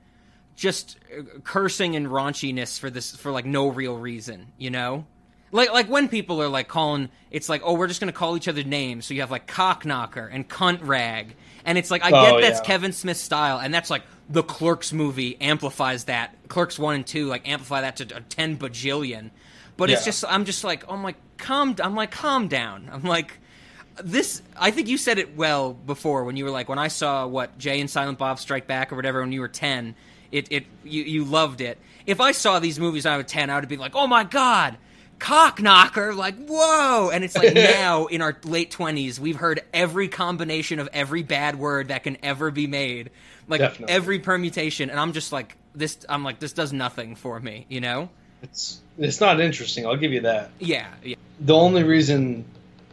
[0.56, 5.06] just uh, cursing and raunchiness for this for like no real reason, you know.
[5.52, 8.46] Like like when people are like calling, it's like oh we're just gonna call each
[8.48, 9.06] other names.
[9.06, 12.40] So you have like cock knocker and cunt rag, and it's like I get Oh,
[12.40, 12.64] that's yeah.
[12.64, 16.36] Kevin Smith's style, and that's like the Clerks movie amplifies that.
[16.48, 19.30] Clerks one and two like amplify that to a ten bajillion.
[19.76, 21.74] But it's just I'm just like oh I'm like calm.
[21.82, 22.88] I'm like calm down.
[22.92, 23.38] I'm like
[24.00, 24.42] this.
[24.56, 27.58] I think you said it well before when you were like when I saw what
[27.58, 29.96] Jay and Silent Bob Strike Back or whatever when you were ten.
[30.30, 31.78] It it you you loved it.
[32.06, 34.22] If I saw these movies when I was ten, I would be like, oh my
[34.22, 34.76] god
[35.20, 40.08] cock knocker like whoa and it's like now in our late 20s we've heard every
[40.08, 43.10] combination of every bad word that can ever be made
[43.46, 43.94] like Definitely.
[43.94, 47.80] every permutation and i'm just like this i'm like this does nothing for me you
[47.80, 48.08] know
[48.42, 49.86] It's it's not interesting.
[49.86, 50.50] I'll give you that.
[50.58, 52.44] yeah yeah The only reason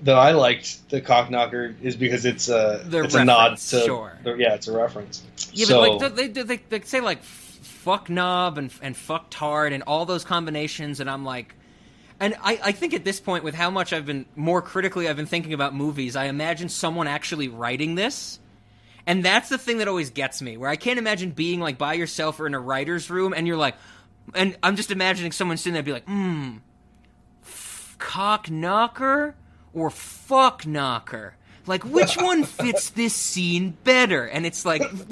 [0.04, 3.80] that I liked the cock knocker is because it's a The it's a nod to
[3.82, 4.18] sure.
[4.38, 5.24] yeah, it's a reference.
[5.54, 9.30] yeah so, but like they, they, they, they say like fuck knob and and fuck
[9.30, 11.56] tard and all those combinations and i'm like
[12.20, 15.18] and I, I think at this point with how much i've been more critically i've
[15.18, 18.40] been thinking about movies i imagine someone actually writing this
[19.06, 21.94] And that's the thing that always gets me, where I can't imagine being like by
[21.94, 23.76] yourself or in a writer's room and you're like,
[24.36, 26.58] and I'm just imagining someone sitting there be like, hmm,
[27.42, 29.36] f- cock knocker
[29.74, 31.36] or fuck knocker?
[31.66, 34.26] Like, which one fits this scene better?
[34.28, 34.82] And it's like,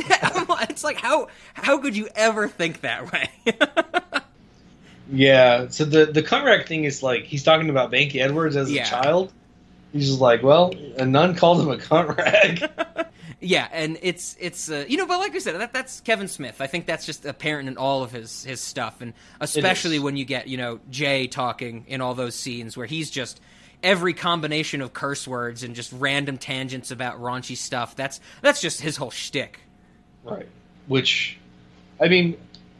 [0.69, 3.29] it's like, how, how could you ever think that way?
[5.11, 5.67] Yeah.
[5.69, 8.83] So the the Conrad thing is like he's talking about Banky Edwards as Yeah.
[8.83, 9.33] a child.
[9.93, 12.17] He's just like, well, a nun called him a cunt
[12.97, 13.07] rag.
[13.39, 16.59] Yeah, and it's it's uh, you know, but like I said, that that's Kevin Smith.
[16.59, 20.25] I think that's just apparent in all of his his stuff, and especially when you
[20.25, 23.39] get you know Jay talking in all those scenes where he's just
[23.83, 27.95] every combination of curse words and just random tangents about raunchy stuff.
[27.95, 29.59] That's that's just his whole shtick.
[30.23, 30.47] Right.
[30.87, 31.37] Which,
[32.01, 32.37] I mean,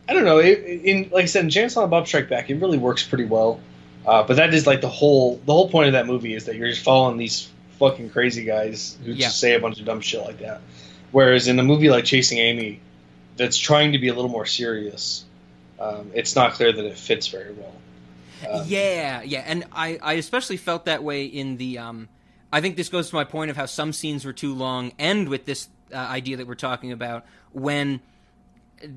[0.07, 0.38] I don't know.
[0.40, 3.26] It, in like I said, in Jay and Bob Strike Back, it really works pretty
[3.26, 3.60] well.
[4.06, 6.56] Uh, but that is like the whole the whole point of that movie is that
[6.56, 7.49] you're just following these
[7.80, 9.26] fucking crazy guys who Yeah.
[9.27, 10.61] just say a bunch of dumb shit like that.
[11.11, 12.80] Whereas in a movie like Chasing Amy,
[13.36, 15.26] that's trying to be a little more serious,
[15.80, 17.73] um, it's not clear that it fits very well.
[18.49, 21.80] Um, yeah, yeah, and I, I especially felt that way in the.
[21.80, 22.10] Um,
[22.53, 25.30] I think this goes to my point of how some scenes were too long, and
[25.30, 28.02] with this uh, idea that we're talking about when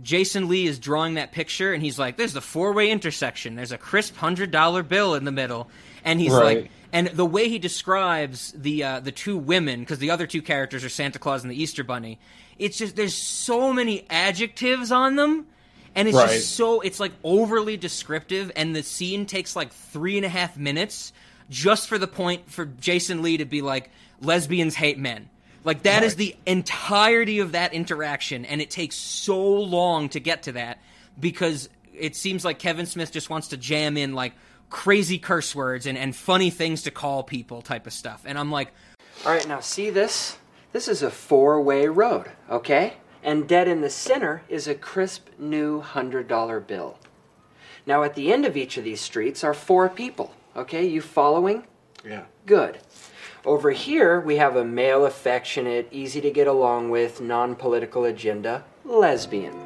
[0.03, 3.55] Jason Lee is drawing that picture, and he's like, "There's the four-way intersection.
[3.57, 5.69] There's a crisp hundred-dollar bill in the middle,"
[6.05, 6.57] and he's Right.
[6.63, 10.43] like, and the way he describes the uh, the two women, because the other two
[10.43, 12.19] characters are Santa Claus and the Easter Bunny.
[12.59, 15.47] It's just there's so many adjectives on them,
[15.95, 16.31] and it's Right.
[16.31, 20.57] just so it's like overly descriptive, and the scene takes like three and a half
[20.57, 21.13] minutes
[21.51, 23.91] just for the point for Jason Lee to be like,
[24.21, 25.29] lesbians hate men.
[25.65, 30.45] Like that is the entirety of that interaction, and it takes so long to get
[30.45, 30.81] to that
[31.19, 34.35] because it seems like Kevin Smith just wants to jam in like
[34.71, 38.23] crazy curse words and, and funny things to call people type of stuff.
[38.25, 38.73] And I'm like,
[39.27, 40.39] All right, now see this?
[40.73, 42.95] This is a four way road, okay?
[43.23, 46.99] And dead in the center is a crisp new $100 bill.
[47.87, 50.87] Now, at the end of each of these streets are four people, okay?
[50.87, 51.65] You following?
[52.05, 52.25] Yeah.
[52.47, 52.79] Good.
[53.49, 58.63] Over here, we have a male, affectionate, easy to get along with, non political agenda,
[58.85, 59.59] lesbian.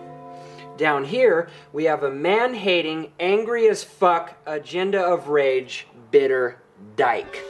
[0.76, 6.62] Down here, we have a man hating, angry as fuck, agenda of rage, bitter
[6.94, 7.42] dyke.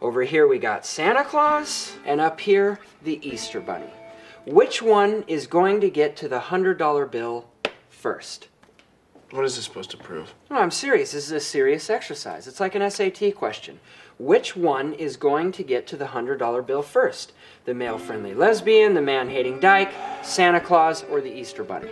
[0.00, 3.92] Over here, we got Santa Claus, and up here, the Easter Bunny.
[4.46, 7.46] Which one is going to get to the $100 bill
[7.88, 8.48] first?
[9.30, 10.34] What is this supposed to prove?
[10.50, 11.12] No, I'm serious.
[11.12, 12.48] This is a serious exercise.
[12.48, 13.78] It's like an SAT question.
[14.20, 17.32] Which one is going to get to the $100 bill first?
[17.64, 19.90] The male friendly lesbian, the man hating dyke,
[20.22, 21.88] Santa Claus, or the Easter Bunny?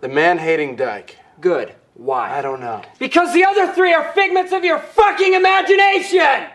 [0.00, 1.16] The man hating dyke.
[1.40, 1.74] Good.
[1.94, 2.38] Why?
[2.38, 2.82] I don't know.
[3.00, 6.46] Because the other three are figments of your fucking imagination!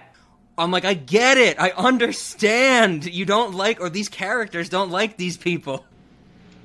[0.58, 1.60] I'm like, I get it.
[1.60, 3.04] I understand.
[3.04, 5.84] You don't like, or these characters don't like these people.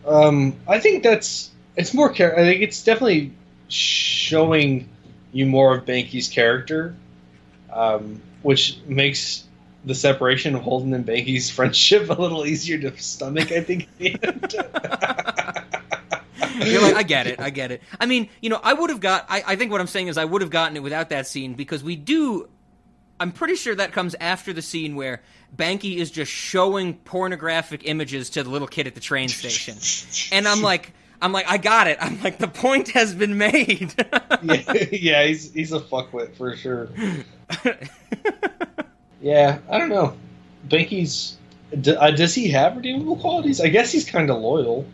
[0.07, 3.33] Um, I think that's it's more char- I think it's definitely
[3.66, 4.89] showing
[5.33, 6.95] you more of Banky's character,
[7.73, 9.45] um, which makes
[9.85, 13.51] the separation of Holden and Banky's friendship a little easier to stomach.
[13.53, 13.89] I think.
[16.65, 17.83] You're like, I get it, I get it.
[17.99, 19.27] I mean, you know, I would have got.
[19.29, 21.55] I, I think what I'm saying is, I would have gotten it without that scene
[21.55, 22.49] because we do.
[23.19, 25.23] I'm pretty sure that comes after the scene where
[25.57, 29.77] Banky is just showing pornographic images to the little kid at the train station,
[30.37, 30.93] and I'm like,
[31.23, 31.99] I'm like, I got it.
[32.01, 33.94] I'm like, the point has been made.
[34.43, 36.89] yeah, yeah, he's he's a fuckwit for sure.
[39.20, 40.16] yeah, I don't know.
[40.65, 41.39] Banky's
[41.81, 43.61] d- uh, does he have redeemable qualities?
[43.61, 44.85] I guess he's kind of loyal,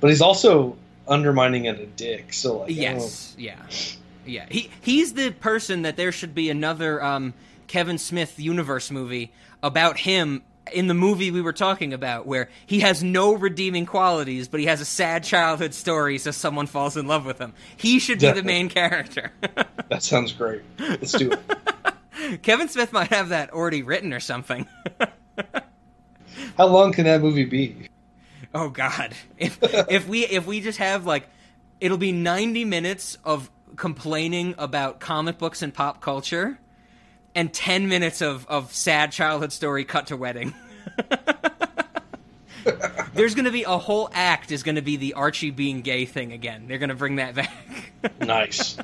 [0.00, 0.76] but he's also
[1.06, 2.32] undermining and a dick.
[2.32, 3.02] So like, I don't know.
[3.02, 3.62] yes, yeah,
[4.26, 4.46] yeah.
[4.50, 7.32] He he's the person that there should be another um,
[7.68, 9.32] Kevin Smith universe movie
[9.62, 10.42] about him
[10.72, 14.66] in the movie we were talking about, where he has no redeeming qualities, but he
[14.66, 17.52] has a sad childhood story, so someone falls in love with him.
[17.76, 19.32] He should be the main character.
[19.88, 20.62] that sounds great.
[20.78, 22.42] Let's do it.
[22.42, 24.66] Kevin Smith might have that already written or something.
[26.56, 27.88] How long can that movie be?
[28.54, 29.14] Oh God!
[29.38, 31.28] If if we if we just have like,
[31.80, 36.58] it'll be ninety minutes of complaining about comic books and pop culture,
[37.34, 40.54] and ten minutes of of sad childhood story cut to wedding.
[43.14, 46.04] There's going to be a whole act is going to be the Archie being gay
[46.04, 46.66] thing again.
[46.68, 47.50] They're going to bring that back.
[48.20, 48.78] Nice.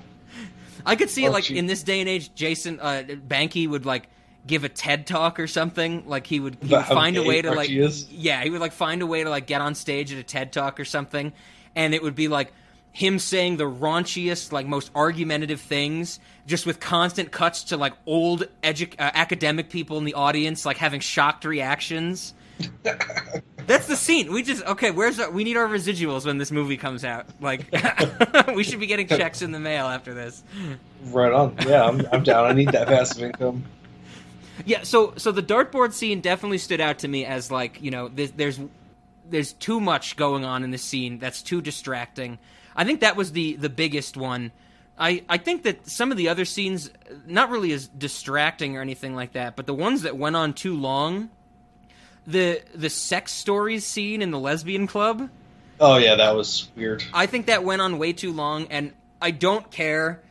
[0.85, 4.09] I could see it like in this day and age, Jason uh, Banky would like
[4.47, 6.07] give a TED talk or something.
[6.07, 8.11] Like he would, he would find a way to like, is?
[8.11, 10.53] yeah, he would like find a way to like get on stage at a TED
[10.53, 11.33] talk or something,
[11.75, 12.53] and it would be like
[12.97, 18.49] him saying the raunchiest, like most argumentative things, just with constant cuts to like old
[18.63, 22.33] edu- uh, academic people in the audience, like having shocked reactions.
[23.67, 24.33] That's the scene.
[24.33, 24.93] We just okay.
[24.93, 27.27] Where's our, we need our residuals when this movie comes out?
[27.39, 27.67] Like,
[28.55, 30.43] we should be getting checks in the mail after this.
[31.05, 31.55] Right on.
[31.67, 32.47] Yeah, I'm, I'm down.
[32.47, 33.63] I need that passive income.
[34.65, 38.09] Yeah, so so the dartboard scene definitely stood out to me as like you know
[38.09, 38.59] there's there's,
[39.29, 42.39] there's too much going on in this scene that's too distracting.
[42.77, 44.53] I think that was the the biggest one.
[44.99, 46.91] I I think that some of the other scenes
[47.27, 50.77] not really as distracting or anything like that, but the ones that went on too
[50.77, 51.31] long,
[52.27, 55.29] the the sex stories scene in the lesbian club.
[55.81, 57.03] Oh yeah, that was weird.
[57.13, 60.23] I think that went on way too long, and I don't care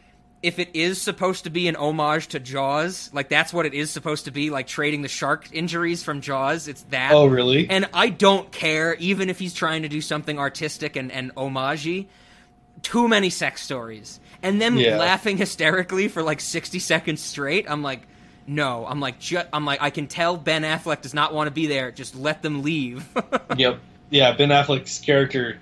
[0.42, 3.10] if it is supposed to be an homage to Jaws.
[3.14, 6.68] Like that's what it is supposed to be, like trading the shark injuries from Jaws.
[6.68, 7.14] It's that.
[7.14, 7.68] Oh, really?
[7.70, 12.08] And I don't care, even if he's trying to do something artistic and and homagey.
[12.86, 14.98] Too many sex stories, and them Yeah.
[14.98, 17.66] laughing hysterically for like sixty seconds straight.
[17.70, 18.02] I'm like.
[18.48, 21.52] No, I'm like, ju- I'm like, I can tell Ben Affleck does not want to
[21.52, 21.92] be there.
[21.92, 23.04] Just let them leave.
[23.58, 23.80] Yep.
[24.12, 25.58] Yeah, Ben Affleck's character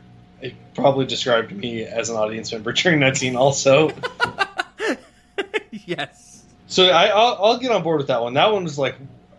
[0.76, 3.92] probably described me as an audience member during that scene also.
[5.72, 6.44] yes.
[6.68, 8.34] So I, I'll, I'll get on board with that one.
[8.34, 8.96] That one was like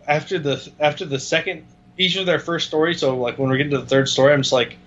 [0.07, 1.65] after the after the second
[1.97, 2.95] each of their first story.
[2.95, 4.77] So like when we're getting to the third story, I'm just like,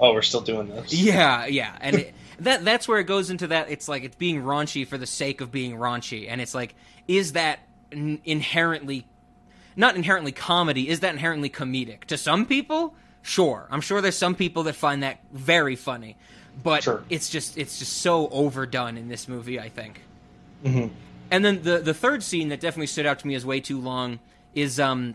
[0.00, 0.92] oh, we're still doing this.
[0.92, 3.70] Yeah, yeah, and it, that that's where it goes into that.
[3.70, 6.74] It's like it's being raunchy for the sake of being raunchy, and it's like,
[7.08, 7.60] is that
[7.92, 9.06] n- inherently,
[9.76, 10.88] not inherently comedy?
[10.88, 12.94] Is that inherently comedic to some people?
[13.22, 16.16] Sure, I'm sure there's some people that find that very funny,
[16.62, 19.58] but it's just it's just so overdone in this movie.
[19.58, 20.02] I think.
[20.62, 20.86] hmm
[21.30, 23.80] And then the the third scene that definitely stood out to me as way too
[23.80, 24.18] long
[24.54, 25.14] is um,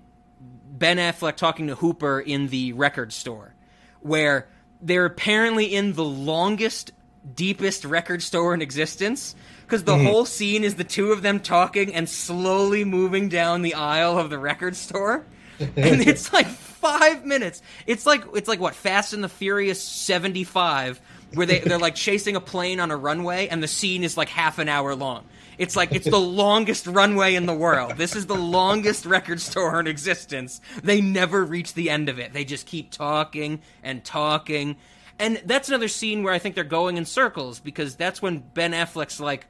[0.71, 3.53] Ben Affleck talking to Hooper in the record store,
[4.01, 4.47] where
[4.81, 6.91] they're apparently in the longest,
[7.35, 9.35] deepest record store in existence.
[9.65, 10.05] Because the Mhm.
[10.07, 14.29] whole scene is the two of them talking and slowly moving down the aisle of
[14.31, 15.25] the record store,
[15.59, 17.61] and it's like five minutes.
[17.85, 20.99] It's like it's like what Fast and the Furious seventy five,
[21.35, 24.29] where they they're like chasing a plane on a runway, and the scene is like
[24.29, 25.25] half an hour long.
[25.59, 27.97] It's like it's the longest runway in the world.
[27.97, 30.61] This is the longest record store in existence.
[30.81, 32.31] They never reach the end of it.
[32.33, 34.77] They just keep talking and talking.
[35.19, 38.71] And that's another scene where I think they're going in circles because that's when Ben
[38.71, 39.47] Affleck's like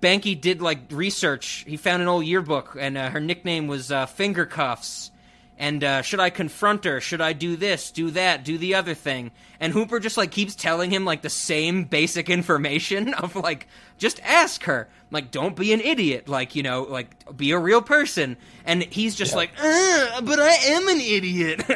[0.00, 1.64] Banky did like research.
[1.66, 5.10] He found an old yearbook, and uh, her nickname was uh, Finger Cuffs.
[5.56, 7.00] And uh, should I confront her?
[7.00, 9.30] Should I do this, do that, do the other thing?
[9.60, 14.20] And Hooper just like keeps telling him like the same basic information of like just
[14.24, 14.88] ask her.
[15.10, 16.28] Like don't be an idiot.
[16.28, 18.36] Like you know, like be a real person.
[18.64, 21.62] And he's just like, uh, but I am an idiot.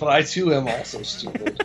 [0.00, 1.62] but I too am also stupid.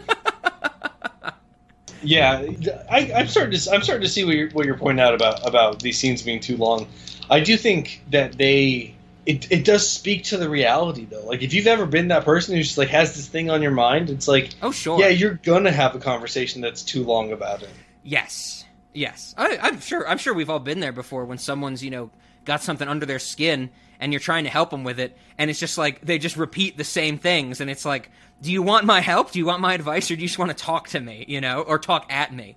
[2.04, 2.46] yeah,
[2.92, 5.48] I, I'm starting to I'm starting to see what you're, what you're pointing out about
[5.48, 6.88] about these scenes being too long.
[7.30, 8.96] I do think that they
[9.26, 11.26] it it does speak to the reality though.
[11.26, 13.72] Like if you've ever been that person who's just like has this thing on your
[13.72, 17.62] mind, it's like oh sure, yeah, you're gonna have a conversation that's too long about
[17.62, 17.70] it.
[18.04, 18.64] Yes,
[18.94, 20.08] yes, I, I'm sure.
[20.08, 22.10] I'm sure we've all been there before when someone's you know
[22.46, 25.60] got something under their skin and you're trying to help them with it, and it's
[25.60, 28.10] just like they just repeat the same things, and it's like,
[28.42, 29.32] do you want my help?
[29.32, 31.26] Do you want my advice, or do you just want to talk to me?
[31.28, 32.56] You know, or talk at me?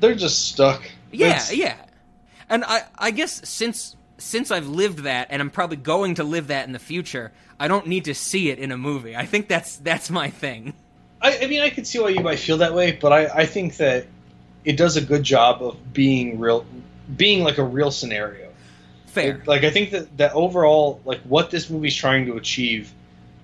[0.00, 0.82] They're just stuck.
[1.12, 1.76] Yeah, That's- yeah.
[2.48, 6.46] And I, I guess since since I've lived that, and I'm probably going to live
[6.48, 9.14] that in the future, I don't need to see it in a movie.
[9.16, 10.74] I think that's that's my thing.
[11.20, 13.46] I, I mean, I could see why you might feel that way, but I, I
[13.46, 14.06] think that
[14.64, 16.66] it does a good job of being real,
[17.16, 18.50] being like a real scenario.
[19.06, 19.42] Fair.
[19.46, 22.92] Like I think that that overall, like what this movie's trying to achieve,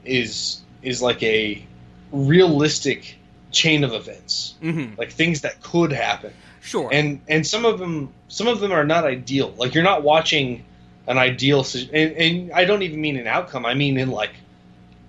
[0.05, 1.65] is is like a
[2.13, 3.17] realistic
[3.51, 4.97] chain of events, Mhm.
[4.99, 6.33] like things that could happen.
[6.63, 6.89] Sure.
[6.93, 9.53] And and some of them some of them are not ideal.
[9.57, 10.65] Like you're not watching
[11.09, 13.67] an ideal, and, and I don't even mean an outcome.
[13.67, 14.31] I mean in like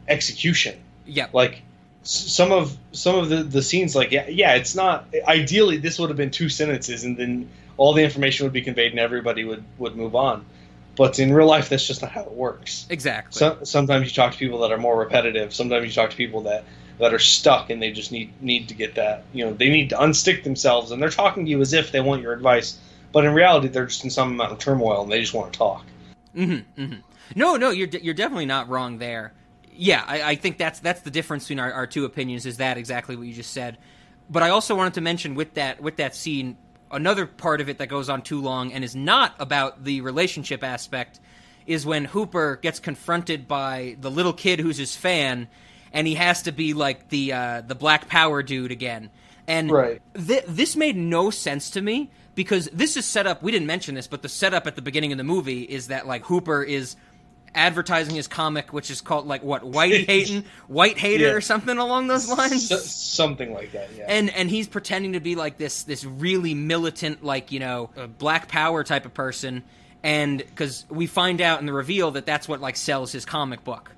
[0.07, 0.75] execution.
[1.05, 1.27] Yeah.
[1.31, 1.61] Like
[2.01, 5.77] some of some of the the scenes, like yeah, yeah, it's not ideally.
[5.77, 8.99] This would have been two sentences, and then all the information would be conveyed, and
[8.99, 10.45] everybody would would move on.
[10.95, 12.85] But in real life, that's just not how it works.
[12.89, 13.37] Exactly.
[13.37, 15.53] So, sometimes you talk to people that are more repetitive.
[15.53, 16.65] Sometimes you talk to people that
[17.03, 19.23] that are stuck and they just need need to get that.
[19.33, 22.01] You know, they need to unstick themselves, and they're talking to you as if they
[22.01, 22.77] want your advice,
[23.11, 25.57] but in reality, they're just in some amount of turmoil and they just want to
[25.57, 25.85] talk.
[26.35, 26.99] Mm-hmm, mm-hmm.
[27.35, 29.33] No, no, you're you're definitely not wrong there.
[29.75, 32.45] Yeah, I, I think that's that's the difference between our, our two opinions.
[32.45, 33.77] Is that exactly what you just said?
[34.29, 36.57] But I also wanted to mention with that with that scene
[36.93, 40.63] another part of it that goes on too long and is not about the relationship
[40.63, 41.19] aspect
[41.65, 45.47] is when Hooper gets confronted by the little kid who's his fan,
[45.93, 49.09] and he has to be like the uh, the Black Power dude again.
[49.47, 50.01] And Right.
[50.15, 53.43] thi- this made no sense to me because this is set up.
[53.43, 56.07] We didn't mention this, but the setup at the beginning of the movie is that
[56.07, 56.95] like Hooper is
[57.55, 61.31] advertising his comic, which is called like what Whitey hating, White hater, Yeah.
[61.33, 62.71] or something along those lines.
[62.71, 63.89] S- something like that.
[63.95, 64.05] Yeah.
[64.07, 68.07] And and he's pretending to be like this this really militant, like you know, uh,
[68.07, 69.63] Black Power type of person.
[70.01, 73.63] And because we find out in the reveal that that's what like sells his comic
[73.63, 73.91] book.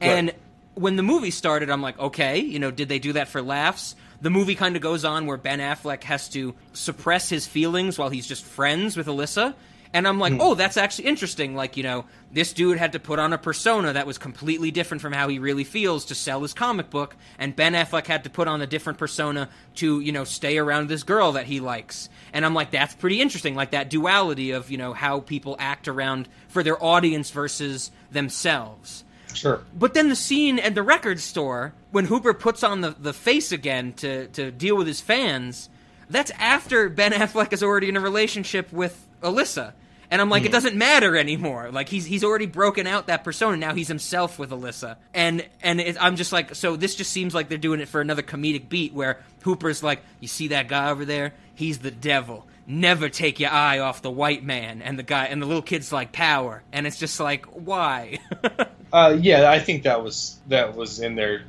[0.00, 0.38] And Right.
[0.80, 3.94] When the movie started, I'm like, okay, you know, did they do that for laughs?
[4.22, 8.10] The movie kind of goes on where Ben Affleck has to suppress his feelings while
[8.10, 9.54] he's just friends with Alyssa.
[9.92, 10.40] And I'm like, Hmm.
[10.40, 11.56] oh, that's actually interesting.
[11.56, 15.00] Like, you know, this dude had to put on a persona that was completely different
[15.00, 17.16] from how he really feels to sell his comic book.
[17.40, 20.88] And Ben Affleck had to put on a different persona to, you know, stay around
[20.88, 22.08] this girl that he likes.
[22.32, 23.56] And I'm like, that's pretty interesting.
[23.56, 29.02] Like that duality of, you know, how people act around for their audience versus themselves.
[29.34, 29.62] Sure.
[29.74, 33.52] But then the scene at the record store when Hooper puts on the, the face
[33.52, 35.68] again to, to deal with his fans,
[36.08, 39.72] that's after Ben Affleck is already in a relationship with Alyssa.
[40.10, 40.52] And I'm like, it hmm.
[40.52, 41.70] doesn't matter anymore.
[41.70, 43.56] Like he's he's already broken out that persona.
[43.56, 47.32] Now he's himself with Alyssa, and and it, I'm just like, so this just seems
[47.32, 50.90] like they're doing it for another comedic beat where Hooper's like, you see that guy
[50.90, 51.34] over there?
[51.54, 52.46] He's the devil.
[52.66, 54.82] Never take your eye off the white man.
[54.82, 58.18] And the guy and the little kid's like power, and it's just like, why?
[58.92, 61.42] Uh, yeah, I think that was that was in there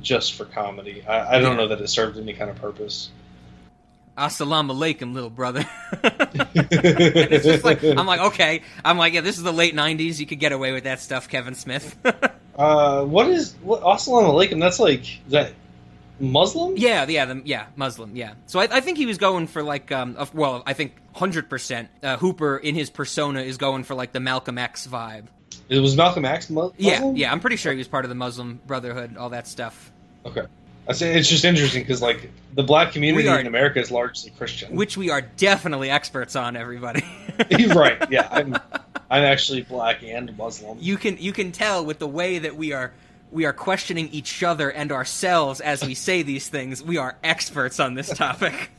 [0.00, 1.02] just for comedy.
[1.06, 3.10] I, I don't know that it served any kind of purpose.
[4.16, 5.64] Assalamu alaikum, little brother.
[6.02, 8.62] It's just like I'm like, okay.
[8.84, 10.18] I'm like, yeah, this is the late '90s.
[10.18, 11.96] You could get away with that stuff, Kevin Smith.
[12.56, 13.82] Uh, what is what?
[13.82, 14.58] Assalamu alaikum.
[14.58, 15.52] That's like is that
[16.18, 16.74] Muslim?
[16.76, 18.16] yeah, yeah, the, yeah, Muslim.
[18.16, 18.32] Yeah.
[18.46, 21.50] So I, I think he was going for like, um, of- well, I think hundred
[21.50, 21.90] percent.
[22.02, 25.26] Uh, Hooper in his persona is going for like the Malcolm X vibe.
[25.68, 26.48] It was Malcolm X.
[26.50, 27.32] Mu- Yeah, yeah.
[27.32, 29.90] I'm pretty sure he was part of the Muslim Brotherhood, all that stuff.
[30.24, 30.42] Okay.
[30.88, 34.76] It's just interesting because like the black community are- in America is largely Christian.
[34.76, 37.04] Which we are definitely experts on, everybody.
[37.74, 37.98] right?
[38.10, 38.54] Yeah, I'm
[39.10, 40.78] I'm actually black and Muslim.
[40.80, 42.92] you can you can tell with the way that we are
[43.32, 46.80] we are questioning each other and ourselves as we say these things.
[46.84, 48.70] We are experts on this topic.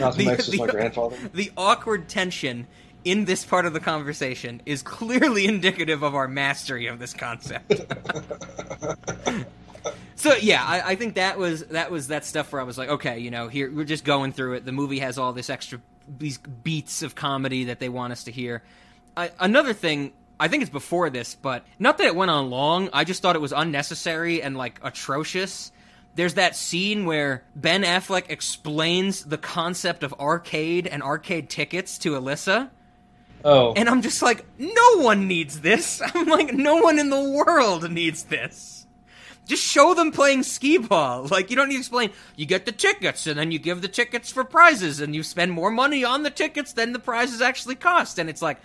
[0.00, 1.16] Malcolm The- X was my grandfather.
[1.32, 2.66] the awkward tension
[3.04, 7.72] in this part of the conversation is clearly indicative of our mastery of this concept.
[10.16, 12.88] so yeah, I, I think that was that was that stuff where I was like,
[12.88, 14.64] okay, you know, here we're just going through it.
[14.64, 15.80] The movie has all this extra
[16.18, 18.62] these beats of comedy that they want us to hear.
[19.16, 20.12] I, another thing.
[20.40, 22.88] I think it's before this, but not that it went on long.
[22.92, 25.70] I just thought it was unnecessary and like atrocious.
[26.16, 32.12] There's that scene where Ben Affleck explains the concept of arcade and arcade tickets to
[32.12, 32.70] Alyssa.
[33.44, 36.00] Oh, And I'm just like, no one needs this.
[36.14, 38.86] I'm like, no one in the world needs this.
[39.46, 41.26] Just show them playing skee ball.
[41.30, 42.10] Like, you don't need to explain.
[42.36, 45.50] You get the tickets, and then you give the tickets for prizes, and you spend
[45.52, 48.18] more money on the tickets than the prizes actually cost.
[48.18, 48.58] And it's like,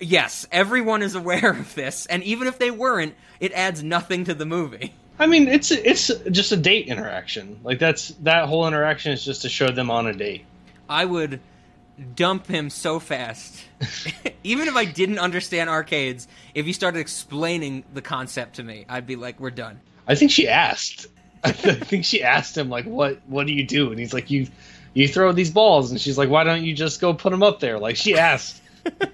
[0.00, 4.34] Yes, everyone is aware of this, and even if they weren't, it adds nothing to
[4.34, 4.92] the movie.
[5.18, 7.60] I mean, it's it's just a date interaction.
[7.62, 10.44] Like that's that whole interaction is just to show them on a date.
[10.88, 11.40] I would
[12.16, 13.62] dump him so fast.
[14.44, 19.06] even if I didn't understand arcades, if he started explaining the concept to me, I'd
[19.06, 21.06] be like, "We're done." I think she asked.
[21.44, 24.46] I think she asked him like, "What what do you do?" And he's like, "You
[24.94, 27.60] you throw these balls." And she's like, "Why don't you just go put them up
[27.60, 28.62] there?" Like she asked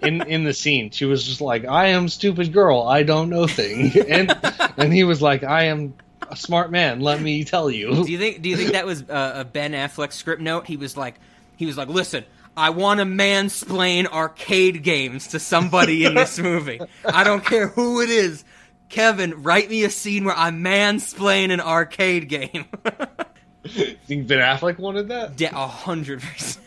[0.03, 0.91] in in the scene.
[0.91, 2.83] She was just like, "I am stupid girl.
[2.83, 4.37] I don't know thing." And
[4.77, 5.95] and he was like, "I am
[6.29, 7.01] a smart man.
[7.01, 8.43] Let me tell you." Do you think?
[8.43, 10.67] Do you think that was uh, a Ben Affleck script note?
[10.67, 11.15] He was like,
[11.57, 12.25] he was like, "Listen,
[12.59, 16.81] I want to mansplain arcade games to somebody in this movie.
[17.05, 18.45] I don't care who it is.
[18.89, 22.67] Kevin, write me a scene where I mansplain an arcade game."
[24.09, 25.41] think Ben Affleck wanted that?
[25.41, 26.67] A hundred percent.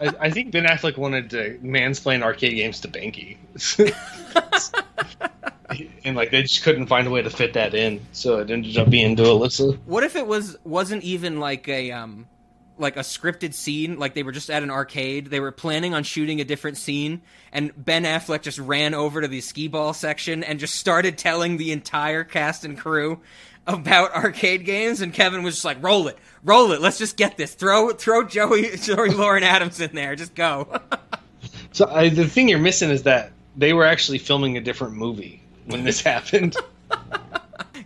[0.00, 3.36] I, I think Ben Affleck wanted to mansplain arcade games to Banky.
[6.04, 8.76] and like they just couldn't find a way to fit that in, so it ended
[8.76, 9.78] up being to Alyssa.
[9.86, 12.28] What if it was wasn't even like a um
[12.78, 16.02] like a scripted scene, like they were just at an arcade, they were planning on
[16.02, 17.22] shooting a different scene,
[17.52, 21.56] and Ben Affleck just ran over to the skee ball section and just started telling
[21.56, 23.20] the entire cast and crew
[23.66, 27.36] about arcade games, and Kevin was just like, "Roll it, roll it, let's just get
[27.36, 27.54] this.
[27.54, 30.80] Throw throw Joey Joey Lauren Adams in there, just go."
[31.72, 35.42] so I, the thing you're missing is that they were actually filming a different movie
[35.66, 36.56] when this happened.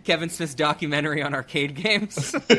[0.09, 2.33] Kevin Smith's documentary on arcade games.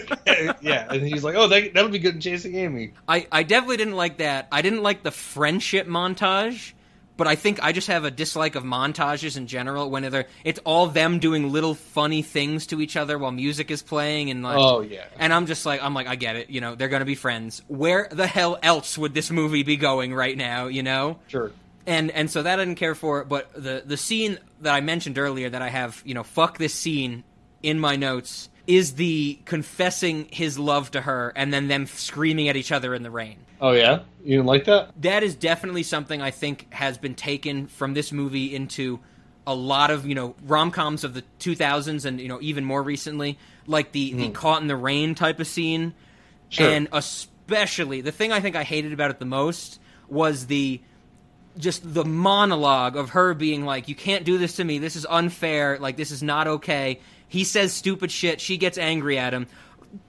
[0.60, 3.78] yeah, and he's like, "Oh, that, that'll be good in Chasing Amy." I, I definitely
[3.78, 4.47] didn't like that.
[4.52, 6.74] I didn't like the friendship montage,
[7.16, 9.90] but I think I just have a dislike of montages in general.
[9.90, 14.31] Whenever it's all them doing little funny things to each other while music is playing,
[14.31, 16.51] and like, oh yeah, and I'm just like, I'm like, I get it.
[16.51, 17.62] You know, they're gonna be friends.
[17.66, 20.68] Where the hell else would this movie be going right now?
[20.68, 21.51] You know, sure
[21.85, 23.24] and and so that I didn't care for.
[23.24, 26.74] But the the scene that I mentioned earlier that I have, you know, fuck this
[26.74, 27.24] scene
[27.62, 32.57] in my notes is the confessing his love to her and then them screaming at
[32.57, 33.37] each other in the rain.
[33.61, 34.91] Oh yeah, you didn't like that?
[35.03, 39.01] That is definitely something I think has been taken from this movie into
[39.47, 42.82] a lot of you know rom coms of the 2000s and you know even more
[42.82, 44.19] recently, like the mm.
[44.19, 45.93] the caught in the rain type of scene,
[46.49, 46.70] sure.
[46.70, 50.81] and especially the thing I think I hated about it the most was the
[51.59, 54.78] just the monologue of her being like, "You can't do this to me.
[54.78, 55.78] This is unfair.
[55.78, 57.01] Like this is not okay."
[57.31, 58.40] He says stupid shit.
[58.40, 59.47] She gets angry at him.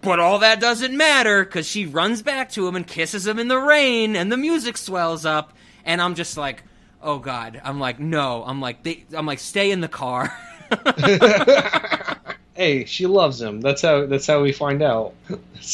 [0.01, 3.47] But all that doesn't matter because she runs back to him and kisses him in
[3.47, 5.53] the rain, and the music swells up.
[5.85, 6.63] And I'm just like,
[7.01, 7.61] oh god.
[7.63, 8.43] I'm like, no.
[8.45, 10.35] I'm like, they, I'm like, stay in the car.
[12.53, 13.61] hey, she loves him.
[13.61, 14.05] That's how.
[14.05, 15.13] That's how we find out.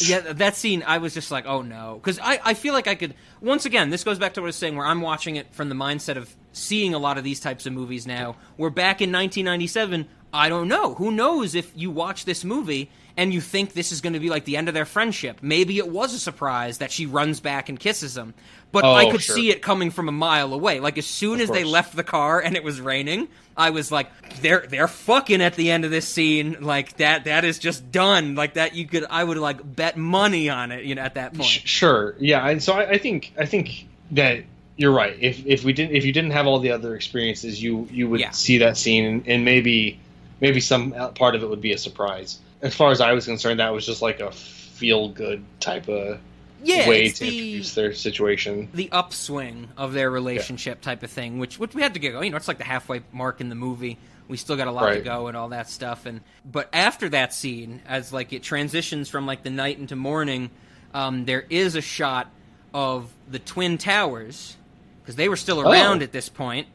[0.00, 2.94] yeah, that scene, I was just like, oh no, because I, I feel like I
[2.94, 3.14] could.
[3.40, 5.68] Once again, this goes back to what I was saying, where I'm watching it from
[5.68, 8.36] the mindset of seeing a lot of these types of movies now.
[8.56, 10.94] Where back in 1997, I don't know.
[10.94, 14.28] Who knows if you watch this movie and you think this is going to be
[14.28, 15.38] like the end of their friendship?
[15.42, 18.34] Maybe it was a surprise that she runs back and kisses him.
[18.70, 19.34] But oh, I could sure.
[19.34, 20.80] see it coming from a mile away.
[20.80, 24.10] Like as soon as they left the car and it was raining, I was like,
[24.42, 26.58] they're they're fucking at the end of this scene.
[26.60, 28.34] Like that that is just done.
[28.34, 31.32] Like that you could I would like bet money on it, you know, at that
[31.32, 31.44] point.
[31.48, 32.14] Sh- Sure.
[32.18, 32.46] Yeah.
[32.46, 34.44] And so I, I think I think that
[34.76, 35.16] you're right.
[35.18, 38.20] If if we didn't if you didn't have all the other experiences, you you would
[38.20, 38.30] Yeah.
[38.32, 39.98] see that scene and, and maybe
[40.40, 42.38] maybe some part of it would be a surprise.
[42.62, 46.18] As far as I was concerned, that was just like a feel good type of
[46.62, 48.68] Yeah, way to the- introduce their situation.
[48.74, 52.20] the upswing of their relationship type of thing, which which we had to go.
[52.20, 53.96] You know, it's like the halfway mark in the movie.
[54.28, 56.04] We still got a lot to go and all that stuff.
[56.04, 60.50] And but after that scene, as like it transitions from like the night into morning,
[60.92, 62.30] um, there is a shot
[62.74, 64.56] of the twin towers
[65.02, 65.70] because they were still Oh.
[65.70, 66.66] around at this point.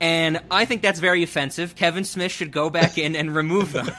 [0.00, 1.76] And I think that's very offensive.
[1.76, 3.90] Kevin Smith should go back in and remove them.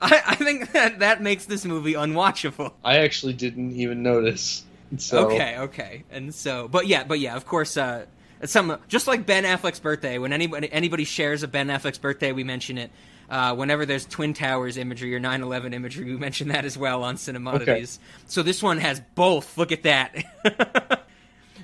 [0.00, 2.72] I, I think that that makes this movie unwatchable.
[2.84, 4.64] I actually didn't even notice.
[4.96, 8.06] So, Okay, okay, and so, but yeah, but yeah, of course, uh,
[8.44, 10.16] some just like Ben Affleck's birthday.
[10.18, 12.90] When anybody anybody shares a Ben Affleck's birthday, we mention it.
[13.28, 17.16] Uh, whenever there's Twin Towers imagery or 9/11 imagery, we mention that as well on
[17.16, 17.98] Cinemodities.
[18.26, 19.58] So this one has both.
[19.58, 21.04] Look at that.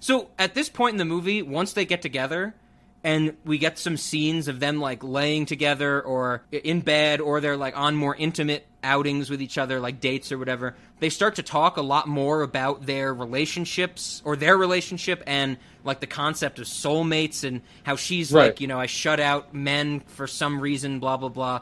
[0.04, 2.52] so at this point in the movie, once they get together,
[3.02, 7.56] and we get some scenes of them like laying together or in bed or they're
[7.56, 11.42] like on more intimate outings with each other like dates or whatever they start to
[11.42, 16.66] talk a lot more about their relationships or their relationship and like the concept of
[16.66, 18.46] soulmates and how she's Right.
[18.48, 21.60] like you know i shut out men for some reason blah blah blah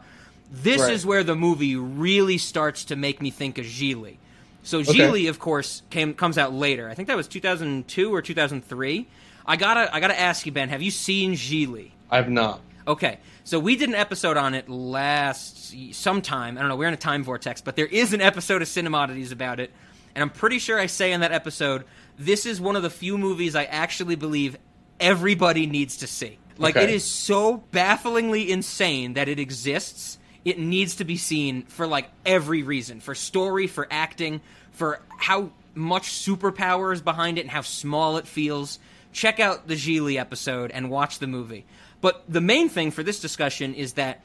[0.51, 0.93] this Right.
[0.93, 4.16] is where the movie really starts to make me think of Gigli
[4.62, 4.93] So Okay.
[4.93, 6.89] Gigli, of course, came comes out later.
[6.89, 9.06] I think that was 2002 or 2003.
[9.44, 10.68] I gotta I gotta ask you, Ben.
[10.68, 11.90] Have you seen Gigli?
[12.10, 12.60] I've not.
[12.86, 16.59] Okay, so we did an episode on it last sometime.
[16.59, 16.76] I don't know.
[16.76, 19.70] We're in a time vortex, but there is an episode of Cinemodities about it,
[20.14, 21.84] and I'm pretty sure I say in that episode
[22.18, 24.56] this is one of the few movies I actually believe
[25.01, 26.39] everybody needs to see.
[26.59, 26.84] Like Okay.
[26.84, 30.18] it is so bafflingly insane that it exists.
[30.44, 34.40] It needs to be seen for like every reason, for story, for acting,
[34.73, 38.78] for how much superpower is behind it and how small it feels.
[39.12, 41.64] Check out the Gigli episode and watch the movie.
[42.01, 44.23] But the main thing for this discussion is that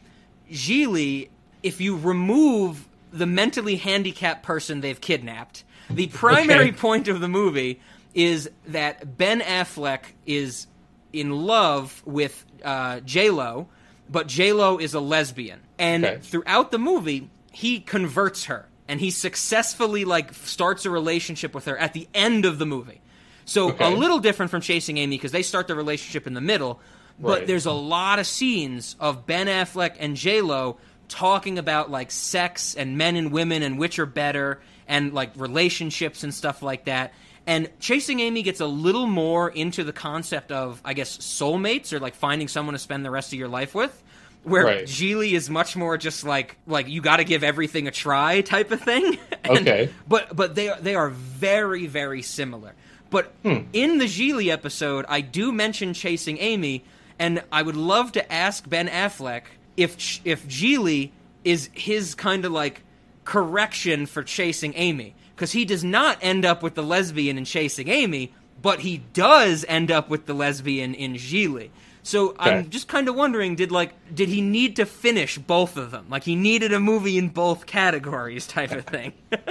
[0.52, 1.30] Gigli,
[1.64, 6.72] if you remove the mentally handicapped person they've kidnapped, the primary Okay.
[6.78, 7.80] point of the movie
[8.14, 10.68] is that Ben Affleck is
[11.14, 13.68] in love with uh, J Lo,
[14.10, 16.20] but J Lo is a lesbian, and Okay.
[16.22, 21.78] throughout the movie he converts her, and he successfully like starts a relationship with her
[21.78, 23.02] at the end of the movie.
[23.46, 26.80] So a little different from Chasing Amy because they start the relationship in the middle,
[27.20, 27.48] but Right.
[27.48, 30.78] there's a lot of scenes of Ben Affleck and J Lo
[31.08, 36.24] talking about like sex and men and women and which are better and like relationships
[36.24, 37.14] and stuff like that.
[37.48, 42.00] And Chasing Amy gets a little more into the concept of, I guess, soulmates or
[42.00, 44.04] like finding someone to spend the rest of your life with.
[44.44, 44.84] Where Right.
[44.86, 48.72] Gigli is much more just like like you got to give everything a try type
[48.72, 49.18] of thing.
[49.44, 49.90] And- Okay.
[50.08, 52.74] but but they are, they are very very similar.
[53.10, 53.60] But Hmm.
[53.74, 56.84] in the Gigli episode, I do mention chasing Amy,
[57.18, 59.44] and I would love to ask Ben Affleck
[59.78, 61.12] if if Gigli
[61.46, 62.82] is his kind of like
[63.26, 67.88] correction for chasing Amy, because he does not end up with the lesbian in chasing
[67.90, 71.70] Amy, but he does end up with the lesbian in Gigli.
[72.02, 72.52] So Okay.
[72.52, 76.08] I'm just kind of wondering, did like did he need to finish both of them?
[76.10, 79.14] Like he needed a movie in both categories, type of thing.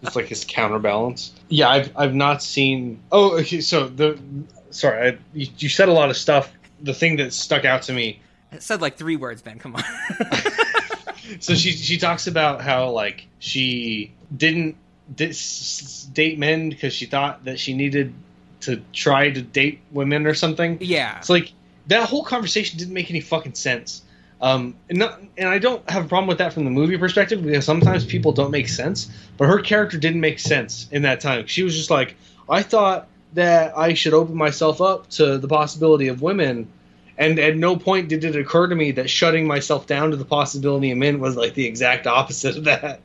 [0.00, 1.32] It's like his counterbalance.
[1.48, 3.00] Yeah, I've I've not seen.
[3.10, 3.60] Oh, okay.
[3.60, 4.16] So the
[4.70, 6.52] sorry, I, you, you said a lot of stuff.
[6.80, 8.20] The thing that stuck out to me.
[8.52, 9.58] it said like three words, Ben.
[9.58, 9.82] Come on.
[11.40, 14.76] So she she talks about how like she didn't
[15.14, 18.12] date men because she thought that she needed
[18.60, 20.78] to try to date women or something.
[20.80, 21.18] Yeah.
[21.18, 21.52] It's like
[21.86, 24.02] that whole conversation didn't make any fucking sense.
[24.40, 27.42] Um, and, not, and I don't have a problem with that from the movie perspective
[27.42, 29.10] because sometimes people don't make sense.
[29.36, 31.46] But her character didn't make sense in that time.
[31.46, 32.14] She was just like,
[32.48, 36.68] I thought that I should open myself up to the possibility of women.
[37.16, 40.24] And at no point did it occur to me that shutting myself down to the
[40.24, 43.00] possibility of men was like the exact opposite of that.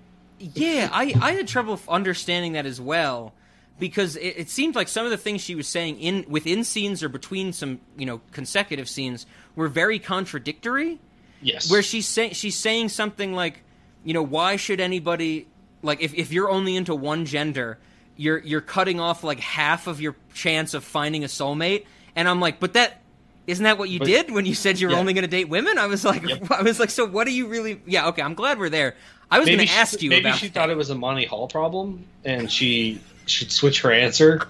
[0.53, 3.33] Yeah, I, I had trouble understanding that as well
[3.79, 7.01] because it, it seemed like some of the things she was saying in within scenes
[7.03, 9.25] or between some you know consecutive scenes
[9.55, 10.99] were very contradictory.
[11.41, 11.69] Yes.
[11.69, 13.61] Where she's saying she's saying something like,
[14.03, 15.47] you know, why should anybody
[15.81, 17.77] like if, if you're only into one gender,
[18.15, 22.39] you're you're cutting off like half of your chance of finding a soulmate, and I'm
[22.39, 23.01] like, but that
[23.45, 24.99] isn't that what you But- did when you said you were Yeah.
[24.99, 25.77] only going to date women?
[25.77, 27.81] I was like, I was like, so what are you really?
[27.85, 28.95] Yeah, okay, I'm glad we're there.
[29.33, 31.47] I was going to ask you maybe about she thought it was a Monty Hall
[31.47, 34.47] problem and she should switch her answer.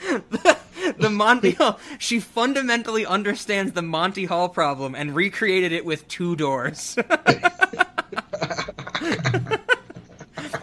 [0.98, 1.78] the Monty Hall.
[1.98, 6.98] She fundamentally understands the Monty Hall problem and recreated it with two doors.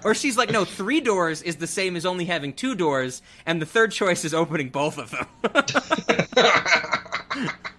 [0.04, 3.62] or she's like, no, three doors is the same as only having two doors, and
[3.62, 5.28] the third choice is opening both of them.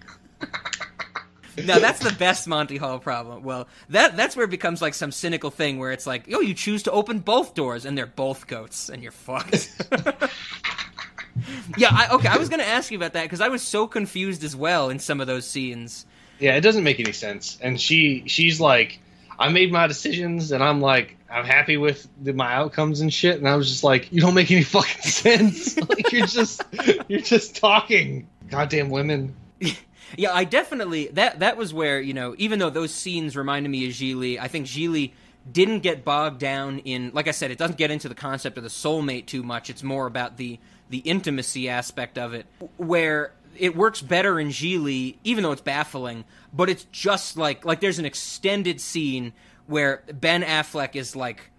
[1.57, 3.43] now that's the best Monty Hall problem.
[3.43, 6.53] Well, that that's where it becomes like some cynical thing where it's like, oh, you
[6.53, 9.71] choose to open both doors, and they're both goats, and you're fucked.
[11.77, 12.27] yeah, I, okay.
[12.27, 14.89] I was going to ask you about that because I was so confused as well
[14.89, 16.05] in some of those scenes.
[16.39, 17.57] Yeah, it doesn't make any sense.
[17.61, 18.99] And she she's like,
[19.39, 23.37] I made my decisions, and I'm like, I'm happy with the, my outcomes and shit.
[23.37, 25.77] And I was just like, you don't make any fucking sense.
[25.77, 26.63] like you're just
[27.07, 28.27] you're just talking.
[28.49, 29.35] Goddamn women.
[30.15, 33.85] Yeah, I definitely that that was where you know even though those scenes reminded me
[33.87, 35.11] of Gigli, I think Gigli
[35.51, 38.63] didn't get bogged down in like I said, it doesn't get into the concept of
[38.63, 39.69] the soulmate too much.
[39.69, 40.59] It's more about the
[40.89, 42.45] the intimacy aspect of it,
[42.77, 46.23] where it works better in Gigli, even though it's baffling.
[46.53, 49.33] But it's just like like there's an extended scene
[49.67, 51.51] where Ben Affleck is like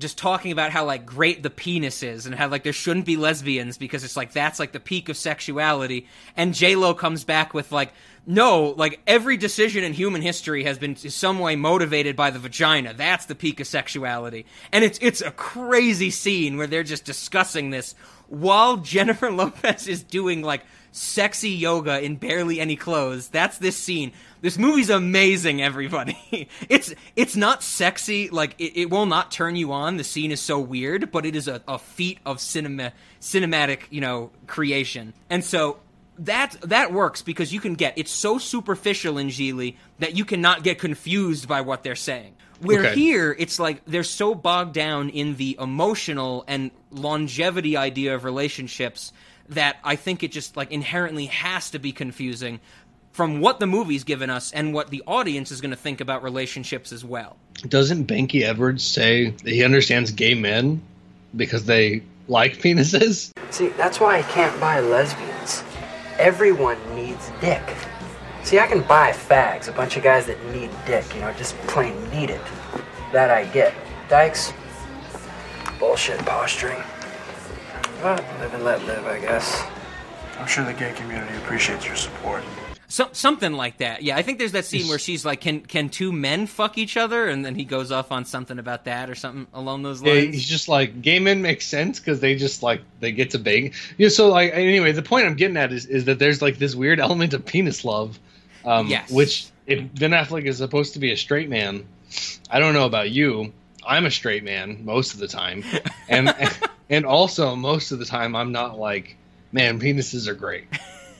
[0.00, 3.16] just talking about how like great the penis is and how like there shouldn't be
[3.16, 6.06] lesbians because it's like that's like the peak of sexuality
[6.36, 7.92] and J Lo comes back with like
[8.26, 12.38] no, like every decision in human history has been in some way motivated by the
[12.38, 12.92] vagina.
[12.92, 14.46] That's the peak of sexuality.
[14.72, 17.94] And it's it's a crazy scene where they're just discussing this
[18.30, 20.62] while Jennifer Lopez is doing like
[20.92, 23.28] sexy yoga in barely any clothes.
[23.28, 24.12] That's this scene.
[24.40, 26.48] This movie's amazing, everybody.
[26.68, 29.98] it's it's not sexy, like it, it will not turn you on.
[29.98, 34.00] The scene is so weird, but it is a, a feat of cinema cinematic, you
[34.00, 35.12] know, creation.
[35.28, 35.78] And so
[36.18, 40.62] that that works because you can get it's so superficial in Gigli that you cannot
[40.62, 42.34] get confused by what they're saying.
[42.60, 42.94] Where Okay.
[42.94, 49.12] here it's like they're so bogged down in the emotional and longevity idea of relationships
[49.48, 52.60] that I think it just like inherently has to be confusing
[53.12, 56.22] from what the movie's given us and what the audience is going to think about
[56.22, 57.36] relationships as well.
[57.68, 60.80] Doesn't Banky Edwards say that he understands gay men
[61.36, 63.32] because they like penises?
[63.50, 65.64] See, that's why I can't buy lesbians.
[66.18, 67.62] Everyone needs dick.
[68.42, 71.54] See, I can buy fags, a bunch of guys that need dick, you know, just
[71.68, 72.40] plain need it.
[73.12, 73.72] That I get.
[74.08, 74.52] Dykes,
[75.78, 76.82] bullshit posturing.
[78.02, 79.62] But live and let live, I guess.
[80.38, 82.42] I'm sure the gay community appreciates your support.
[82.88, 84.02] So, something like that.
[84.02, 86.96] Yeah, I think there's that scene where she's like, "Can can two men fuck each
[86.96, 90.14] other?" And then he goes off on something about that or something along those Yeah,
[90.14, 90.34] lines.
[90.34, 93.72] he's just like gay men make sense because they just like they get to bang.
[93.96, 96.74] Yeah, so like anyway, the point I'm getting at is is that there's like this
[96.74, 98.18] weird element of penis love,
[98.64, 99.10] um, Yes.
[99.10, 101.86] which if Ben Affleck is supposed to be a straight man,
[102.50, 103.52] I don't know about you.
[103.86, 105.64] I'm a straight man most of the time,
[106.08, 106.34] and
[106.88, 109.16] and also most of the time I'm not like,
[109.52, 110.66] man, penises are great.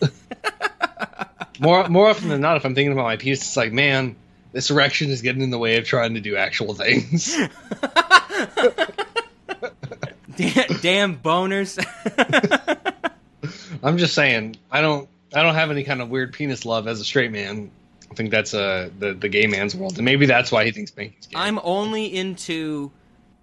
[1.61, 4.17] more more often than not, if I'm thinking about my penis, it's like, man,
[4.53, 7.37] this erection is getting in the way of trying to do actual things.
[10.37, 11.79] damn, damn boners.
[13.83, 17.01] I'm just saying, I don't, I don't have any kind of weird penis love as
[17.01, 17.71] a straight man.
[18.11, 20.91] I think that's uh, the the gay man's world, and maybe that's why he thinks
[20.91, 21.39] Banky's gay.
[21.39, 22.91] I'm only into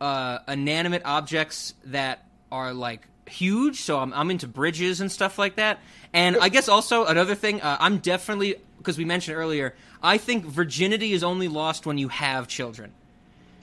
[0.02, 5.56] uh, inanimate objects that are like huge, so I'm, I'm into bridges and stuff like
[5.56, 5.80] that.
[6.14, 10.46] And I guess also another thing, uh, I'm definitely because we mentioned earlier, I think
[10.46, 12.92] virginity is only lost when you have children.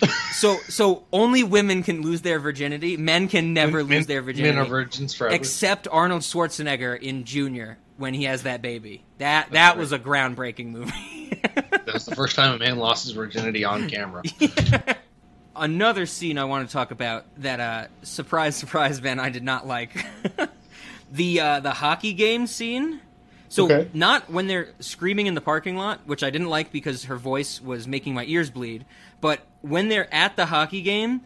[0.33, 2.97] so so only women can lose their virginity.
[2.97, 4.57] Men can never Men- lose their virginity.
[4.57, 5.35] Men are virgins forever.
[5.35, 9.05] Except Arnold Schwarzenegger in Junior when he has that baby.
[9.19, 11.41] That that was a groundbreaking movie.
[11.55, 14.23] that was the first time a man lost his virginity on camera.
[15.57, 19.67] Another scene I want to talk about that uh surprise surprise Ben I did not
[19.67, 20.05] like.
[21.13, 23.01] the uh the hockey game scene.
[23.49, 23.89] So Okay.
[23.95, 27.61] not when they're screaming in the parking lot, which I didn't like because her voice
[27.61, 28.85] was making my ears bleed,
[29.21, 31.21] but when they're at the hockey game,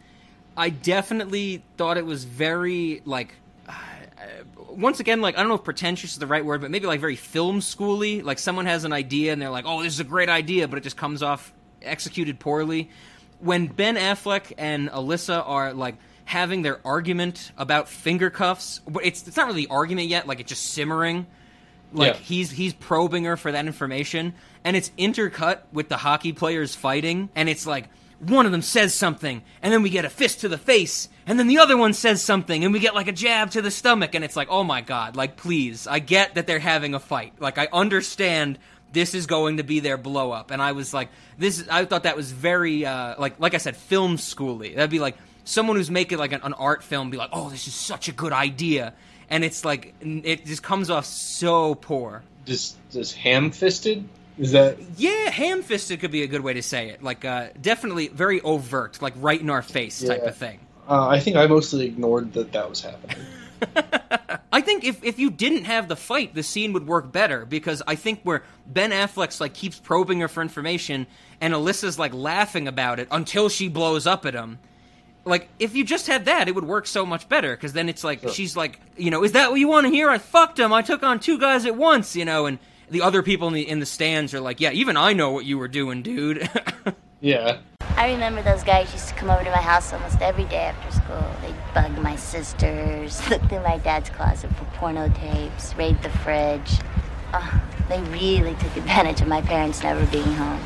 [0.55, 3.35] I definitely thought it was very like
[4.19, 6.87] Uh, once again, like I don't know if pretentious is the right word, but maybe
[6.87, 8.23] like very film schooly.
[8.23, 10.79] Like someone has an idea and they're like, "Oh, this is a great idea," but
[10.79, 12.91] it just comes off executed poorly.
[13.41, 19.27] When Ben Affleck and Alyssa are like having their argument about finger cuffs, but it's
[19.27, 20.27] it's not really argument yet.
[20.27, 21.27] Like it's just simmering.
[21.93, 22.21] Like Yeah.
[22.21, 24.35] he's he's probing her for that information,
[24.65, 27.89] and it's intercut with the hockey players fighting, and it's like
[28.21, 31.39] one of them says something, and then we get a fist to the face, and
[31.39, 34.15] then the other one says something, and we get like a jab to the stomach,
[34.15, 37.35] and it's like, oh my god, like please, I get that they're having a fight,
[37.39, 38.59] like I understand
[38.93, 42.05] this is going to be their blow up, and I was like, this, I thought
[42.05, 44.75] that was very uh, like like I said, film schooly.
[44.75, 47.69] That'd be like someone who's making like an, an art film, be like, oh, this
[47.69, 48.95] is such a good idea,
[49.31, 52.23] and it's like it just comes off so poor.
[52.47, 54.09] Does does ham fisted?
[54.39, 57.03] Is that Yeah, ham fisted could be a good way to say it.
[57.03, 60.61] Like, uh, definitely very overt, like right in our face type of thing.
[60.89, 63.19] Uh, I think I mostly ignored that that was happening.
[64.53, 67.83] I think if, if you didn't have the fight, the scene would work better because
[67.87, 71.07] I think where Ben Affleck's like keeps probing her for information
[71.41, 74.59] and Alyssa's like laughing about it until she blows up at him.
[75.25, 78.03] Like if you just had that, it would work so much better because then it's
[78.03, 80.09] like she's like, you know, is that what you want to hear?
[80.09, 80.73] I fucked him.
[80.73, 82.59] I took on two guys at once, you know, and
[82.91, 85.45] the other people in the in the stands are like, yeah, even I know what
[85.45, 86.49] you were doing, dude.
[87.21, 87.59] Yeah.
[87.97, 91.01] I remember those guys used to come over to my house almost every day after
[91.01, 91.25] school.
[91.43, 96.79] They'd bug my sisters, look through my dad's closet for porno tapes, raid the fridge.
[97.35, 100.61] Oh, they really took advantage of my parents never being home.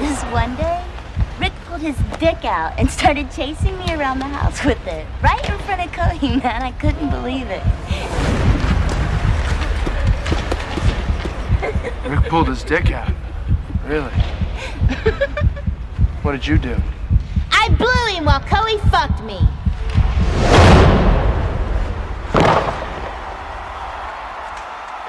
[0.00, 0.82] This one day,
[1.44, 5.06] Rick pulled his dick out and started chasing me around the house with it.
[5.22, 6.62] Right in front of Cody, man.
[6.62, 7.62] I couldn't believe it.
[12.10, 13.12] Rick pulled his dick out.
[13.84, 14.10] Really?
[16.22, 16.74] what did you do?
[17.50, 19.38] I blew him while Cody fucked me.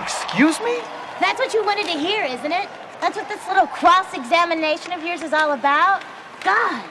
[0.01, 0.81] Excuse me?
[1.21, 2.67] That's what you wanted to hear, isn't it?
[2.99, 6.03] That's what this little cross-examination of yours is all about?
[6.45, 6.85] God.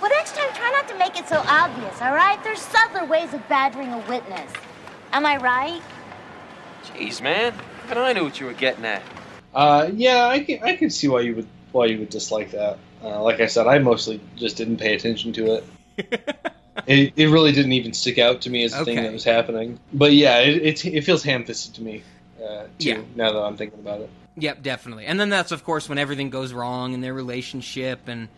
[0.00, 2.42] Well, next time, try not to make it so obvious, all right?
[2.42, 4.50] There's subtler ways of badgering a witness.
[5.12, 5.82] Am I right?
[6.84, 7.52] Jeez, man.
[7.84, 9.02] Even I knew what you were getting at.
[9.54, 12.78] Uh, yeah, I can I can see why you would why you would dislike that.
[13.02, 15.64] Uh, like I said, I mostly just didn't pay attention to it.
[16.86, 19.78] it, it really didn't even stick out to me as a thing that was happening.
[19.92, 22.02] But yeah, it it, it feels ham-fisted to me.
[22.42, 23.00] Uh, too, Yeah.
[23.14, 24.10] Now that I'm thinking about it.
[24.36, 25.06] Yep, definitely.
[25.06, 28.28] And then that's of course when everything goes wrong in their relationship and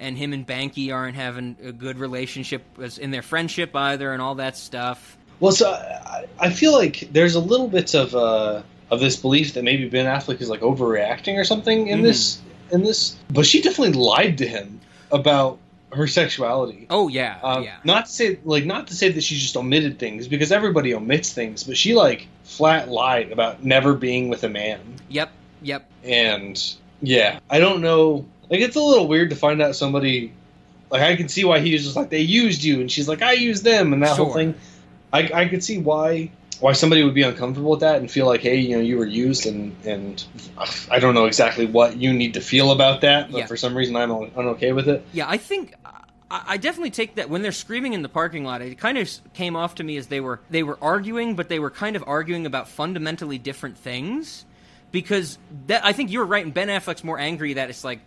[0.00, 4.20] and him and Banky aren't having a good relationship as in their friendship either and
[4.20, 5.16] all that stuff.
[5.38, 9.54] Well, so I, I feel like there's a little bit of uh, of this belief
[9.54, 12.02] that maybe Ben Affleck is like overreacting or something in Mhm.
[12.02, 12.40] this
[12.72, 14.80] in this, but she definitely lied to him
[15.12, 15.58] about
[15.92, 16.86] her sexuality.
[16.90, 17.76] Oh yeah, Um, yeah.
[17.84, 21.32] Not to say like not to say that she just omitted things because everybody omits
[21.32, 24.80] things, but she like flat lied about never being with a man.
[25.08, 25.30] Yep,
[25.64, 25.88] yep.
[26.04, 26.60] And
[27.02, 28.24] yeah, I don't know.
[28.50, 30.32] Like it's a little weird to find out somebody.
[30.90, 33.22] Like I can see why he was just like they used you, and she's like
[33.22, 34.54] I used them, and that whole thing.
[35.12, 36.30] I I could see why
[36.60, 39.06] why somebody would be uncomfortable with that and feel like hey you know you were
[39.06, 40.24] used and and
[40.90, 43.46] I don't know exactly what you need to feel about that, but Yeah.
[43.46, 45.04] for some reason I'm un- unokay with it.
[45.12, 45.74] Yeah, I think
[46.30, 48.62] I, I definitely take that when they're screaming in the parking lot.
[48.62, 51.58] It kind of came off to me as they were they were arguing, but they
[51.58, 54.44] were kind of arguing about fundamentally different things.
[54.94, 57.98] Because that I think you're right, and Ben Affleck's more angry that it's like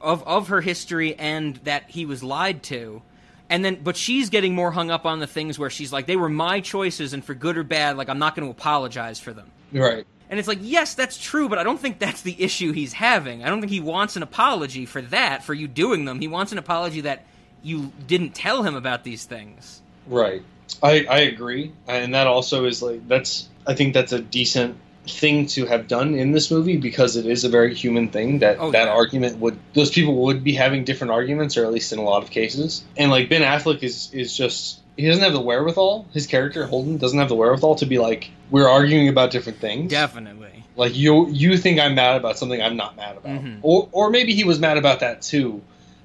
[0.00, 3.02] of of her history and that he was lied to.
[3.50, 6.16] And then, but she's getting more hung up on the things where she's like, they
[6.16, 9.34] were my choices, and for good or bad, like I'm not going to apologize for
[9.34, 9.50] them.
[9.70, 10.06] Right.
[10.30, 13.44] And it's like, yes, that's true, but I don't think that's the issue he's having.
[13.44, 16.20] I don't think he wants an apology for that, for you doing them.
[16.20, 17.26] He wants an apology that
[17.62, 19.82] you didn't tell him about these things.
[20.06, 20.42] Right.
[20.82, 24.76] I I agree, and that also is like that's I think that's a decent
[25.08, 28.58] thing to have done in this movie because it is a very human thing that
[28.60, 28.92] Oh, that yeah.
[28.92, 32.22] argument would those people would be having different arguments or at least in a lot
[32.22, 36.26] of cases and like ben affleck is is just he doesn't have the wherewithal his
[36.26, 40.64] character holden doesn't have the wherewithal to be like we're arguing about different things Definitely.
[40.76, 43.58] like you you think i'm mad about something i'm not mad about Mhm.
[43.62, 45.62] or or maybe he was mad about that too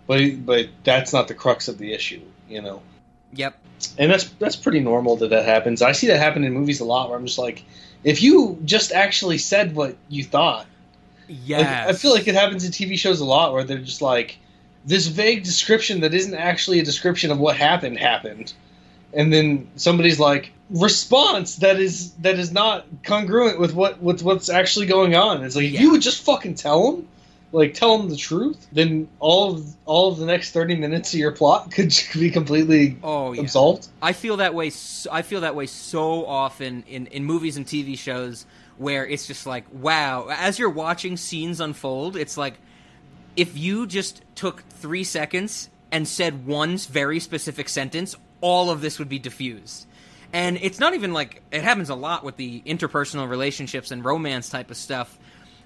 [0.07, 2.81] but but that's not the crux of the issue you know
[3.33, 3.55] Yep.
[3.97, 5.81] and that's that's pretty normal that that happens.
[5.81, 7.65] I see that happen in movies a lot, where I'm just like,
[8.05, 10.67] if you just actually said what you thought,
[11.27, 11.57] Yeah.
[11.57, 14.37] like, I feel like it happens in TV shows a lot, where they're just like,
[14.85, 18.53] this vague description that isn't actually a description of what happened happened,
[19.13, 24.49] and then somebody's like, response that is that is not congruent with what with what's
[24.49, 25.43] actually going on.
[25.43, 27.07] It's like if you would just fucking tell them.
[27.55, 31.19] Like tell them the truth, then all of all of the next thirty minutes of
[31.19, 33.41] your plot could be completely Oh, yeah.
[33.41, 33.87] absolved.
[34.01, 34.69] I feel that way.
[34.71, 38.45] So, I feel that way so often in in movies and TV shows
[38.77, 40.27] where it's just like, wow.
[40.29, 42.55] As you're watching scenes unfold, it's like
[43.37, 48.99] if you just took three seconds and said one very specific sentence, all of this
[48.99, 49.85] would be diffused.
[50.33, 54.49] And it's not even like it happens a lot with the interpersonal relationships and romance
[54.49, 55.17] type of stuff.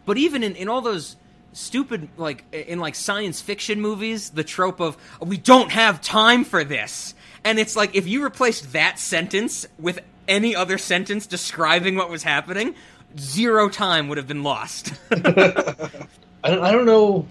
[0.05, 1.15] But even in, in all those
[1.53, 6.63] stupid like in like science fiction movies, the trope of we don't have time for
[6.63, 7.13] this.
[7.43, 12.23] And it's like if you replaced that sentence with any other sentence describing what was
[12.23, 12.75] happening,
[13.17, 14.93] zero time would have been lost.
[15.11, 17.27] I don't, I don't know.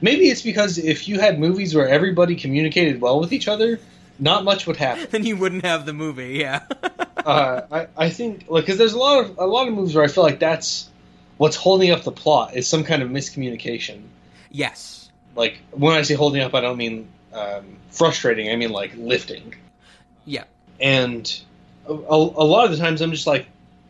[0.00, 3.80] Maybe it's because if you had movies where everybody communicated well with each other,
[4.18, 5.06] not much would happen.
[5.10, 6.62] then you wouldn't have the movie, yeah.
[7.24, 10.04] uh, I, I think like because there's a lot of a lot of movies where
[10.04, 10.88] I feel like that's
[11.36, 14.02] what's holding up the plot is some kind of miscommunication.
[14.50, 15.10] yes.
[15.34, 18.50] Like when I say holding up, I don't mean um, frustrating.
[18.50, 19.54] I mean like lifting.
[20.24, 20.44] Yeah.
[20.80, 21.40] And
[21.86, 23.46] a, a, a lot of the times I'm just like,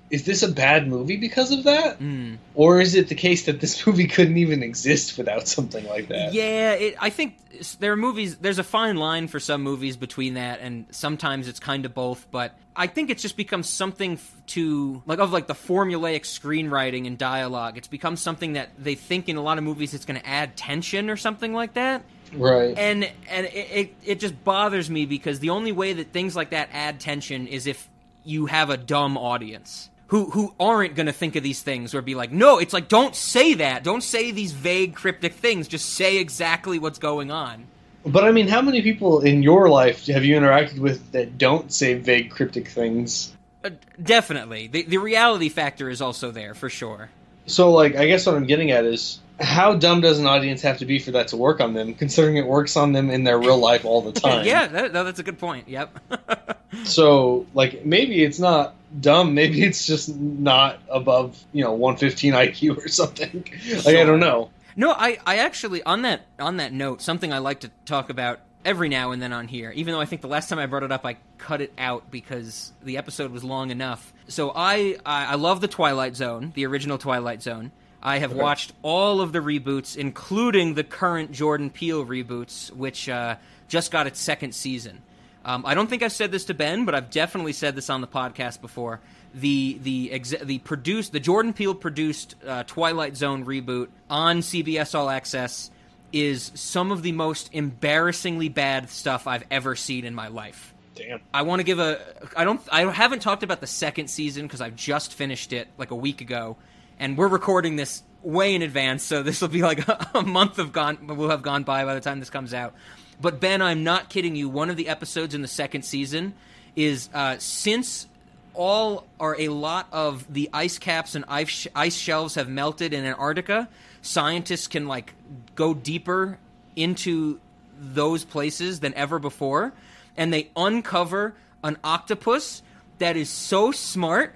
[0.08, 1.98] is this a bad movie because of that?
[1.98, 2.38] Mm.
[2.54, 6.32] Or is it the case that this movie couldn't even exist without something like that?
[6.32, 7.36] Yeah, it, I think
[7.80, 8.36] there are movies.
[8.36, 12.26] There's a fine line for some movies between that, and sometimes it's kind of both.
[12.30, 17.06] But I think it's just become something f- to like of like the formulaic screenwriting
[17.06, 17.76] and dialogue.
[17.76, 20.56] It's become something that they think in a lot of movies it's going to add
[20.56, 22.02] tension or something like that.
[22.32, 22.76] Right.
[22.78, 26.50] And and it, it it just bothers me because the only way that things like
[26.50, 27.88] that add tension is if
[28.24, 32.02] you have a dumb audience who who aren't going to think of these things or
[32.02, 35.88] be like, no, it's like don't say that, don't say these vague cryptic things, just
[35.94, 37.66] say exactly what's going on.
[38.04, 41.72] But I mean, how many people in your life have you interacted with that don't
[41.72, 43.34] say vague, cryptic things?
[43.64, 43.70] Uh,
[44.00, 47.10] definitely, the the reality factor is also there for sure.
[47.46, 50.78] So, like, I guess what I'm getting at is how dumb does an audience have
[50.78, 53.38] to be for that to work on them, considering it works on them in their
[53.38, 54.46] real life all the time?
[54.46, 55.68] yeah, that, no, that's a good point.
[55.68, 56.52] Yep.
[56.84, 59.34] So, like, maybe it's not dumb.
[59.34, 63.44] Maybe it's just not above, you know, 115 IQ or something.
[63.84, 64.50] Like, I don't know.
[64.76, 68.40] No, I, I actually on that on that note, something I like to talk about
[68.64, 70.82] every now and then on here, even though I think the last time I brought
[70.82, 74.12] it up I cut it out because the episode was long enough.
[74.28, 77.72] So I I, I love the Twilight Zone, the original Twilight Zone.
[78.02, 78.40] I have Okay.
[78.40, 83.36] watched all of the reboots, including the current Jordan Peele reboots, which uh,
[83.68, 85.02] just got its second season.
[85.44, 88.00] Um, I don't think I've said this to Ben, but I've definitely said this on
[88.00, 89.00] the podcast before.
[89.34, 94.94] The the exe- the produced the Jordan Peele produced uh, Twilight Zone reboot on CBS
[94.94, 95.70] All Access
[96.12, 100.72] is some of the most embarrassingly bad stuff I've ever seen in my life.
[100.94, 101.20] Damn.
[101.34, 102.00] I want to give a.
[102.36, 102.60] I don't.
[102.72, 106.20] I haven't talked about the second season because I've just finished it like a week
[106.22, 106.56] ago,
[106.98, 110.72] and we're recording this way in advance, so this will be like a, month of
[110.72, 111.06] gone.
[111.06, 112.74] Will have gone by by the time this comes out.
[113.20, 114.48] But Ben, I'm not kidding you.
[114.48, 116.34] One of the episodes in the second season
[116.74, 118.06] is uh, since
[118.52, 123.04] all or a lot of the ice caps and ice, ice shelves have melted in
[123.04, 123.68] Antarctica,
[124.02, 125.14] scientists can like
[125.54, 126.38] go deeper
[126.74, 127.38] into
[127.78, 129.72] those places than ever before,
[130.16, 132.62] and they uncover an octopus
[132.98, 134.34] that is so smart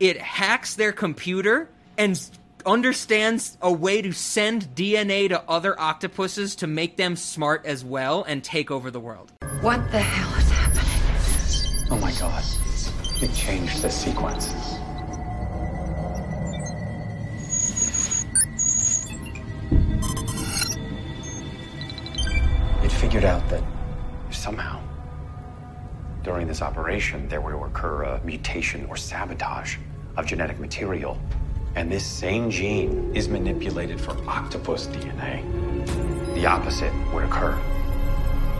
[0.00, 1.68] it hacks their computer
[2.00, 2.30] and
[2.64, 8.22] understands a way to send DNA to other octopuses to make them smart as well
[8.22, 9.30] and take over the world.
[9.60, 11.88] What the hell is happening?
[11.90, 12.42] Oh my god.
[13.22, 14.46] It changed the sequence.
[22.82, 23.62] It figured out that
[24.30, 24.80] somehow,
[26.22, 29.76] during this operation, there will occur a mutation or sabotage
[30.16, 31.20] of genetic material.
[31.80, 35.42] And this same gene is manipulated for octopus DNA.
[36.34, 37.58] The opposite would occur.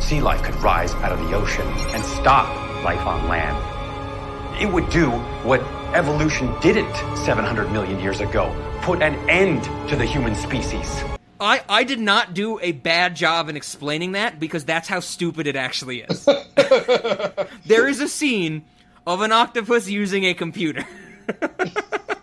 [0.00, 2.48] Sea life could rise out of the ocean and stop
[2.82, 4.62] life on land.
[4.62, 5.10] It would do
[5.46, 5.60] what
[5.94, 11.04] evolution didn't 700 million years ago put an end to the human species.
[11.38, 15.46] I, I did not do a bad job in explaining that because that's how stupid
[15.46, 16.24] it actually is.
[17.66, 18.64] there is a scene
[19.06, 20.86] of an octopus using a computer.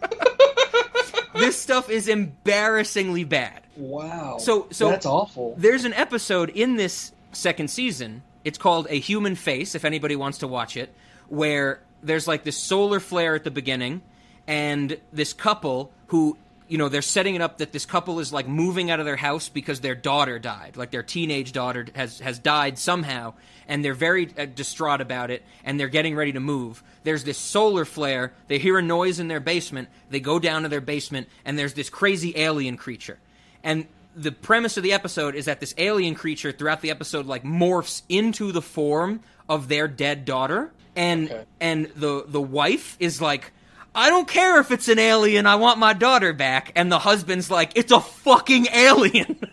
[1.38, 3.62] this stuff is embarrassingly bad.
[3.76, 4.38] Wow.
[4.40, 5.56] So so that's awful.
[5.58, 8.24] There's an episode in this second season.
[8.44, 10.94] It's called A Human Face if anybody wants to watch it
[11.30, 14.02] where there's like this solar flare at the beginning
[14.46, 16.38] and this couple who
[16.68, 19.16] you know they're setting it up that this couple is like moving out of their
[19.16, 20.78] house because their daughter died.
[20.78, 23.34] Like their teenage daughter has has died somehow
[23.68, 26.84] and they're very uh, distraught about it and they're getting ready to move.
[27.04, 28.34] There's this solar flare.
[28.48, 29.90] They hear a noise in their basement.
[30.10, 33.20] They go down to their basement and there's this crazy alien creature.
[33.64, 37.44] And the premise of the episode is that this alien creature throughout the episode like
[37.44, 40.72] morphs into the form of their dead daughter.
[40.96, 43.52] And and the the wife is like
[43.98, 45.48] I don't care if it's an alien.
[45.48, 46.72] I want my daughter back.
[46.76, 49.40] And the husband's like, it's a fucking alien.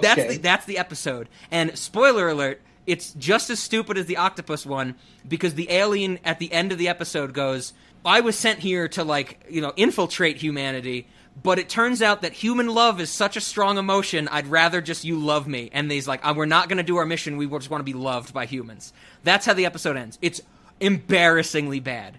[0.00, 1.28] That's the, that's the episode.
[1.50, 4.94] And spoiler alert, it's just as stupid as the octopus one
[5.28, 7.72] because the alien at the end of the episode goes,
[8.04, 11.08] "I was sent here to like, you know, infiltrate humanity."
[11.42, 14.28] But it turns out that human love is such a strong emotion.
[14.28, 15.70] I'd rather just you love me.
[15.72, 17.36] And he's like, "Uh, "We're not going to do our mission.
[17.36, 18.92] We just want to be loved by humans."
[19.24, 20.18] That's how the episode ends.
[20.22, 20.40] It's
[20.80, 22.18] embarrassingly bad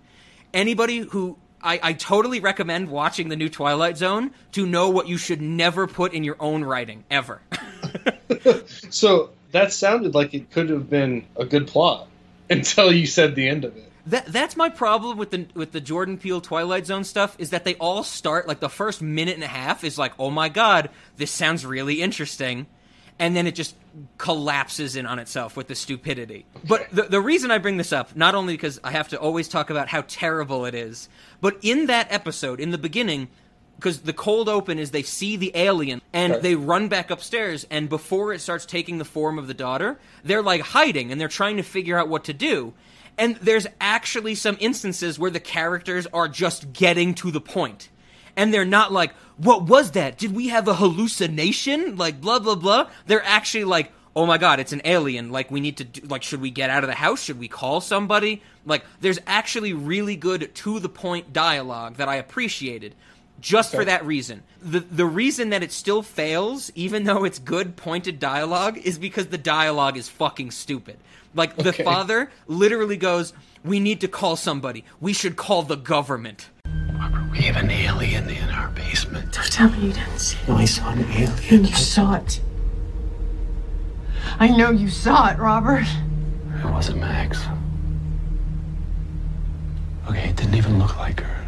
[0.54, 5.18] anybody who I, I totally recommend watching the new Twilight Zone to know what you
[5.18, 7.42] should never put in your own writing ever.
[8.90, 12.08] So that sounded like it could have been a good plot
[12.50, 13.92] until you said the end of it.
[14.08, 17.66] That that's my problem with the with the Jordan Peele Twilight Zone stuff is that
[17.66, 20.90] they all start like the first minute and a half is like, "Oh my god,
[21.18, 22.66] this sounds really interesting."
[23.22, 23.76] And then it just
[24.18, 26.46] collapses in on itself with the stupidity.
[26.68, 29.48] But the, the reason I bring this up, not only because I have to always
[29.48, 31.08] talk about how terrible it is,
[31.40, 33.28] but in that episode, in the beginning,
[33.76, 36.42] because the cold open is they see the alien and Okay.
[36.42, 40.44] they run back upstairs and before it starts taking the form of the daughter they're
[40.44, 42.74] like hiding and they're trying to figure out what to do
[43.18, 47.90] and there's actually some instances where the characters are just getting to the point
[48.36, 52.56] and they're not like what was that did we have a hallucination like blah blah
[52.56, 56.02] blah they're actually like oh my god it's an alien like we need to do,
[56.08, 59.74] like should we get out of the house should we call somebody like there's actually
[59.74, 62.94] really good to the point dialogue that i appreciated
[63.40, 64.44] just for that reason.
[64.62, 69.28] The the reason that it still fails, even though it's good pointed dialogue, is because
[69.28, 70.98] the dialogue is fucking stupid.
[71.34, 71.84] Like the Okay.
[71.84, 73.34] father literally goes,
[73.64, 74.86] "We need to call somebody.
[75.00, 76.50] We should call the government."
[77.32, 77.92] We have an alien.
[78.26, 79.32] alien in our basement.
[79.32, 80.48] Don't tell me you didn't see it.
[80.48, 81.32] No, I saw an alien.
[81.50, 82.42] And you saw it.
[84.40, 85.86] I know you saw it, Robert.
[86.60, 87.42] It wasn't Max.
[90.10, 91.48] Okay, it didn't even look like her.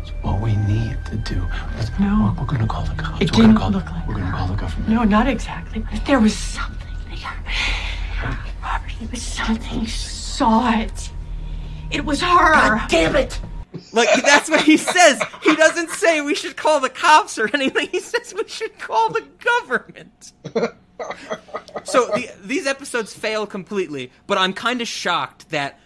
[0.00, 1.44] It's what we need to do.
[1.76, 2.34] Let's, No.
[2.36, 3.20] We're, we're gonna call the cops.
[3.20, 4.88] It we're gonna didn't call, look like We're gonna call the government.
[4.88, 5.84] No, not exactly.
[5.90, 7.38] But there was something there.
[8.62, 9.80] Robert, it was something.
[9.80, 11.10] You saw it.
[11.90, 12.52] It was her.
[12.54, 13.40] God damn it!
[13.92, 15.22] Like that's what he says.
[15.42, 17.88] He doesn't say we should call the cops or anything.
[17.90, 20.32] He says we should call the government.
[21.84, 25.78] so the, these episodes fail completely, but I'm kind of shocked that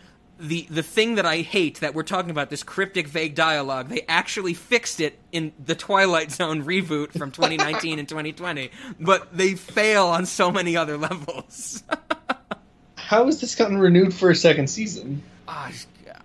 [0.42, 4.02] the the thing that I hate that we're talking about this cryptic vague dialogue, they
[4.08, 10.06] actually fixed it in the Twilight Zone reboot from 2019 and 2020, but they fail
[10.06, 11.82] on so many other levels.
[12.96, 15.22] How has this gotten renewed for a second season?
[15.46, 15.70] Ah,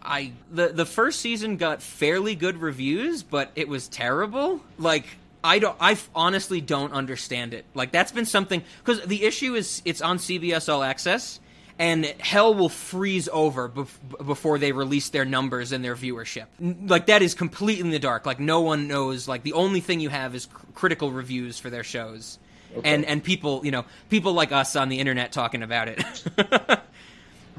[0.07, 4.61] I the the first season got fairly good reviews, but it was terrible.
[4.79, 5.05] Like
[5.43, 7.65] I don't I honestly don't understand it.
[7.73, 11.41] Like that's been something cuz the issue is it's on CBS All Access
[11.77, 16.45] and hell will freeze over bef- before they release their numbers and their viewership.
[16.59, 18.25] Like that is completely in the dark.
[18.25, 19.27] Like no one knows.
[19.27, 22.39] Like the only thing you have is cr- critical reviews for their shows.
[22.77, 22.93] Okay.
[22.93, 26.01] And and people, you know, people like us on the internet talking about it.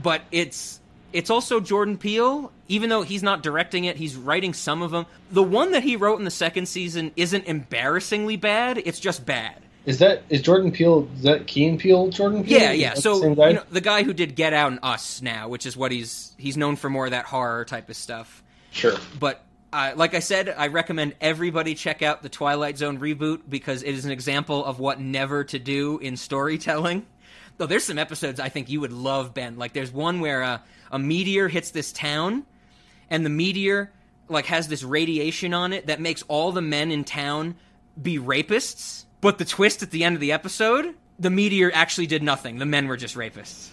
[0.02, 0.80] but it's
[1.12, 2.52] it's also Jordan Peele.
[2.68, 5.06] Even though he's not directing it, he's writing some of them.
[5.30, 8.82] The one that he wrote in the second season isn't embarrassingly bad.
[8.84, 9.66] It's just bad.
[9.86, 11.08] Is that is Jordan Peele?
[11.16, 12.08] Is that Key and Peele?
[12.08, 12.60] Jordan Peele?
[12.60, 12.94] Yeah, yeah.
[12.94, 13.48] that the So guy?
[13.48, 16.34] you know, the guy who did Get Out and Us now, which is what he's
[16.36, 18.42] he's known for more of that horror type of stuff.
[18.70, 18.96] Sure.
[19.18, 23.82] But uh, like I said, I recommend everybody check out the Twilight Zone reboot because
[23.82, 27.06] it is an example of what never to do in storytelling.
[27.56, 29.56] Though there's some episodes I think you would love, Ben.
[29.56, 30.58] Like there's one where uh,
[30.90, 32.44] a meteor hits this town,
[33.10, 33.92] and the meteor
[34.28, 37.54] like has this radiation on it that makes all the men in town
[38.00, 39.04] be rapists.
[39.20, 42.58] But the twist at the end of the episode, the meteor actually did nothing.
[42.58, 43.70] The men were just rapists.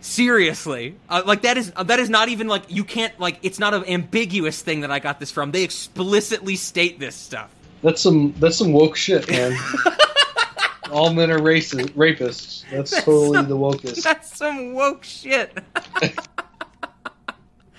[0.00, 3.58] Seriously, uh, like that is uh, that is not even like you can't like it's
[3.58, 5.50] not an ambiguous thing that I got this from.
[5.50, 7.50] They explicitly state this stuff.
[7.82, 9.56] That's some that's some woke shit, man.
[10.90, 12.64] All men are racist, rapists.
[12.70, 14.02] That's, That's totally some- the wokest.
[14.04, 15.58] That's some woke shit.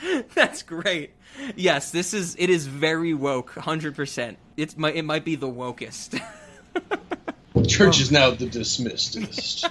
[0.34, 1.12] That's great.
[1.56, 4.38] Yes, this is it is very woke, hundred percent.
[4.58, 6.22] It's might it might be the wokest.
[7.68, 9.70] Church is now the dismissedest.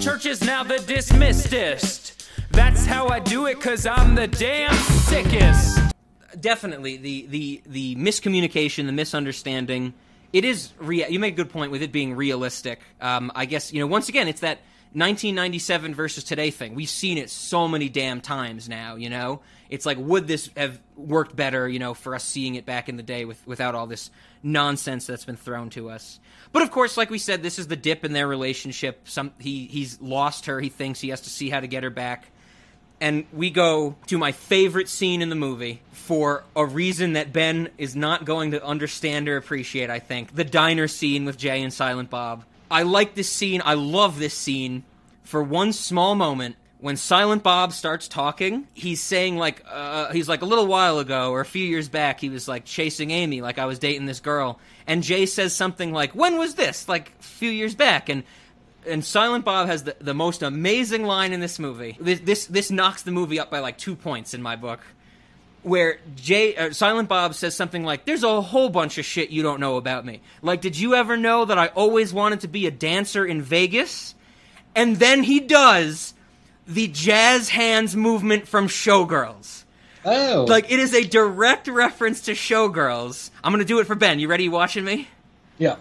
[0.00, 2.26] Church is now the dismissedest.
[2.50, 5.78] That's how I do it, cause I'm the damn sickest.
[6.40, 9.94] Definitely the the the miscommunication, the misunderstanding.
[10.32, 12.80] It is rea- you make a good point with it being realistic.
[13.00, 14.58] Um, I guess you know once again it's that
[14.94, 16.74] 1997 versus today thing.
[16.74, 18.96] We've seen it so many damn times now.
[18.96, 19.40] You know,
[19.70, 21.68] it's like would this have worked better?
[21.68, 24.10] You know, for us seeing it back in the day with without all this
[24.42, 26.20] nonsense that's been thrown to us.
[26.52, 29.08] But of course, like we said, this is the dip in their relationship.
[29.08, 30.60] Some he he's lost her.
[30.60, 32.26] He thinks he has to see how to get her back.
[33.02, 37.68] And we go to my favorite scene in the movie for a reason that Ben
[37.76, 40.36] is not going to understand or appreciate, I think.
[40.36, 42.44] The diner scene with Jay and Silent Bob.
[42.70, 43.60] I like this scene.
[43.64, 44.84] I love this scene
[45.24, 48.68] for one small moment when Silent Bob starts talking.
[48.72, 52.20] He's saying like uh, he's like a little while ago or a few years back
[52.20, 54.60] he was like chasing Amy like I was dating this girl.
[54.86, 58.22] And Jay says something like, "When was this?" Like a few years back and
[58.86, 61.96] and Silent Bob has the, the most amazing line in this movie.
[62.00, 64.80] This, this this knocks the movie up by like two points in my book.
[65.62, 69.42] Where Jay uh, Silent Bob says something like, "There's a whole bunch of shit you
[69.44, 70.20] don't know about me.
[70.42, 74.14] Like, did you ever know that I always wanted to be a dancer in Vegas?"
[74.74, 76.14] And then he does
[76.66, 79.64] the jazz hands movement from Showgirls.
[80.04, 83.30] Oh, Like it is a direct reference to Showgirls.
[83.44, 84.18] I'm gonna do it for Ben.
[84.18, 84.44] You ready?
[84.44, 85.08] You watching me?
[85.58, 85.76] Yeah.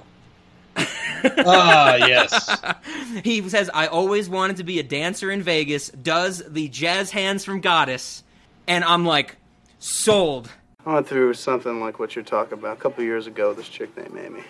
[0.77, 2.61] Ah, yes.
[3.23, 7.45] he says, I always wanted to be a dancer in Vegas, does the jazz hands
[7.45, 8.23] from Goddess,
[8.67, 9.35] and I'm like,
[9.79, 10.49] sold.
[10.85, 13.53] I went through something like what you're talking about a couple of years ago.
[13.53, 14.43] This chick named Amy.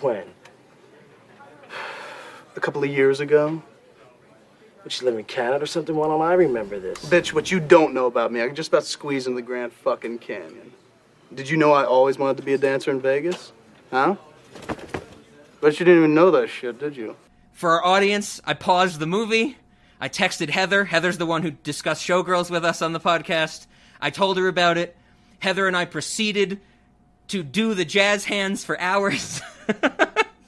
[0.00, 0.24] When?
[2.56, 3.62] A couple of years ago.
[4.82, 5.94] Did she live in Canada or something?
[5.94, 6.98] Why don't I remember this?
[7.06, 9.72] Bitch, what you don't know about me, I can just about squeeze in the Grand
[9.72, 10.72] fucking Canyon.
[11.34, 13.52] Did you know I always wanted to be a dancer in Vegas?
[13.90, 14.16] Huh?
[15.60, 17.16] But you didn't even know that shit, did you?
[17.52, 19.56] For our audience, I paused the movie.
[20.00, 20.84] I texted Heather.
[20.84, 23.66] Heather's the one who discussed Showgirls with us on the podcast.
[24.00, 24.96] I told her about it.
[25.40, 26.60] Heather and I proceeded
[27.28, 29.40] to do the jazz hands for hours.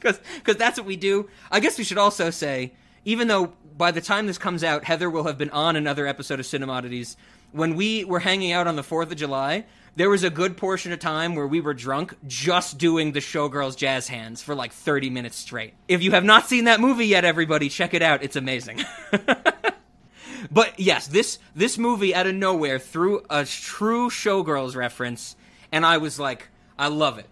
[0.00, 1.28] Because that's what we do.
[1.50, 2.72] I guess we should also say,
[3.04, 6.40] even though by the time this comes out, Heather will have been on another episode
[6.40, 7.16] of Cinemodities,
[7.52, 9.66] when we were hanging out on the 4th of July,
[9.96, 13.76] there was a good portion of time where we were drunk just doing the showgirls
[13.76, 15.74] jazz hands for like 30 minutes straight.
[15.88, 18.22] If you have not seen that movie yet everybody, check it out.
[18.22, 18.80] It's amazing.
[20.50, 25.36] but yes, this this movie out of nowhere threw a true showgirls reference
[25.72, 26.48] and I was like
[26.78, 27.26] I love it.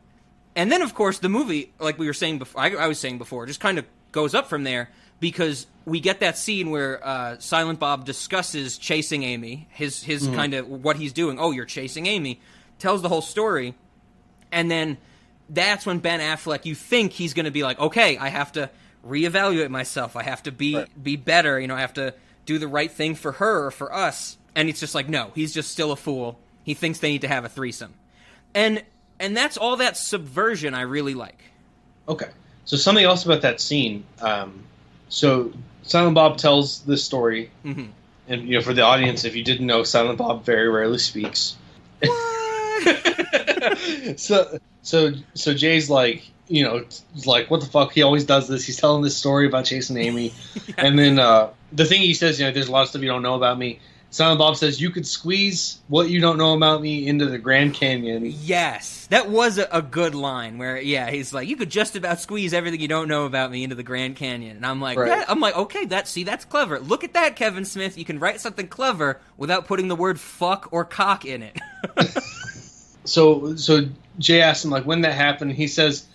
[0.56, 3.18] And then of course the movie like we were saying before I, I was saying
[3.18, 7.38] before just kind of goes up from there because we get that scene where uh,
[7.38, 10.34] Silent Bob discusses chasing Amy, his his Mhm.
[10.34, 11.38] kind of what he's doing.
[11.38, 12.40] Oh, you're chasing Amy.
[12.78, 13.74] Tells the whole story,
[14.52, 14.98] and then
[15.50, 18.70] that's when Ben Affleck, you think he's going to be like, okay, I have to
[19.06, 20.14] reevaluate myself.
[20.14, 21.58] I have to be be better.
[21.58, 22.14] You know, I have to
[22.46, 24.36] do the right thing for her or for us.
[24.54, 26.38] And it's just like, no, he's just still a fool.
[26.64, 27.94] He thinks they need to have a threesome,
[28.54, 28.82] and
[29.20, 31.40] and that's all that subversion I really like.
[32.08, 32.28] Okay.
[32.64, 34.04] So something else about that scene.
[34.20, 34.64] Um,
[35.08, 35.52] so
[35.82, 37.88] Silent Bob tells this story, Mhm.
[38.28, 41.56] and you know, for the audience, if you didn't know, Silent Bob very rarely speaks.
[44.16, 46.84] so so so Jay's like, you know,
[47.26, 47.92] like, what the fuck?
[47.92, 48.64] He always does this.
[48.64, 50.32] He's telling this story about chasing Amy,
[50.78, 53.08] and then uh, the thing he says, you know, there's a lot of stuff you
[53.08, 53.80] don't know about me.
[54.10, 57.74] Silent Bob says you could squeeze what you don't know about me into the Grand
[57.74, 58.22] Canyon.
[58.24, 60.56] Yes, that was a, a good line.
[60.56, 63.64] Where yeah, he's like, you could just about squeeze everything you don't know about me
[63.64, 65.24] into the Grand Canyon, and I'm like, Right.
[65.28, 66.80] I'm like, okay, that see, that's clever.
[66.80, 67.98] Look at that, Kevin Smith.
[67.98, 71.58] You can write something clever without putting the word fuck or cock in it.
[73.04, 75.52] so so Jay asks him like when that happened.
[75.52, 76.06] He says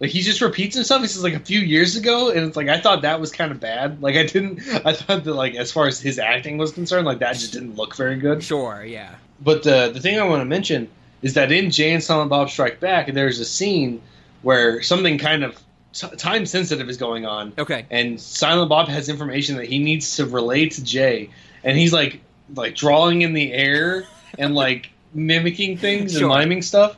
[0.00, 1.02] like he just repeats himself.
[1.02, 3.52] He says like a few years ago, and it's like I thought that was kind
[3.52, 4.02] of bad.
[4.02, 4.60] Like I didn't.
[4.84, 7.76] I thought that like as far as his acting was concerned, like that just didn't
[7.76, 8.42] look very good.
[8.42, 9.14] Sure, yeah.
[9.40, 10.88] But the the thing I want to mention
[11.22, 14.00] is that in Jay and Silent Bob Strike Back, there's a scene
[14.42, 15.60] where something kind of
[15.92, 17.52] t- time sensitive is going on.
[17.58, 17.84] Okay.
[17.90, 21.28] And Silent Bob has information that he needs to relay to Jay,
[21.62, 22.20] and he's like
[22.54, 24.04] like drawing in the air
[24.38, 26.22] and like mimicking things Sure.
[26.22, 26.96] and miming stuff.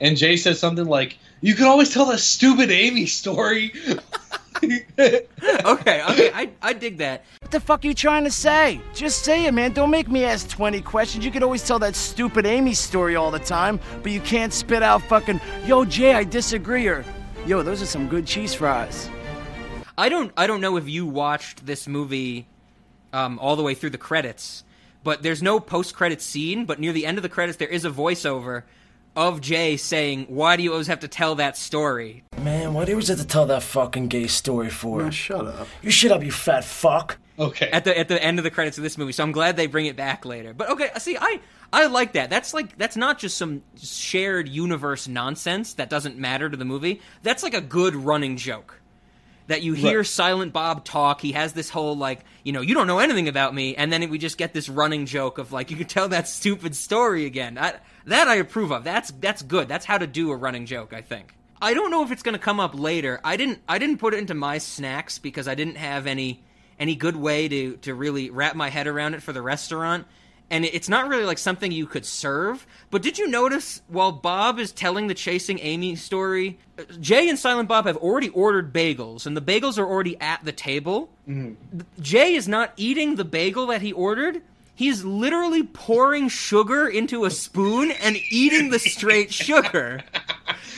[0.00, 3.72] And Jay says something like, "You can always tell that stupid Amy story."
[4.62, 5.26] okay,
[5.64, 7.24] okay, I I dig that.
[7.40, 8.80] What the fuck are you trying to say?
[8.94, 9.72] Just say it, man.
[9.72, 11.24] Don't make me ask 20 questions.
[11.24, 14.82] You could always tell that stupid Amy story all the time, but you can't spit
[14.82, 17.04] out fucking, yo, Jay, I disagree, or,
[17.44, 19.10] yo, those are some good cheese fries.
[19.98, 22.46] I don't I don't know if you watched this movie
[23.12, 24.64] um, all the way through the credits,
[25.04, 26.64] but there's no post credit scene.
[26.64, 28.62] But near the end of the credits, there is a voiceover
[29.16, 32.90] of Jay saying, "Why do you always have to tell that story?" Man, why do
[32.90, 35.02] you always have to tell that fucking gay story for?
[35.02, 35.68] Man, shut up.
[35.82, 37.18] You shut up, you fat fuck.
[37.38, 37.68] Okay.
[37.70, 39.66] At the at the end of the credits of this movie, so I'm glad they
[39.66, 40.52] bring it back later.
[40.52, 41.40] But okay, see, I
[41.72, 42.28] I like that.
[42.28, 47.00] That's like that's not just some shared universe nonsense that doesn't matter to the movie.
[47.22, 48.81] That's like a good running joke.
[49.52, 50.06] That you hear Right.
[50.06, 53.54] Silent Bob talk, he has this whole like, you know, you don't know anything about
[53.54, 56.26] me, and then we just get this running joke of like, you can tell that
[56.38, 57.58] stupid story again.
[57.58, 57.74] I,
[58.06, 58.82] that I approve of.
[58.82, 59.68] That's that's good.
[59.68, 60.94] That's how to do a running joke.
[60.94, 61.34] I think.
[61.60, 63.20] I don't know if it's going to come up later.
[63.22, 66.42] I didn't I didn't put it into my snacks because I didn't have any
[66.78, 70.06] any good way to to really wrap my head around it for the restaurant.
[70.50, 72.66] And it's not really like something you could serve.
[72.90, 77.38] But did you notice while Bob is telling the chasing Amy story, uh, Jay and
[77.38, 81.08] Silent Bob have already ordered bagels, and the bagels are already at the table.
[82.00, 84.42] Jay is not eating the bagel that he ordered.
[84.74, 90.02] He's literally pouring sugar into a spoon and eating the straight sugar.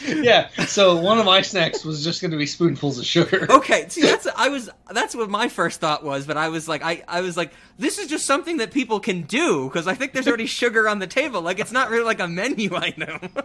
[0.06, 0.48] yeah.
[0.66, 3.46] So one of my snacks was just going to be spoonfuls of sugar.
[3.50, 6.82] Okay, see that's I was that's what my first thought was, but I was like
[6.82, 10.12] I I was like this is just something that people can do because I think
[10.12, 11.40] there's already sugar on the table.
[11.42, 13.30] Like it's not really like a menu item.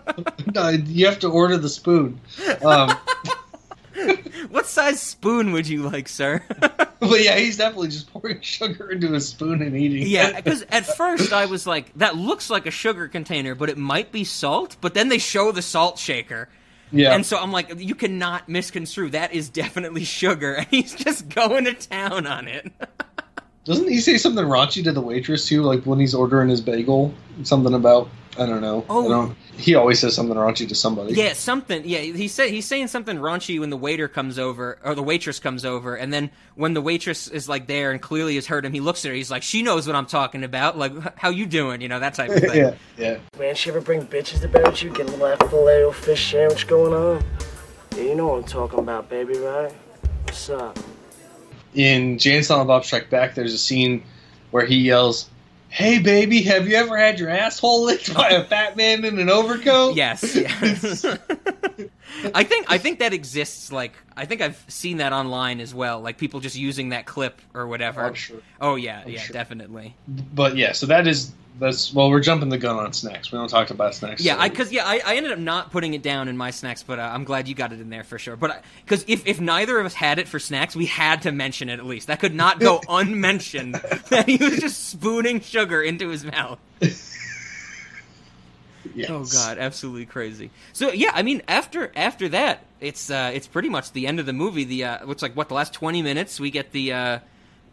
[0.55, 2.19] No, you have to order the spoon.
[2.65, 2.97] Um,
[4.49, 6.43] what size spoon would you like, sir?
[6.59, 10.07] but yeah, he's definitely just pouring sugar into a spoon and eating.
[10.07, 13.77] Yeah, because at first I was like, that looks like a sugar container, but it
[13.77, 14.77] might be salt.
[14.81, 16.49] But then they show the salt shaker.
[16.91, 17.13] Yeah.
[17.13, 19.11] And so I'm like, you cannot misconstrue.
[19.11, 20.55] That is definitely sugar.
[20.55, 22.71] And he's just going to town on it.
[23.69, 25.61] Doesn't he say something raunchy to the waitress too?
[25.61, 27.13] Like when he's ordering his bagel,
[27.43, 28.09] something about
[28.39, 28.83] I don't know.
[28.89, 29.05] Oh.
[29.05, 31.13] I don't, he always says something raunchy to somebody.
[31.13, 31.83] Yeah, something.
[31.85, 35.39] Yeah, he said he's saying something raunchy when the waiter comes over or the waitress
[35.39, 38.73] comes over, and then when the waitress is like there and clearly has heard him,
[38.73, 39.15] he looks at her.
[39.15, 40.75] He's like, "She knows what I'm talking about.
[40.75, 41.79] Like, how you doing?
[41.81, 43.19] You know that type of thing." yeah, yeah.
[43.37, 44.89] Man, she ever bring bitches to bed you?
[44.89, 47.23] Get a little filet o fish sandwich going on?
[47.95, 49.71] Yeah, you know what I'm talking about, baby, right?
[50.23, 50.79] What's up?
[51.79, 54.03] In Jay and Silent Bob Strike Back, there's a scene
[54.51, 55.29] where he yells,
[55.69, 59.29] "Hey baby, have you ever had your asshole licked by a fat man in an
[59.29, 61.05] overcoat?" Yes, yes.
[62.33, 63.71] I think I think that exists.
[63.71, 66.01] Like I think I've seen that online as well.
[66.01, 68.13] Like people just using that clip or whatever.
[68.15, 68.37] Sure.
[68.59, 69.33] Oh yeah, I'm yeah, sure.
[69.33, 69.95] definitely.
[70.07, 73.31] But yeah, so that is that's well, we're jumping the gun on snacks.
[73.31, 74.23] We don't talk about snacks.
[74.23, 76.51] Yeah, so- I because yeah, I, I ended up not putting it down in my
[76.51, 78.35] snacks, but uh, I'm glad you got it in there for sure.
[78.35, 81.69] But because if if neither of us had it for snacks, we had to mention
[81.69, 82.07] it at least.
[82.07, 83.75] That could not go unmentioned
[84.09, 86.59] that he was just spooning sugar into his mouth.
[89.09, 90.51] Oh god, absolutely crazy.
[90.73, 94.25] So yeah, I mean after after that, it's uh it's pretty much the end of
[94.25, 94.63] the movie.
[94.63, 97.19] The uh looks like what the last 20 minutes we get the uh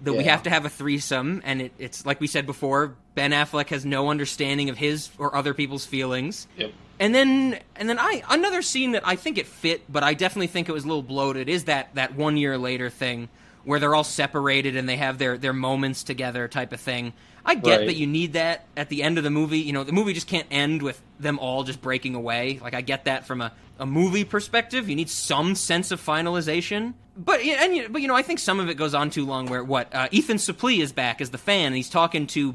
[0.03, 3.31] that we have to have a threesome and it, it's like we said before, Ben
[3.31, 6.47] Affleck has no understanding of his or other people's feelings.
[6.59, 6.73] Yep.
[6.99, 10.49] And then and then I another scene that I think it fit, but I definitely
[10.49, 13.29] think it was a little bloated is that that 1 year later thing
[13.65, 17.13] where they're all separated and they have their their moments together type of thing.
[17.49, 17.87] I get Right.
[17.87, 19.61] that you need that at the end of the movie.
[19.61, 22.59] You know, the movie just can't end with them all just breaking away.
[22.63, 24.89] Like I get that from a, a movie perspective.
[24.89, 26.95] You need some sense of finalization.
[27.17, 29.47] But and you- but you know, I think some of it goes on too long.
[29.47, 32.55] Where what uh, Ethan Suplee is back as the fan, and he's talking to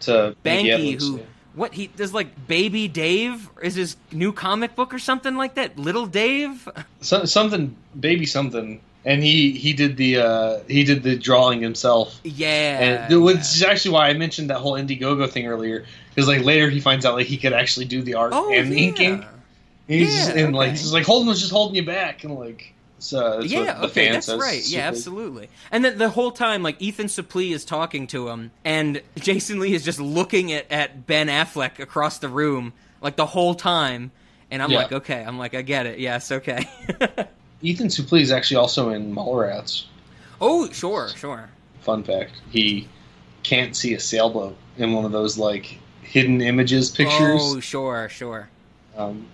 [0.00, 1.22] to Banky, who yeah.
[1.54, 5.78] what he does like Baby Dave is his new comic book or something like that.
[5.78, 6.68] Little Dave.
[7.00, 12.20] So, something baby something and he he did the uh he did the drawing himself
[12.22, 13.06] Yeah.
[13.08, 15.84] and which is actually why i mentioned that whole indiegogo thing earlier
[16.14, 18.70] because like later he finds out like he could actually do the art Oh, and
[18.70, 18.88] the yeah.
[18.88, 19.26] inking
[19.88, 20.76] he's just, Yeah, and like okay.
[20.78, 24.26] he's like holden was just holding you back and like so that's yeah, okay, that's
[24.26, 24.38] says.
[24.40, 24.64] right.
[24.64, 25.48] Yeah, absolutely.
[25.72, 29.74] And then the whole time, like Ethan Suplee is talking to him, and Jason Lee
[29.74, 34.12] is just looking at, at Ben Affleck across the room, like the whole time.
[34.52, 34.76] And I'm Yeah.
[34.78, 35.98] like, okay, I'm like, I get it.
[35.98, 36.64] Yes, okay.
[37.62, 39.84] ethan suplee is actually also in mallrats
[40.40, 41.48] oh, sure, sure.
[41.80, 42.88] fun fact he
[43.42, 48.48] can't see a sailboat in one of those like hidden images pictures Oh, sure, sure.
[48.96, 49.26] um,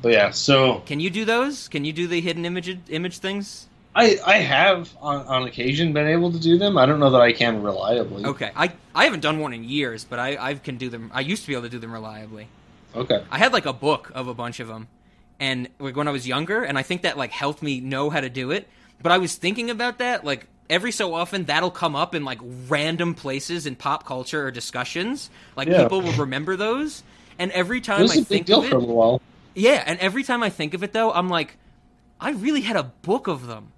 [0.00, 1.68] but yeah so Can you do those?
[1.68, 3.66] Can you do the hidden image image things?
[3.94, 6.78] I I have on, on occasion been able to do them.
[6.78, 8.24] I don't know that I can reliably.
[8.24, 11.10] Okay, I I haven't done one in years, but I I can do them.
[11.12, 12.48] I used to be able to do them reliably.
[12.96, 13.22] Okay.
[13.30, 14.88] I had like a book of a bunch of them,
[15.42, 18.20] and like when I was younger, and I think that like helped me know how
[18.20, 18.68] to do it.
[19.02, 22.38] But I was thinking about that like every so often that'll come up in like
[22.68, 25.30] random places in pop culture or discussions.
[25.56, 25.82] Like Yeah.
[25.82, 27.02] people will remember those,
[27.40, 29.20] and every time I think of it,
[29.54, 31.56] yeah, and every time I think of it though, I'm like,
[32.20, 33.72] I really had a book of them.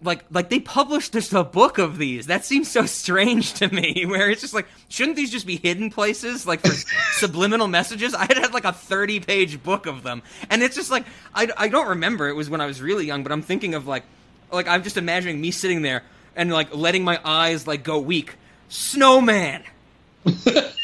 [0.00, 2.26] Like, like they published just a book of these.
[2.26, 4.04] That seems so strange to me.
[4.06, 6.72] Where it's just like, shouldn't these just be hidden places, like for
[7.12, 8.14] subliminal messages?
[8.14, 11.04] I had had like a 30 page book of them, and it's just like
[11.34, 12.28] I, I don't remember.
[12.28, 14.04] It was when I was really young, but I'm thinking of like,
[14.52, 16.04] like I'm just imagining me sitting there
[16.36, 18.34] and like letting my eyes like go weak.
[18.68, 19.64] Snowman.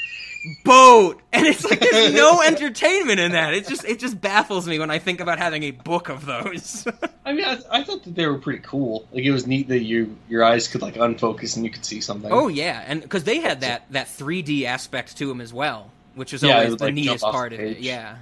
[0.64, 1.20] boat.
[1.32, 3.54] And it's like there's no entertainment in that.
[3.54, 6.86] It just it just baffles me when i think about having a book of those.
[7.26, 9.06] I mean, I, I thought that they were pretty cool.
[9.12, 12.00] Like it was neat that you your eyes could like unfocus and you could see
[12.00, 12.30] something.
[12.32, 12.84] oh yeah.
[12.86, 16.54] And because they had that that 3d aspect to them as well which is Yeah,
[16.54, 17.78] always would, the like, neatest part of it.
[17.80, 18.16] yeah.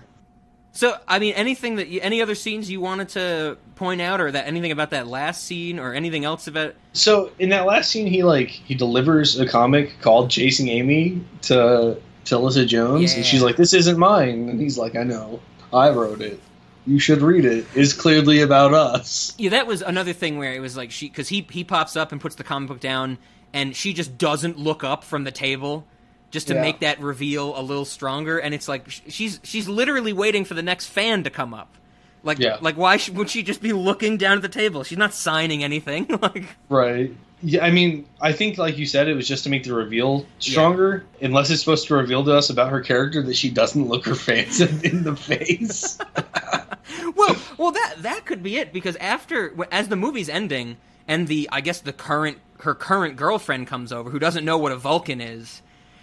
[0.75, 4.31] So i mean anything that you, any other scenes you wanted to point out or
[4.33, 8.07] that anything about that last scene or anything else about So in that last scene,
[8.07, 13.43] he like he delivers a comic called "Chasing Amy" to to Alyssa Jones, and she's
[13.43, 15.41] like, "This isn't mine," and he's like, "I know,
[15.73, 16.41] I wrote it.
[16.87, 17.65] You should read it.
[17.75, 21.29] It's clearly about us." Yeah, that was another thing where it was like she because
[21.29, 23.19] he he pops up and puts the comic book down,
[23.53, 25.87] and she just doesn't look up from the table,
[26.31, 26.63] just to Yeah.
[26.63, 28.39] make that reveal a little stronger.
[28.39, 31.75] And it's like she's she's literally waiting for the next fan to come up.
[32.23, 32.59] Like Yeah.
[32.61, 34.85] like why would she just be looking down at the table?
[34.85, 36.07] She's not signing anything.
[36.23, 37.15] like Right.
[37.45, 40.25] Yeah, I mean, I think, like you said, it was just to make the reveal
[40.39, 41.05] stronger.
[41.21, 44.15] Unless it's supposed to reveal to us about her character that she doesn't look her
[44.15, 45.99] fans in, in the face.
[47.17, 50.77] well, well, that that could be it because after as the movie's ending
[51.09, 54.71] and the I guess the current her current girlfriend comes over who doesn't know what
[54.71, 55.63] a Vulcan is.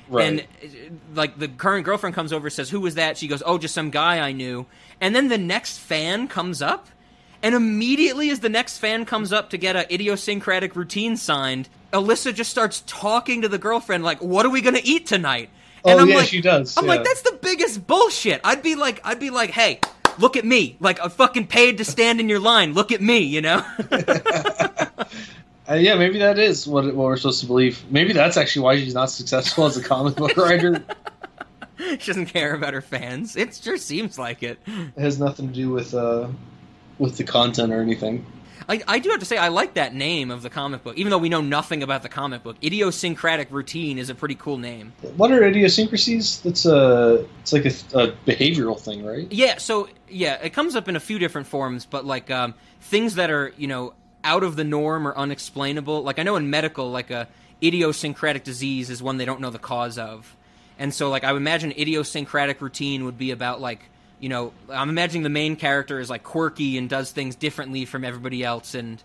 [0.09, 0.27] Right.
[0.27, 3.17] And uh, like the current girlfriend comes over says who was that?
[3.17, 4.65] She goes, "Oh, just some guy I knew."
[4.99, 6.87] And then the next fan comes up
[7.41, 12.33] and immediately as the next fan comes up to get a idiosyncratic routine signed, Alyssa
[12.33, 15.49] just starts talking to the girlfriend like, "What are we going to eat tonight?"
[15.85, 16.89] Oh, I'm yeah, like, she does, I'm yeah.
[16.89, 18.41] like, that's the biggest bullshit.
[18.43, 19.79] I'd be like, I'd be like, hey,
[20.17, 20.75] look at me.
[20.79, 22.73] Like, I'm fucking paid to stand in your line.
[22.73, 23.65] Look at me, you know?
[25.69, 27.83] Uh, yeah, maybe that is what, what we're supposed to believe.
[27.91, 30.83] Maybe that's actually why she's not successful as a comic book writer.
[31.77, 33.35] she doesn't care about her fans.
[33.35, 34.59] It sure seems like it.
[34.65, 36.29] It has nothing to do with uh,
[36.97, 38.25] with the content or anything.
[38.67, 41.09] I, I do have to say I like that name of the comic book, even
[41.11, 42.57] though we know nothing about the comic book.
[42.63, 44.93] Idiosyncratic routine is a pretty cool name.
[45.17, 46.41] What are idiosyncrasies?
[46.41, 49.31] That's a it's like a, a behavioral thing, right?
[49.31, 53.15] Yeah, so yeah, it comes up in a few different forms, but like um, things
[53.15, 53.93] that are you know
[54.23, 56.03] out of the norm or unexplainable.
[56.03, 57.27] Like I know in medical, like a
[57.61, 60.35] idiosyncratic disease is one they don't know the cause of,
[60.77, 63.81] and so like I would imagine idiosyncratic routine would be about like
[64.19, 68.03] you know I'm imagining the main character is like quirky and does things differently from
[68.03, 69.01] everybody else and.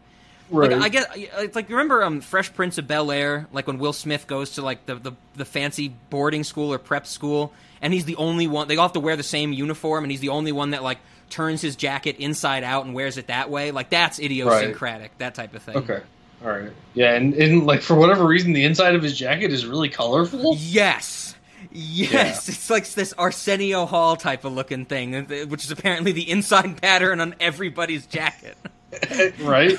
[0.51, 0.73] Right.
[0.73, 3.79] Like I get, it's like you remember um, Fresh Prince of Bel Air, like when
[3.79, 7.95] Will Smith goes to like the, the the fancy boarding school or prep school, and
[7.95, 8.69] he's the only one.
[8.69, 10.99] They all have to wear the same uniform, and he's the only one that like
[11.31, 13.71] turns his jacket inside out and wears it that way.
[13.71, 15.77] Like that's idiosyncratic, that type of thing.
[15.77, 16.01] Okay.
[16.45, 16.71] All right.
[16.93, 20.57] Yeah, and, and like for whatever reason, the inside of his jacket is really colorful.
[20.59, 21.35] Yes.
[21.73, 26.31] Yes, it's like this Arsenio Hall type of looking thing, uh, which is apparently the
[26.31, 28.57] inside pattern on everybody's jacket.
[29.41, 29.77] right?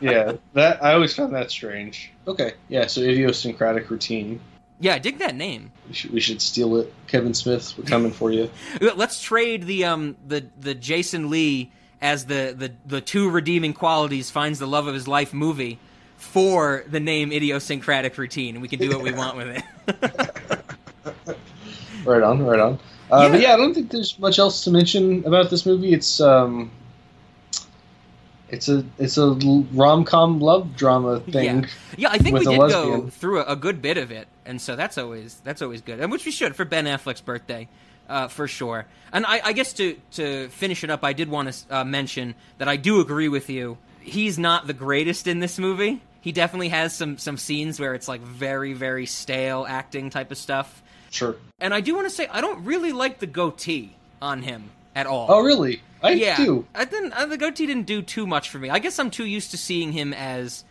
[0.00, 2.10] yeah, that I always found that strange.
[2.26, 4.40] Okay, yeah, so idiosyncratic routine.
[4.80, 5.72] Yeah, I dig that name.
[5.88, 7.74] We should, we should steal it, Kevin Smith.
[7.76, 8.50] We're coming for you.
[8.80, 11.70] Let's trade the um the the Jason Lee
[12.00, 15.78] as the the the two redeeming qualities finds the love of his life movie
[16.16, 21.36] for the name idiosyncratic routine, and we can do what we want with it.
[22.04, 22.78] right on, right on.
[23.10, 25.92] Uh, But yeah, I don't think there's much else to mention about this movie.
[25.92, 26.70] It's um,
[28.50, 29.30] it's a it's a
[29.72, 31.62] rom com love drama thing.
[31.62, 33.00] Yeah, yeah I think we did lesbian.
[33.00, 36.00] go through a, a good bit of it, and so that's always that's always good,
[36.00, 37.68] and which we should for Ben Affleck's birthday,
[38.08, 38.84] uh, for sure.
[39.12, 42.34] And I, I guess to to finish it up, I did want to uh, mention
[42.58, 43.78] that I do agree with you.
[44.00, 46.02] He's not the greatest in this movie.
[46.20, 50.36] He definitely has some some scenes where it's like very very stale acting type of
[50.36, 50.82] stuff.
[51.10, 51.36] Sure.
[51.60, 55.06] And I do want to say I don't really like the goatee on him at
[55.06, 55.26] all.
[55.30, 55.80] Oh, really?
[56.02, 56.66] I yeah, do.
[56.74, 57.12] I didn't.
[57.12, 58.68] Uh, the goatee didn't do too much for me.
[58.68, 60.64] I guess I'm too used to seeing him as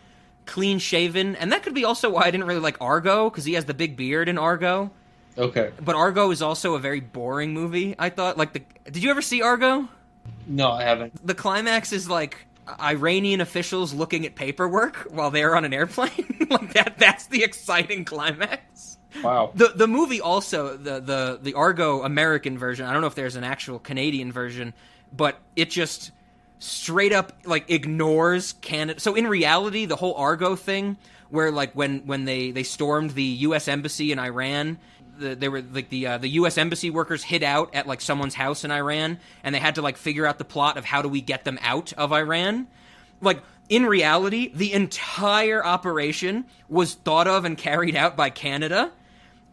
[0.50, 3.54] clean shaven, and that could be also why I didn't really like Argo because he
[3.54, 4.90] has the big beard in Argo.
[5.38, 5.72] Okay.
[5.80, 7.96] But Argo is also a very boring movie.
[7.98, 8.38] I thought.
[8.38, 8.64] Like the.
[8.86, 9.88] Did you ever see Argo?
[10.48, 11.26] No, I haven't.
[11.26, 12.38] The climax is like
[12.80, 16.48] Iranian officials looking at paperwork while they're on an airplane.
[16.50, 16.98] like that.
[16.98, 18.98] That's the exciting climax.
[19.24, 19.52] Wow.
[19.54, 22.88] The the movie also the the the Argo American version.
[22.88, 24.74] I don't know if there's an actual Canadian version,
[25.16, 26.12] but it just
[26.60, 29.00] straight up like ignores Canada.
[29.00, 30.98] So in reality, the whole Argo thing,
[31.30, 33.68] where like when when they they stormed the U.S.
[33.68, 34.78] embassy in Iran.
[35.18, 36.58] The, they were like the uh, the U.S.
[36.58, 39.98] embassy workers hid out at like someone's house in Iran, and they had to like
[39.98, 42.68] figure out the plot of how do we get them out of Iran.
[43.20, 48.92] Like in reality, the entire operation was thought of and carried out by Canada.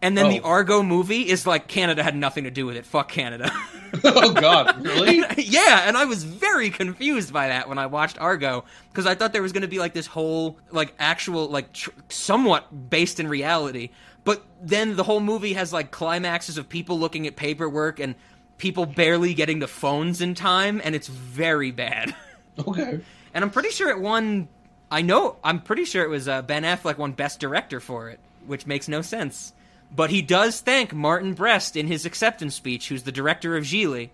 [0.02, 0.28] And then Oh.
[0.30, 2.84] the Argo movie is like Canada had nothing to do with it.
[2.84, 3.50] Fuck Canada.
[4.04, 5.24] oh God, really?
[5.38, 9.32] yeah, and I was very confused by that when I watched Argo because I thought
[9.32, 13.26] there was going to be like this whole like actual like tr- somewhat based in
[13.28, 13.88] reality,
[14.24, 18.14] but then the whole movie has like climaxes of people looking at paperwork and
[18.58, 22.14] people barely getting to phones in time, and it's very bad.
[22.58, 23.00] Okay.
[23.34, 24.48] And I'm pretty sure it won.
[24.90, 25.36] I know.
[25.44, 28.88] I'm pretty sure it was uh, Ben Affleck won Best Director for it, which makes
[28.88, 29.52] no sense.
[29.94, 34.10] But he does thank Martin Brest in his acceptance speech, who's the director of Gigli.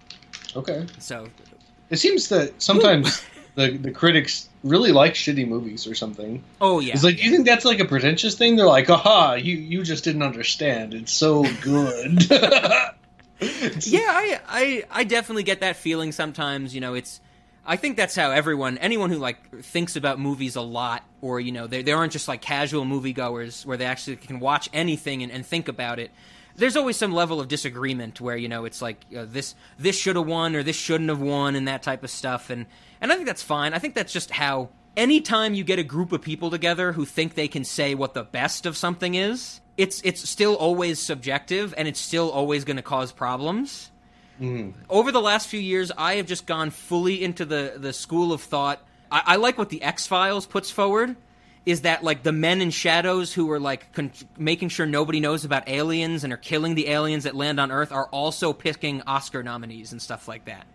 [0.55, 0.87] Okay.
[0.99, 1.29] So
[1.91, 3.25] It seems that sometimes
[3.55, 6.43] the the critics really like shitty movies or something.
[6.61, 6.95] Oh yeah.
[6.95, 8.57] It's like, do you think that's like a pretentious thing?
[8.57, 10.95] They're like, aha, you you just didn't understand.
[10.95, 12.31] It's so good.
[12.31, 12.93] yeah,
[13.41, 16.75] I, I I definitely get that feeling sometimes.
[16.75, 17.21] You know, it's
[17.65, 21.53] I think that's how everyone, anyone who like thinks about movies a lot, or you
[21.53, 25.33] know, they they aren't just like casual moviegoers where they actually can watch anything and,
[25.33, 26.11] and think about it.
[26.55, 30.17] There's always some level of disagreement where you know it's like uh, this this should
[30.17, 32.67] have won or this shouldn't have won and that type of stuff, and
[33.01, 33.73] and I think that's fine.
[33.73, 34.69] I think that's just how.
[34.95, 38.25] Anytime you get a group of people together who think they can say what the
[38.25, 42.83] best of something is, it's it's still always subjective and it's still always going to
[42.83, 43.91] cause problems
[44.91, 48.41] over the last few years, I have just gone fully into the the school of
[48.41, 48.83] thought.
[49.13, 51.15] I, I like what the X Files puts forward.
[51.65, 55.45] Is that like the men in shadows who are like con- making sure nobody knows
[55.45, 59.45] about aliens and are killing the aliens that land on Earth are also picking Oscar
[59.45, 60.67] nominees and stuff like that.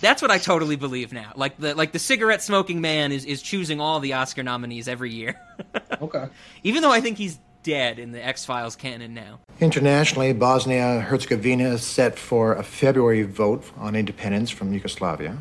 [0.00, 1.32] That's what I totally believe now.
[1.36, 5.12] Like the like the cigarette smoking man is is choosing all the Oscar nominees every
[5.12, 5.38] year.
[6.00, 6.28] okay.
[6.62, 9.40] Even though I think he's dead in the X Files canon now.
[9.60, 15.36] Internationally, Bosnia Herzegovina is set for a February vote on independence from Yugoslavia.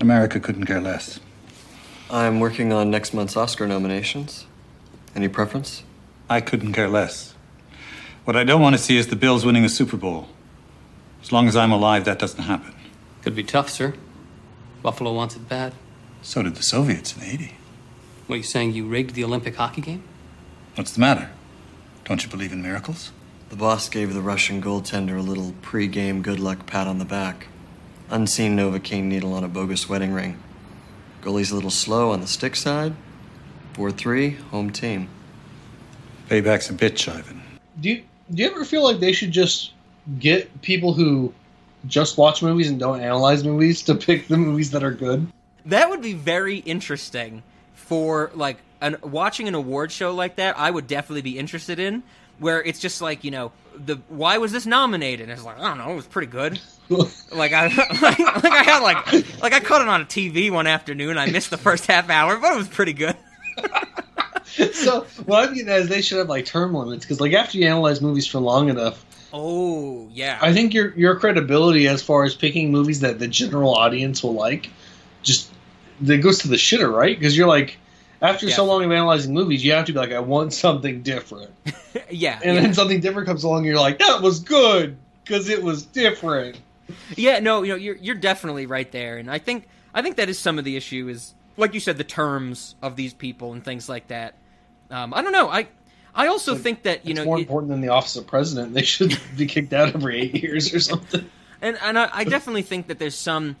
[0.00, 1.20] America couldn't care less.
[2.10, 4.46] I'm working on next month's Oscar nominations.
[5.16, 5.82] Any preference?
[6.30, 7.34] I couldn't care less.
[8.24, 10.28] What I don't want to see is the Bills winning the Super Bowl.
[11.20, 12.74] As long as I'm alive, that doesn't happen.
[13.22, 13.94] Could be tough, sir.
[14.82, 15.72] Buffalo wants it bad.
[16.22, 17.54] So did the Soviets in 80.
[18.26, 20.04] What, are you saying you rigged the Olympic hockey game?
[20.76, 21.30] What's the matter?
[22.04, 23.10] Don't you believe in miracles?
[23.48, 27.48] The boss gave the Russian goaltender a little pre-game good luck pat on the back.
[28.10, 30.38] Unseen Novocaine needle on a bogus wedding ring.
[31.26, 32.94] Goalie's a little slow on the stick side.
[33.74, 35.08] 4-3, home team.
[36.28, 37.42] Payback's a bitch, Ivan.
[37.80, 39.72] Do you do you ever feel like they should just
[40.20, 41.34] get people who
[41.86, 45.26] just watch movies and don't analyze movies to pick the movies that are good?
[45.64, 47.42] That would be very interesting
[47.74, 50.56] for like an, watching an award show like that.
[50.56, 52.04] I would definitely be interested in
[52.38, 53.50] where it's just like you know
[53.84, 55.28] the why was this nominated?
[55.28, 56.60] And it's like I don't know, it was pretty good.
[57.32, 57.66] like I
[58.00, 61.18] like, like I had like like I caught it on a TV one afternoon.
[61.18, 63.16] I missed the first half hour, but it was pretty good.
[64.72, 67.58] so what I'm getting at is they should have like term limits because like after
[67.58, 72.24] you analyze movies for long enough, Oh yeah, I think your your credibility as far
[72.24, 74.70] as picking movies that the general audience will like,
[75.22, 75.52] just
[76.00, 77.18] that goes to the shitter, right?
[77.18, 77.76] Because you're like,
[78.22, 81.50] after so long of analyzing movies, you have to be like, I want something different,
[82.10, 82.62] yeah, and yeah.
[82.62, 86.60] then something different comes along, and you're like, that was good because it was different.
[87.16, 90.28] Yeah, no, you know, you're you're definitely right there, and I think I think that
[90.28, 93.64] is some of the issue is like you said, the terms of these people and
[93.64, 94.34] things like that.
[94.90, 95.48] Um, I don't know.
[95.48, 95.68] I
[96.14, 98.74] I also think that you it's know, more it- important than the office of president.
[98.74, 101.28] They should be kicked out every eight years or something.
[101.60, 103.56] and and I, I definitely think that there's some.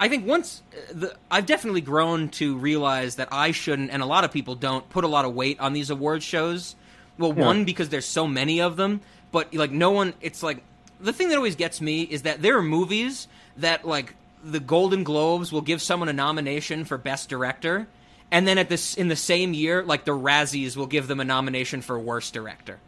[0.00, 4.06] I think once uh, the, I've definitely grown to realize that I shouldn't, and a
[4.06, 6.74] lot of people don't put a lot of weight on these award shows.
[7.18, 7.44] Well, Yeah.
[7.46, 9.00] one because there's so many of them,
[9.30, 10.14] but like no one.
[10.20, 10.62] It's like
[11.00, 13.28] the thing that always gets me is that there are movies
[13.58, 17.86] that like the Golden Globes will give someone a nomination for best director,
[18.32, 21.24] and then at this in the same year, like the Razzies will give them a
[21.24, 22.80] nomination for worst director.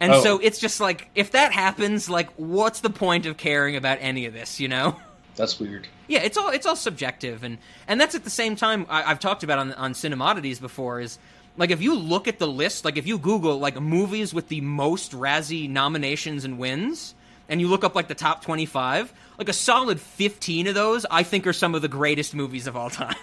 [0.00, 0.22] And Oh.
[0.22, 4.26] so it's just like if that happens, like what's the point of caring about any
[4.26, 4.96] of this, you know?
[5.36, 5.86] That's weird.
[6.06, 7.58] Yeah, it's all it's all subjective, and
[7.88, 11.18] and that's at the same time I, I've talked about on on Cinemodities before is
[11.56, 14.60] like if you look at the list, like if you Google like movies with the
[14.60, 17.14] most Razzie nominations and wins,
[17.48, 21.04] and you look up like the top twenty five, like a solid fifteen of those
[21.10, 23.16] I think are some of the greatest movies of all time.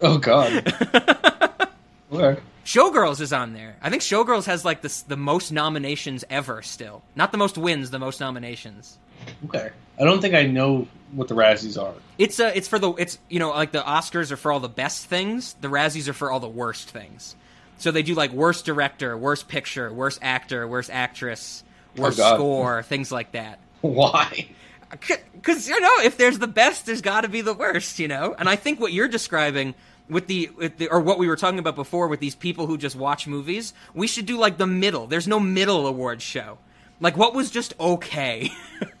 [0.00, 0.66] Oh God.
[2.12, 2.40] okay.
[2.64, 3.76] Showgirls is on there.
[3.80, 6.62] I think Showgirls has like the the most nominations ever.
[6.62, 8.98] Still, not the most wins, the most nominations.
[9.46, 9.70] Okay.
[9.98, 11.94] I don't think I know what the Razzies are.
[12.18, 14.68] It's uh, it's for the it's you know like the Oscars are for all the
[14.68, 15.54] best things.
[15.60, 17.36] The Razzies are for all the worst things.
[17.78, 21.62] So they do like worst director, worst picture, worst actor, worst actress,
[21.96, 22.36] worst God.
[22.36, 23.58] score, things like that.
[23.80, 24.48] Why?
[24.90, 27.98] Because you know, if there's the best, there's got to be the worst.
[27.98, 29.74] You know, and I think what you're describing
[30.08, 32.78] with the, with the or what we were talking about before with these people who
[32.78, 35.06] just watch movies, we should do like the middle.
[35.06, 36.58] There's no middle award show.
[37.00, 38.50] Like what was just okay?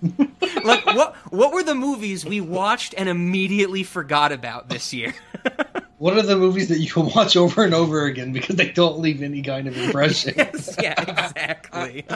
[0.64, 5.14] like what what were the movies we watched and immediately forgot about this year?
[5.98, 9.00] What are the movies that you can watch over and over again because they don't
[9.00, 10.34] leave any kind of impression?
[10.80, 12.06] yeah, exactly.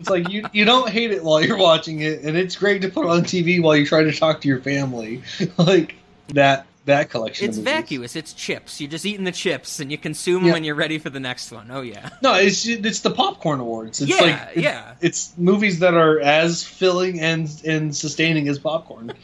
[0.00, 2.88] It's like you you don't hate it while you're watching it, and it's great to
[2.88, 5.22] put on TV while you're trying to talk to your family.
[5.56, 5.94] Like
[6.34, 7.48] that that collection.
[7.48, 8.14] It's vacuous.
[8.16, 8.80] It's chips.
[8.80, 10.52] You're just eating the chips and you consume them Yeah.
[10.52, 11.70] when you're ready for the next one.
[11.70, 12.10] Oh yeah.
[12.22, 14.02] No, it's it's the popcorn awards.
[14.02, 14.94] It's Yeah, like it's, yeah.
[15.00, 19.12] It's movies that are as filling and and sustaining as popcorn.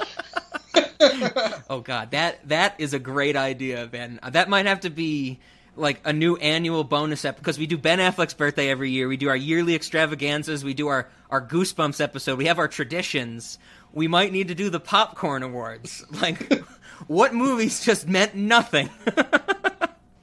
[1.70, 4.18] Oh god, that that is a great idea, Ben.
[4.22, 5.38] Uh, That might have to be
[5.76, 9.08] like a new annual bonus ep because we do Ben Affleck's birthday every year.
[9.08, 10.62] We do our yearly extravaganzas.
[10.64, 12.38] We do our our Goosebumps episode.
[12.38, 13.58] We have our traditions.
[13.92, 16.04] We might need to do the popcorn awards.
[16.20, 16.50] Like,
[17.06, 18.90] what movies just meant nothing?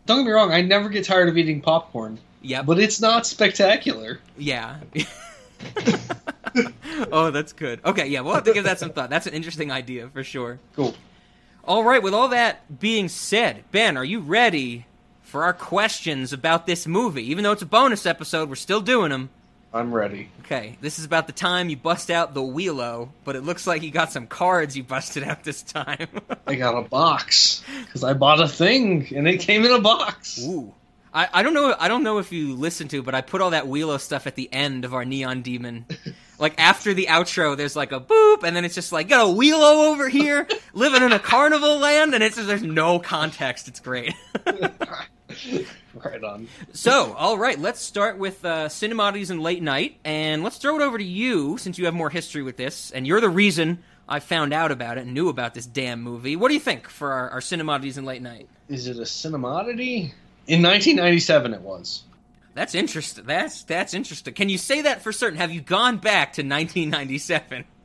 [0.06, 0.52] Don't get me wrong.
[0.52, 2.20] I never get tired of eating popcorn.
[2.42, 4.20] Yeah, but it's not spectacular.
[4.38, 4.80] Yeah.
[7.12, 7.80] oh, that's good.
[7.86, 9.10] Okay, yeah, we'll have to give that some thought.
[9.10, 10.60] That's an interesting idea for sure.
[10.76, 10.96] Cool.
[11.64, 14.88] All right, with all that being said, Ben, are you ready
[15.22, 17.30] for our questions about this movie?
[17.30, 19.30] Even though it's a bonus episode, we're still doing them.
[19.74, 20.30] I'm ready.
[20.42, 23.84] Okay, this is about the time you bust out the wheelo, but it looks like
[23.84, 26.10] you got some cards you busted out this time.
[26.48, 30.42] I got a box because I bought a thing and it came in a box.
[30.44, 30.74] Ooh.
[31.14, 33.52] I, I don't know I don't know if you listened to, but I put all
[33.52, 35.86] that wheelo stuff at the end of our Neon Demon.
[36.40, 39.30] like after the outro, there's like a boop, and then it's just like got a
[39.30, 43.68] wheelo over here, living in a carnival land, and it's just, there's no context.
[43.68, 44.14] It's great.
[45.94, 46.48] right on.
[46.74, 50.82] So, all right, let's start with uh, Cinemodities and Late Night, and let's throw it
[50.82, 54.20] over to you since you have more history with this, and you're the reason I
[54.20, 56.36] found out about it and knew about this damn movie.
[56.36, 58.48] What do you think for our, our Cinemodities and Late Night?
[58.68, 60.12] Is it a cinemodity?
[60.48, 62.04] In 1997, it was.
[62.54, 63.26] That's interesting.
[63.26, 64.34] That's that's interesting.
[64.34, 65.40] Can you say that for certain?
[65.40, 67.66] Have you gone back to 1997?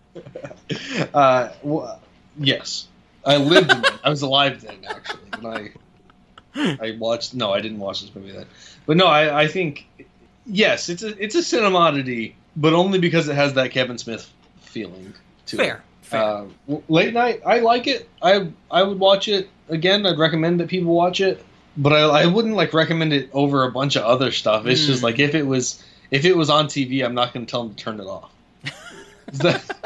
[1.13, 2.01] Uh, well,
[2.39, 2.89] yes.
[3.25, 3.85] I lived in.
[4.03, 5.21] I was alive then, actually.
[5.41, 5.73] When I
[6.81, 7.35] I watched.
[7.35, 8.47] No, I didn't watch this movie then.
[8.87, 9.87] But no, I, I think
[10.47, 15.13] yes, it's a it's a cinemodity, but only because it has that Kevin Smith feeling
[15.47, 16.15] to Fair, it.
[16.15, 18.09] Uh, w- late night, I like it.
[18.23, 20.07] I I would watch it again.
[20.07, 21.45] I'd recommend that people watch it,
[21.77, 24.67] but I I wouldn't like recommend it over a bunch of other stuff.
[24.67, 25.05] It's just Mm.
[25.05, 27.75] like if it was if it was on TV, I'm not going to tell them
[27.75, 28.31] to turn it off.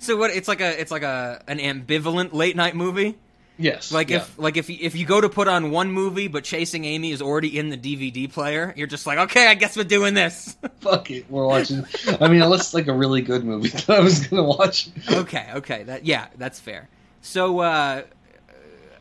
[0.00, 0.30] So what?
[0.30, 3.16] It's like a it's like a an ambivalent late night movie.
[3.58, 3.90] Yes.
[3.90, 4.18] Like yeah.
[4.18, 7.10] if like if you, if you go to put on one movie, but Chasing Amy
[7.12, 10.56] is already in the DVD player, you're just like, okay, I guess we're doing this.
[10.80, 11.84] fuck it, we're watching.
[12.20, 14.88] I mean, unless it's like a really good movie that I was going to watch.
[15.10, 16.88] okay, okay, that yeah, that's fair.
[17.22, 18.02] So, uh,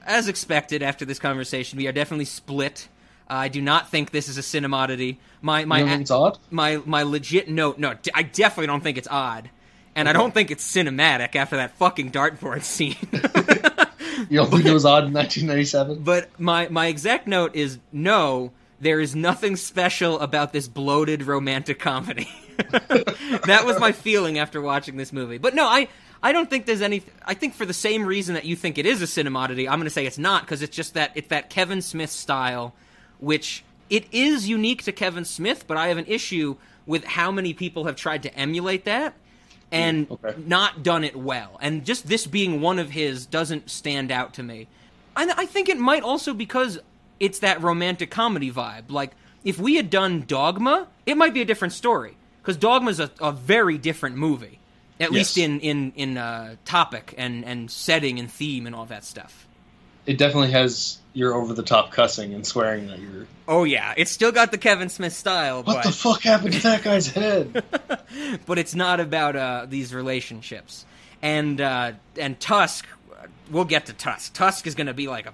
[0.06, 2.88] as expected, after this conversation, we are definitely split.
[3.30, 5.18] Uh, I do not think this is a cinemodity.
[5.42, 6.38] My my You don't think it's odd?
[6.50, 7.78] my my legit note.
[7.78, 9.50] No, I definitely don't think it's odd,
[9.96, 12.96] and I don't think it's cinematic after that fucking dartboard scene.
[14.30, 16.04] You don't think it was odd in 1997?
[16.04, 18.52] But my my exact note is no.
[18.80, 22.30] There is nothing special about this bloated romantic comedy.
[22.58, 25.38] that was my feeling after watching this movie.
[25.38, 25.88] But no, I
[26.22, 27.04] I don't think there's any.
[27.24, 29.84] I think for the same reason that you think it is a cinemodity, I'm going
[29.84, 32.74] to say it's not because it's just that it's that Kevin Smith style,
[33.20, 35.66] which it is unique to Kevin Smith.
[35.68, 39.14] But I have an issue with how many people have tried to emulate that
[39.76, 40.08] and
[40.48, 41.58] not done it well.
[41.62, 44.68] And just this being one of his doesn't stand out to me.
[45.16, 46.80] And I think it might also because
[47.20, 48.90] it's that romantic comedy vibe.
[48.90, 49.12] Like
[49.44, 53.32] if we had done Dogma, it might be a different story because Dogma's a, a
[53.32, 54.60] very different movie,
[55.00, 55.36] at Yes.
[55.36, 59.48] least in in in uh, topic and and setting and theme and all that stuff.
[60.06, 63.26] It definitely has your over the top cussing and swearing that you're.
[63.48, 65.64] Oh yeah, it's still got the Kevin Smith style.
[65.64, 65.90] But what but...
[65.90, 67.64] the fuck happened to that guy's head?
[68.46, 70.86] but it's not about uh, these relationships.
[71.22, 72.86] And uh, and Tusk,
[73.50, 74.34] we'll get to Tusk.
[74.34, 75.34] Tusk is going to be like a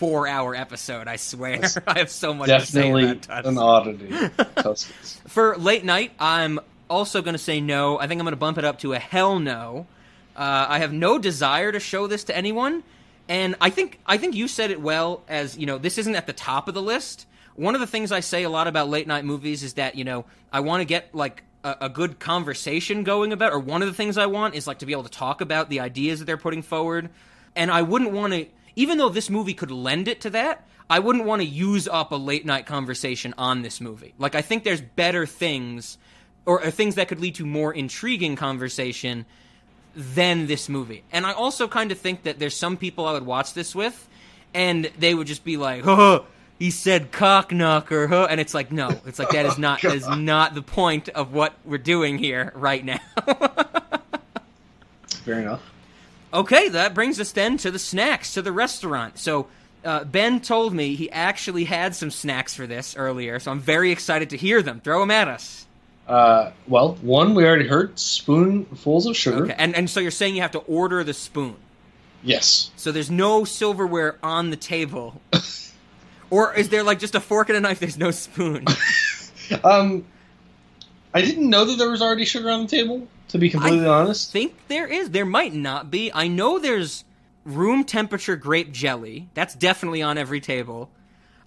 [0.00, 1.06] four-hour episode.
[1.06, 1.60] I swear.
[1.86, 3.46] I have so much to say Definitely about Tusk.
[3.46, 5.14] an oddity.
[5.28, 7.98] For late night, I'm also going to say no.
[7.98, 9.86] I think I'm going to bump it up to a hell no.
[10.34, 12.82] Uh, I have no desire to show this to anyone,
[13.30, 15.22] and I think I think you said it well.
[15.28, 17.26] As you know, this isn't at the top of the list.
[17.54, 20.04] One of the things I say a lot about late night movies is that you
[20.04, 23.88] know I want to get like a, a good conversation going about, or one of
[23.88, 26.24] the things I want is like to be able to talk about the ideas that
[26.24, 27.08] they're putting forward,
[27.54, 28.46] and I wouldn't want to.
[28.74, 32.10] Even though this movie could lend it to that, I wouldn't want to use up
[32.10, 34.12] a late night conversation on this movie.
[34.18, 35.98] Like I think there's better things
[36.46, 39.24] or, or things that could lead to more intriguing conversation
[39.94, 41.02] than this movie.
[41.12, 44.08] And I also kind of think that there's some people I would watch this with
[44.54, 46.22] and they would just be like, "Huh,
[46.58, 49.94] he said cock knocker, huh?" And it's like, "No, it's like that is not that
[49.94, 53.00] is not the point of what we're doing here right now."
[55.24, 55.62] Fair enough.
[56.32, 59.18] Okay, that brings us then to the snacks, to the restaurant.
[59.18, 59.48] So,
[59.84, 63.90] uh, Ben told me he actually had some snacks for this earlier, so I'm very
[63.90, 64.80] excited to hear them.
[64.80, 65.66] Throw them at us.
[66.10, 69.44] Uh, well, one we already heard spoonfuls of sugar.
[69.44, 71.54] Okay, and, and so you're saying you have to order the spoon.
[72.24, 72.72] Yes.
[72.74, 75.20] So there's no silverware on the table.
[76.30, 77.78] or is there like just a fork and a knife?
[77.78, 78.64] There's no spoon.
[79.64, 80.04] Um,
[81.12, 83.08] I didn't know that there was already sugar on the table.
[83.30, 85.10] To be completely honest, I think there is.
[85.10, 86.12] There might not be.
[86.14, 87.04] I know there's
[87.44, 89.28] room temperature grape jelly.
[89.34, 90.88] That's definitely on every table.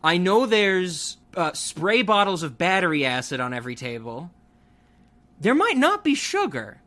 [0.04, 4.30] I know there's uh, spray bottles of battery acid on every table.
[5.42, 6.78] There might not be sugar.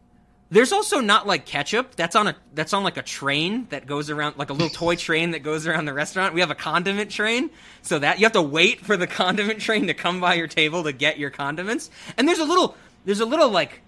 [0.48, 1.96] There's also not like ketchup.
[1.96, 4.94] That's on a that's on like a train that goes around like a little toy
[5.06, 6.34] train that goes around the restaurant.
[6.34, 7.50] We have a condiment train,
[7.82, 10.84] so that you have to wait for the condiment train to come by your table
[10.84, 11.90] to get your condiments.
[12.16, 13.80] And there's a little there's a little like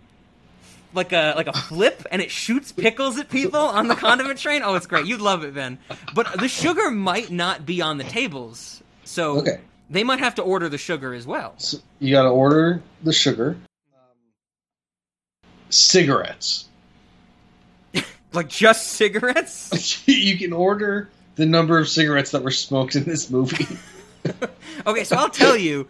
[0.95, 4.63] like a like a flip and it shoots pickles at people on the condiment train.
[4.65, 5.07] Oh, it's great.
[5.07, 5.79] You'd love it, Ben.
[6.15, 8.83] But the sugar might not be on the tables.
[9.05, 9.61] So Okay.
[9.91, 11.55] they might have to order the sugar as well.
[12.01, 13.57] you got to order the sugar.
[15.71, 16.67] Cigarettes.
[18.31, 20.03] Like just cigarettes?
[20.07, 23.67] you can order the number of cigarettes that were smoked in this movie.
[24.87, 25.89] Okay, so I'll tell you,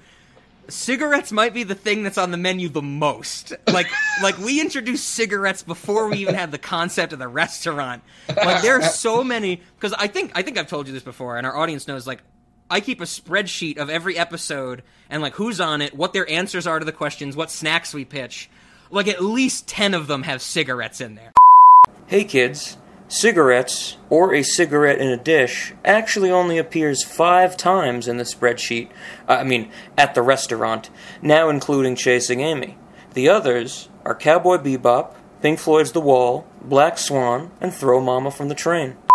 [0.69, 3.53] cigarettes might be the thing that's on the menu the most.
[3.67, 3.89] Like,
[4.23, 8.03] like we introduced cigarettes before we even had the concept of the restaurant.
[8.29, 11.37] Like, there are so many because I think I think I've told you this before,
[11.37, 12.07] and our audience knows.
[12.07, 12.23] Like,
[12.71, 16.67] I keep a spreadsheet of every episode and like who's on it, what their answers
[16.67, 18.51] are to the questions, what snacks we pitch.
[18.91, 21.33] Like, at least ten of them have cigarettes in there.
[22.07, 28.17] Hey kids, cigarettes, or a cigarette in a dish, actually only appears five times in
[28.17, 28.89] the spreadsheet.
[29.29, 30.89] uh, I mean, at the restaurant,
[31.21, 32.79] now including Chasing Amy.
[33.15, 38.49] The others are Cowboy Bebop, Pink Floyd's The Wall, Black Swan, and Throw Mama from
[38.49, 38.97] the Train.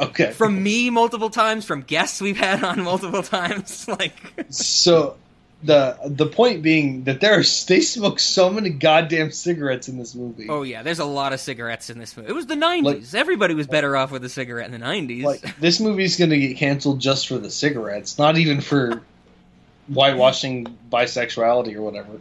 [0.00, 0.32] Okay.
[0.32, 3.86] From me multiple times, from guests we've had on multiple times.
[3.86, 5.16] Like, So
[5.62, 10.14] the the point being that there are they smoke so many goddamn cigarettes in this
[10.14, 10.48] movie.
[10.48, 12.28] oh yeah, there's a lot of cigarettes in this movie.
[12.28, 13.14] It was the '90s.
[13.14, 15.22] Everybody was better off with a cigarette in the '90s.
[15.22, 19.02] Like this movie's gonna get canceled just for the cigarettes, not even for
[19.88, 22.20] whitewashing bisexuality or whatever.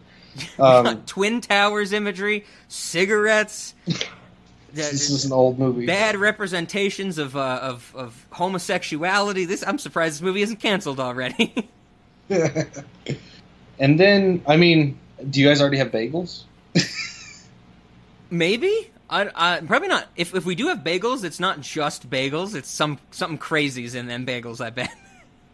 [0.58, 3.74] Um, Twin Towers imagery, cigarettes.
[4.74, 5.86] this is an old movie.
[5.86, 9.46] Bad representations of, uh, of of homosexuality.
[9.46, 11.70] This I'm surprised this movie isn't canceled already.
[13.80, 15.00] And then, I mean,
[15.30, 16.44] do you guys already have bagels?
[18.30, 18.92] Maybe.
[19.10, 20.08] I, I probably not.
[20.16, 22.54] If if we do have bagels, it's not just bagels.
[22.54, 24.62] It's some something crazies in them bagels.
[24.64, 24.92] I bet.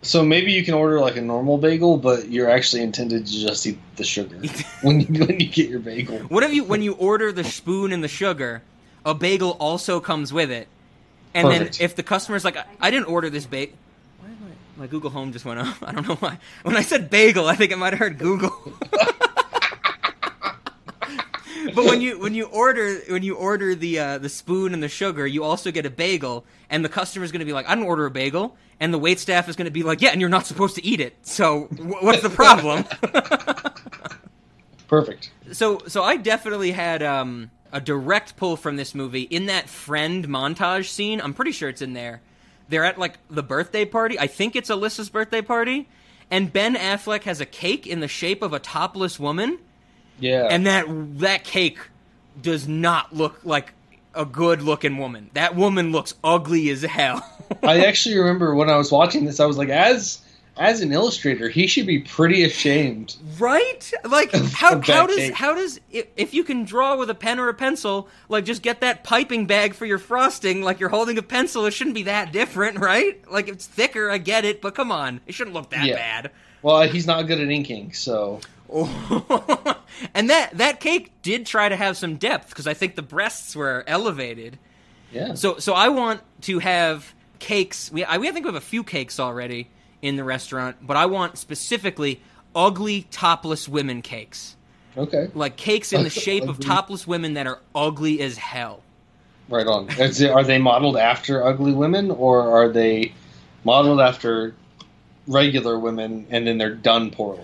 [0.02, 3.66] So maybe you can order like a normal bagel, but you're actually intended to just
[3.66, 4.36] eat the sugar
[4.84, 6.20] when you when you get your bagel.
[6.20, 8.62] What if you when you order the spoon and the sugar,
[9.04, 10.68] a bagel also comes with it,
[11.34, 11.78] and Perfect.
[11.78, 13.76] then if the customer's like, I, I didn't order this bagel.
[14.76, 14.86] Why am I?
[14.86, 15.82] My Google Home just went off.
[15.86, 16.38] I don't know why.
[16.64, 18.52] When I said bagel, I think I might have heard Google.
[21.74, 24.90] but when you when you order when you order the uh, the spoon and the
[24.90, 27.88] sugar, you also get a bagel, and the customer's going to be like, "I didn't
[27.88, 30.30] order a bagel," and the wait staff is going to be like, "Yeah, and you're
[30.30, 31.16] not supposed to eat it.
[31.24, 32.86] So wh- what's the problem?"
[34.88, 35.32] Perfect.
[35.52, 40.28] so so I definitely had um, a direct pull from this movie in that friend
[40.28, 41.20] montage scene.
[41.20, 42.22] I'm pretty sure it's in there.
[42.70, 44.20] They're at like the birthday party.
[44.20, 45.88] I think it's Alyssa's birthday party,
[46.32, 49.60] and Ben Affleck has a cake in the shape of a topless woman.
[50.20, 50.48] Yeah.
[50.50, 50.86] And that
[51.20, 51.80] that cake
[52.42, 53.74] does not look like
[54.14, 55.30] a good looking woman.
[55.34, 57.30] That woman looks ugly as hell.
[57.64, 60.22] I actually remember when I was watching this, I was like, as
[60.58, 63.16] as an illustrator, he should be pretty ashamed.
[63.38, 63.92] Right?
[64.04, 67.54] Like how how does how does if, you can draw with a pen or a
[67.54, 71.66] pencil, like just get that piping bag for your frosting, like you're holding a pencil,
[71.66, 73.20] it shouldn't be that different, right?
[73.30, 75.96] Like it's thicker, I get it, but come on, it shouldn't look that Yeah.
[75.96, 76.32] bad.
[76.62, 78.40] Well, he's not good at inking, so
[80.14, 83.56] And that that cake did try to have some depth because I think the breasts
[83.56, 84.58] were elevated.
[85.12, 85.36] Yeah.
[85.36, 87.92] So so I want to have cakes.
[87.92, 89.70] We I, we I think we have a few cakes already
[90.06, 92.22] in the restaurant, but I want specifically
[92.56, 94.56] ugly topless women cakes.
[94.96, 98.84] okay, Like cakes in the shape of topless women that are ugly as hell.
[99.50, 99.90] right on.
[100.00, 103.14] Is it, are they modeled after ugly women, or are they
[103.64, 104.54] modeled after
[105.28, 107.42] regular women, and then they're done poorly?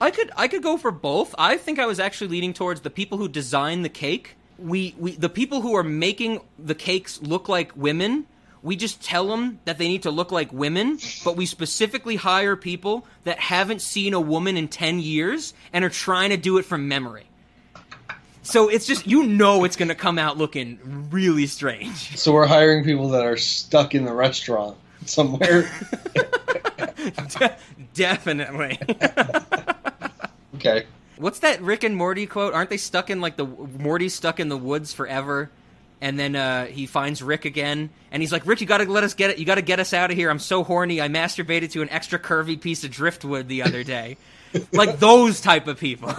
[0.00, 1.34] I could I could go for both.
[1.38, 4.36] I think I was actually leaning towards the people who design the cake.
[4.58, 8.26] We we the people who are making the cakes look like women.
[8.64, 12.56] We just tell them that they need to look like women, but we specifically hire
[12.56, 16.64] people that haven't seen a woman in 10 years and are trying to do it
[16.64, 17.26] from memory.
[18.42, 20.78] So it's just you know it's going to come out looking
[21.10, 22.16] really strange.
[22.24, 25.70] So we're hiring people that are stuck in the restaurant somewhere.
[27.38, 27.56] De-
[27.92, 28.78] definitely.
[30.54, 30.86] okay.
[31.18, 32.54] What's that Rick and Morty quote?
[32.54, 35.50] Aren't they stuck in like the Morty's stuck in the woods forever?
[36.04, 39.14] And then uh, he finds Rick again, and he's like, "Rick, you gotta let us
[39.14, 39.38] get it.
[39.38, 40.28] You gotta get us out of here.
[40.28, 41.00] I'm so horny.
[41.00, 44.18] I masturbated to an extra curvy piece of driftwood the other day."
[44.72, 46.14] like those type of people.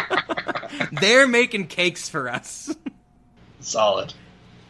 [1.00, 2.74] They're making cakes for us.
[3.60, 4.14] Solid.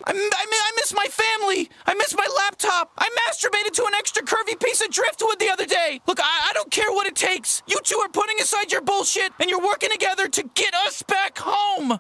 [0.03, 1.71] I, m- I, mi- I miss my family.
[1.87, 2.91] I miss my laptop.
[2.99, 6.01] I masturbated to an extra curvy piece of driftwood the other day.
[6.09, 7.63] Look, I, I don't care what it takes.
[7.69, 11.39] You two are putting aside your bullshit and you're working together to get us back
[11.39, 11.99] home.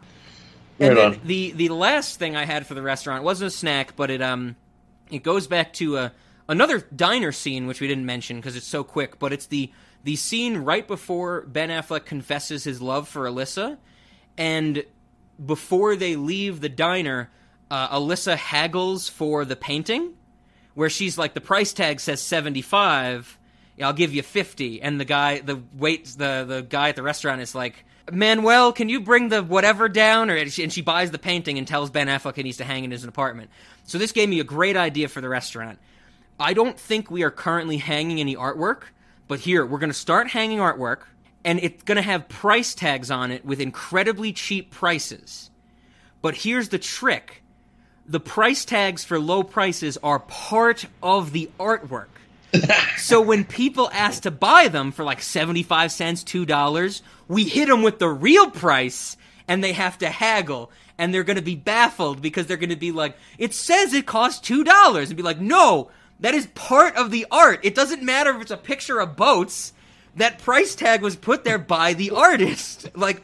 [0.79, 1.21] And Right then on.
[1.25, 4.57] the the last thing I had for the restaurant wasn't a snack, but it um
[5.11, 6.09] it goes back to uh,
[6.49, 9.19] another diner scene which we didn't mention because it's so quick.
[9.19, 9.73] But it's the
[10.05, 13.79] the scene right before Ben Affleck confesses his love for Alyssa,
[14.37, 14.85] and
[15.45, 17.31] before they leave the diner,
[17.71, 20.15] uh, Alyssa haggles for the painting,
[20.75, 23.39] where she's like, the price tag says seventy five.
[23.83, 27.41] I'll give you fifty, and the guy, the wait, the the guy at the restaurant
[27.43, 30.31] is like, Manuel, can you bring the whatever down?
[30.31, 32.91] Or and she, buys the painting and tells Ben Affleck he needs to hang in
[32.91, 33.51] his apartment.
[33.85, 35.78] So this gave me a great idea for the restaurant.
[36.39, 38.83] I don't think we are currently hanging any artwork,
[39.26, 41.01] but here we're going to start hanging artwork,
[41.44, 45.51] and it's going to have price tags on it with incredibly cheap prices.
[46.23, 47.43] But here's the trick:
[48.07, 52.09] the price tags for low prices are part of the artwork.
[52.97, 57.83] so when people ask to buy them for like 75 cents, $2, we hit them
[57.83, 59.16] with the real price
[59.49, 62.76] and they have to haggle and they're going to be baffled because they're going to
[62.76, 67.10] be like, it says it costs $2 and be like, no, that is part of
[67.10, 67.60] the art.
[67.62, 69.73] It doesn't matter if it's a picture of boats.
[70.17, 72.91] That price tag was put there by the artist.
[72.97, 73.23] Like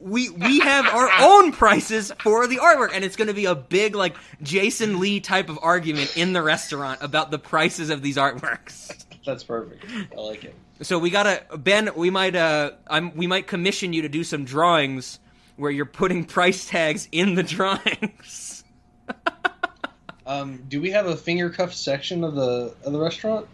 [0.00, 3.54] we we have our own prices for the artwork, and it's going to be a
[3.54, 8.16] big like Jason Lee type of argument in the restaurant about the prices of these
[8.16, 9.04] artworks.
[9.24, 9.84] That's perfect.
[10.16, 10.54] I like it.
[10.82, 11.90] So we gotta Ben.
[11.94, 15.18] We might uh, I'm we might commission you to do some drawings
[15.56, 18.64] where you're putting price tags in the drawings.
[20.26, 23.48] Um, do we have a finger cuff section of the of the restaurant?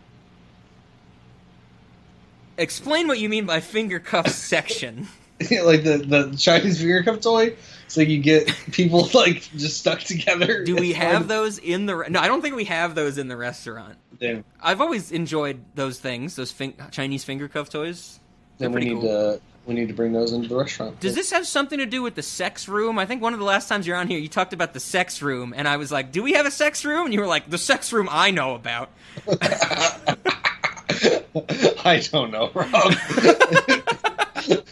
[2.58, 5.08] Explain what you mean by finger cuff section.
[5.50, 7.54] like the the Chinese finger cuff toy.
[7.88, 10.64] So you get people like just stuck together.
[10.64, 11.96] Do we have those in the?
[11.96, 13.96] Re- no, I don't think we have those in the restaurant.
[14.18, 14.44] Damn.
[14.62, 18.18] I've always enjoyed those things, those fin- Chinese finger cuff toys.
[18.58, 19.02] They're Then we need cool.
[19.02, 21.00] to we need to bring those into the restaurant.
[21.00, 22.98] Does this have something to do with the sex room?
[22.98, 25.20] I think one of the last times you're on here, you talked about the sex
[25.20, 27.50] room, and I was like, "Do we have a sex room?" And you were like,
[27.50, 28.90] "The sex room I know about."
[31.84, 32.70] I don't know, Rob.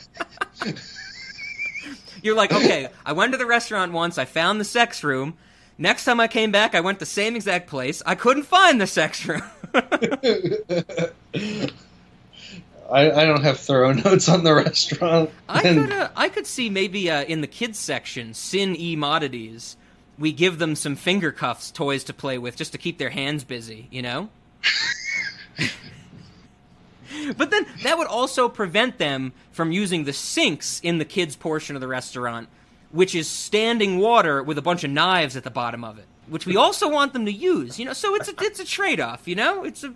[2.23, 4.17] You're like, "Okay, I went to the restaurant once.
[4.17, 5.37] I found the sex room.
[5.77, 8.03] Next time I came back, I went the same exact place.
[8.07, 9.43] I couldn't find the sex room."
[12.91, 15.31] I, I don't have thorough notes on the restaurant.
[15.49, 19.77] I could, uh, I could see maybe uh, in the kids section, sin e modities,
[20.19, 23.45] we give them some finger cuffs toys to play with just to keep their hands
[23.45, 24.29] busy, you know.
[27.37, 31.77] But then that would also prevent them from using the sinks in the kids portion
[31.77, 32.49] of the restaurant,
[32.91, 36.47] which is standing water with a bunch of knives at the bottom of it, which
[36.47, 37.93] we also want them to use, you know.
[37.93, 39.65] So it's a it's a trade off, you know.
[39.65, 39.93] It's a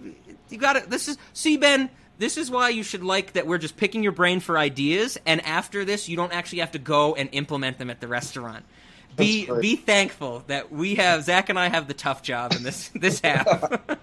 [0.48, 1.90] you got to This is see Ben.
[2.18, 5.44] This is why you should like that we're just picking your brain for ideas, and
[5.46, 8.64] after this, you don't actually have to go and implement them at the restaurant.
[9.18, 12.88] Be be thankful that we have Zach and I have the tough job in this
[12.94, 13.46] this half.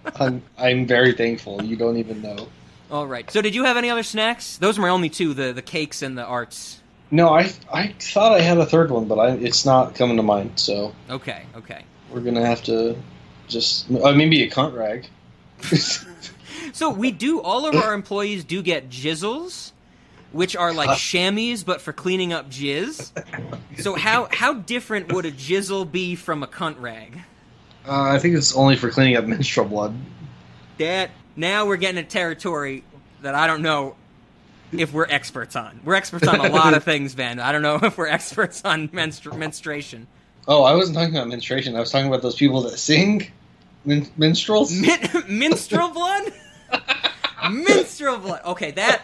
[0.19, 1.63] I'm I'm very thankful.
[1.63, 2.47] You don't even know.
[2.91, 3.29] All right.
[3.31, 4.57] So, did you have any other snacks?
[4.57, 6.81] Those are my only two: the the cakes and the arts.
[7.11, 10.23] No, I I thought I had a third one, but I, it's not coming to
[10.23, 10.59] mind.
[10.59, 11.43] So Okay.
[11.55, 11.83] Okay.
[12.11, 12.95] we're gonna have to
[13.47, 15.07] just uh, maybe a cunt rag.
[16.73, 17.39] So we do.
[17.41, 19.71] All of our employees do get jizzles,
[20.33, 23.11] which are like chamois, but for cleaning up jizz.
[23.77, 27.21] So how how different would a jizzle be from a cunt rag?
[27.87, 29.95] Uh, I think it's only for cleaning up menstrual blood.
[30.79, 32.83] That now we're getting a territory
[33.21, 33.95] that I don't know
[34.71, 35.79] if we're experts on.
[35.83, 37.39] We're experts on a lot of things, Ben.
[37.39, 40.07] I don't know if we're experts on menstru- menstruation.
[40.47, 41.75] Oh, I wasn't talking about menstruation.
[41.75, 43.31] I was talking about those people that sing
[43.83, 44.71] min- minstrels.
[44.73, 46.33] Min- minstrel blood?
[47.51, 48.41] minstrel blood.
[48.45, 49.01] Okay, that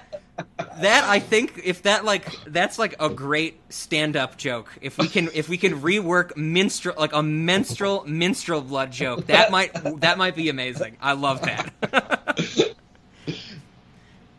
[0.80, 4.70] that I think if that like that's like a great stand-up joke.
[4.82, 9.52] If we can if we can rework minstrel like a menstrual minstrel blood joke, that
[9.52, 10.98] might that might be amazing.
[11.02, 11.74] I love that.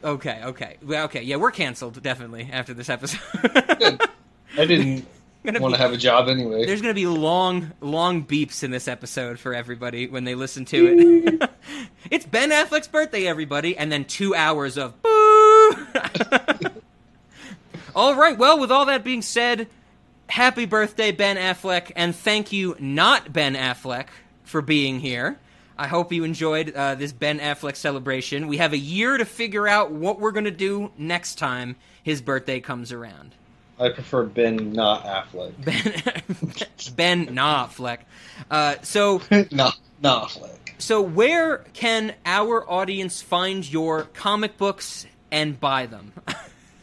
[0.04, 0.76] okay, okay.
[0.82, 1.22] Well, okay.
[1.22, 3.20] Yeah, we're canceled definitely after this episode.
[4.56, 5.06] I didn't
[5.44, 6.66] want to have a job anyway.
[6.66, 10.64] There's going to be long, long beeps in this episode for everybody when they listen
[10.66, 11.50] to it.
[12.10, 15.21] it's Ben Affleck's birthday, everybody, and then two hours of boo.
[17.94, 18.36] all right.
[18.36, 19.68] Well, with all that being said,
[20.28, 24.06] happy birthday, Ben Affleck, and thank you, not Ben Affleck,
[24.44, 25.38] for being here.
[25.78, 28.46] I hope you enjoyed uh, this Ben Affleck celebration.
[28.46, 32.20] We have a year to figure out what we're going to do next time his
[32.20, 33.34] birthday comes around.
[33.78, 35.52] I prefer Ben, not Affleck.
[36.96, 37.98] Ben Knopfleck.
[38.50, 40.58] Uh, so not Knopfleck.
[40.78, 46.12] So where can our audience find your comic books and buy them?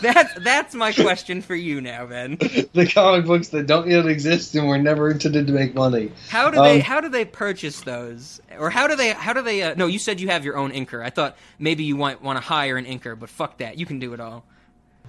[0.00, 2.36] that's that's my question for you now, Ben.
[2.72, 6.12] the comic books that don't yet exist and were never intended to make money.
[6.28, 9.42] How do they Um, how do they purchase those, or how do they how do
[9.42, 9.62] they?
[9.62, 11.04] Uh, no, you said you have your own inker.
[11.04, 13.98] I thought maybe you want want to hire an inker, but fuck that, you can
[13.98, 14.44] do it all.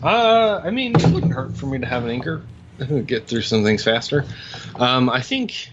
[0.02, 2.42] Uh, I mean, it wouldn't hurt for me to have an anchor.
[3.06, 4.26] Get through some things faster.
[4.76, 5.70] Um, I think,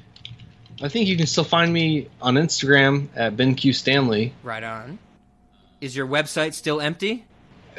[0.83, 4.35] I think you can still find me on Instagram at BenQ Stanley.
[4.43, 4.99] Right on.
[5.81, 7.25] Is your website still empty?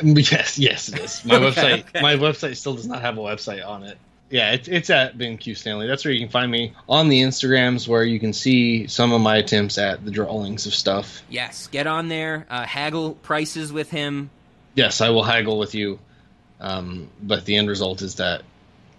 [0.02, 1.26] Yes, yes, it is.
[1.26, 2.02] My Okay, website, okay.
[2.02, 3.98] my website still does not have a website on it.
[4.30, 5.88] Yeah, it's it's at BenQ Stanley.
[5.88, 9.20] That's where you can find me on the Instagrams, where you can see some of
[9.20, 11.22] my attempts at the drawings of stuff.
[11.30, 14.30] Yes, get on there, uh, haggle prices with him.
[14.74, 16.00] Yes, I will haggle with you,
[16.62, 18.44] um, but the end result is that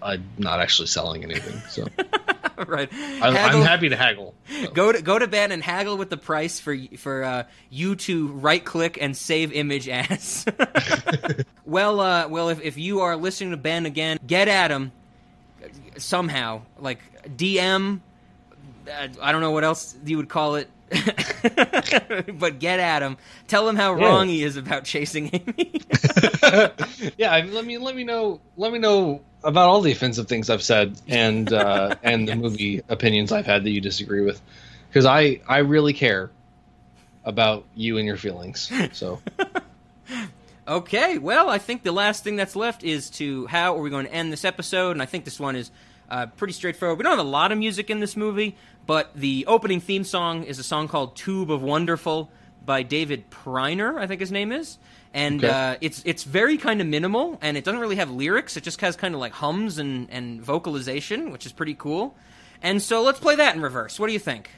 [0.02, 1.60] I'm not actually selling anything.
[1.68, 1.86] So
[2.66, 2.88] right.
[2.92, 4.34] I'm, I'm happy to haggle.
[4.74, 8.28] Go to go to Ben and haggle with the price for for uh, you to
[8.28, 10.44] right click and save image as.
[11.64, 14.92] well, uh, well, if, if you are listening to Ben again, get at him
[15.96, 16.98] somehow, like
[17.36, 18.00] DM.
[18.86, 20.68] Uh, I don't know what else you would call it.
[22.38, 23.16] but get at him.
[23.48, 24.06] Tell him how Yeah.
[24.06, 25.80] wrong he is about chasing Amy.
[27.16, 30.50] yeah, I- let me let me know let me know about all the offensive things
[30.50, 34.40] I've said and uh, and the movie opinions I've had that you disagree with,
[34.88, 36.30] because I I really care
[37.24, 38.70] about you and your feelings.
[38.92, 39.20] So
[40.68, 44.06] Okay, well, I think the last thing that's left is to how are we going
[44.06, 44.92] to end this episode?
[44.92, 45.72] And I think this one is
[46.08, 46.98] uh, pretty straightforward.
[46.98, 50.44] We don't have a lot of music in this movie, but the opening theme song
[50.44, 52.30] is a song called "Tube of Wonderful"
[52.64, 54.78] by David Pirner, I think his name is,
[55.12, 55.52] and Okay.
[55.52, 58.56] uh, it's it's very kind of minimal, and it doesn't really have lyrics.
[58.56, 62.14] It just has kind of like hums and and vocalization, which is pretty cool.
[62.62, 63.98] And so let's play that in reverse.
[63.98, 64.50] What do you think?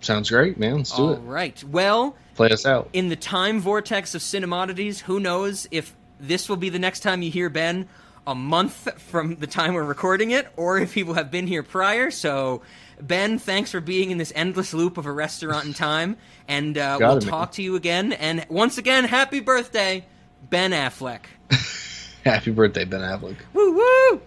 [0.00, 0.78] sounds great, man.
[0.78, 1.18] Let's do All it.
[1.20, 1.62] right.
[1.62, 2.88] Well, Play us out.
[2.92, 7.22] in the time vortex of cinemodities, who knows if this will be the next time
[7.22, 7.86] you hear Ben
[8.26, 11.62] a month from the time we're recording it, or if he will have been here
[11.62, 12.10] prior.
[12.10, 12.62] So,
[13.02, 16.16] Ben, thanks for being in this endless loop of a restaurant in time,
[16.46, 17.30] and uh, we'll it, man.
[17.30, 18.12] talk to you again.
[18.12, 20.04] And once again, happy birthday,
[20.48, 21.22] Ben Affleck.
[22.24, 23.36] Happy birthday, Ben Affleck.
[23.52, 24.22] Woo woo!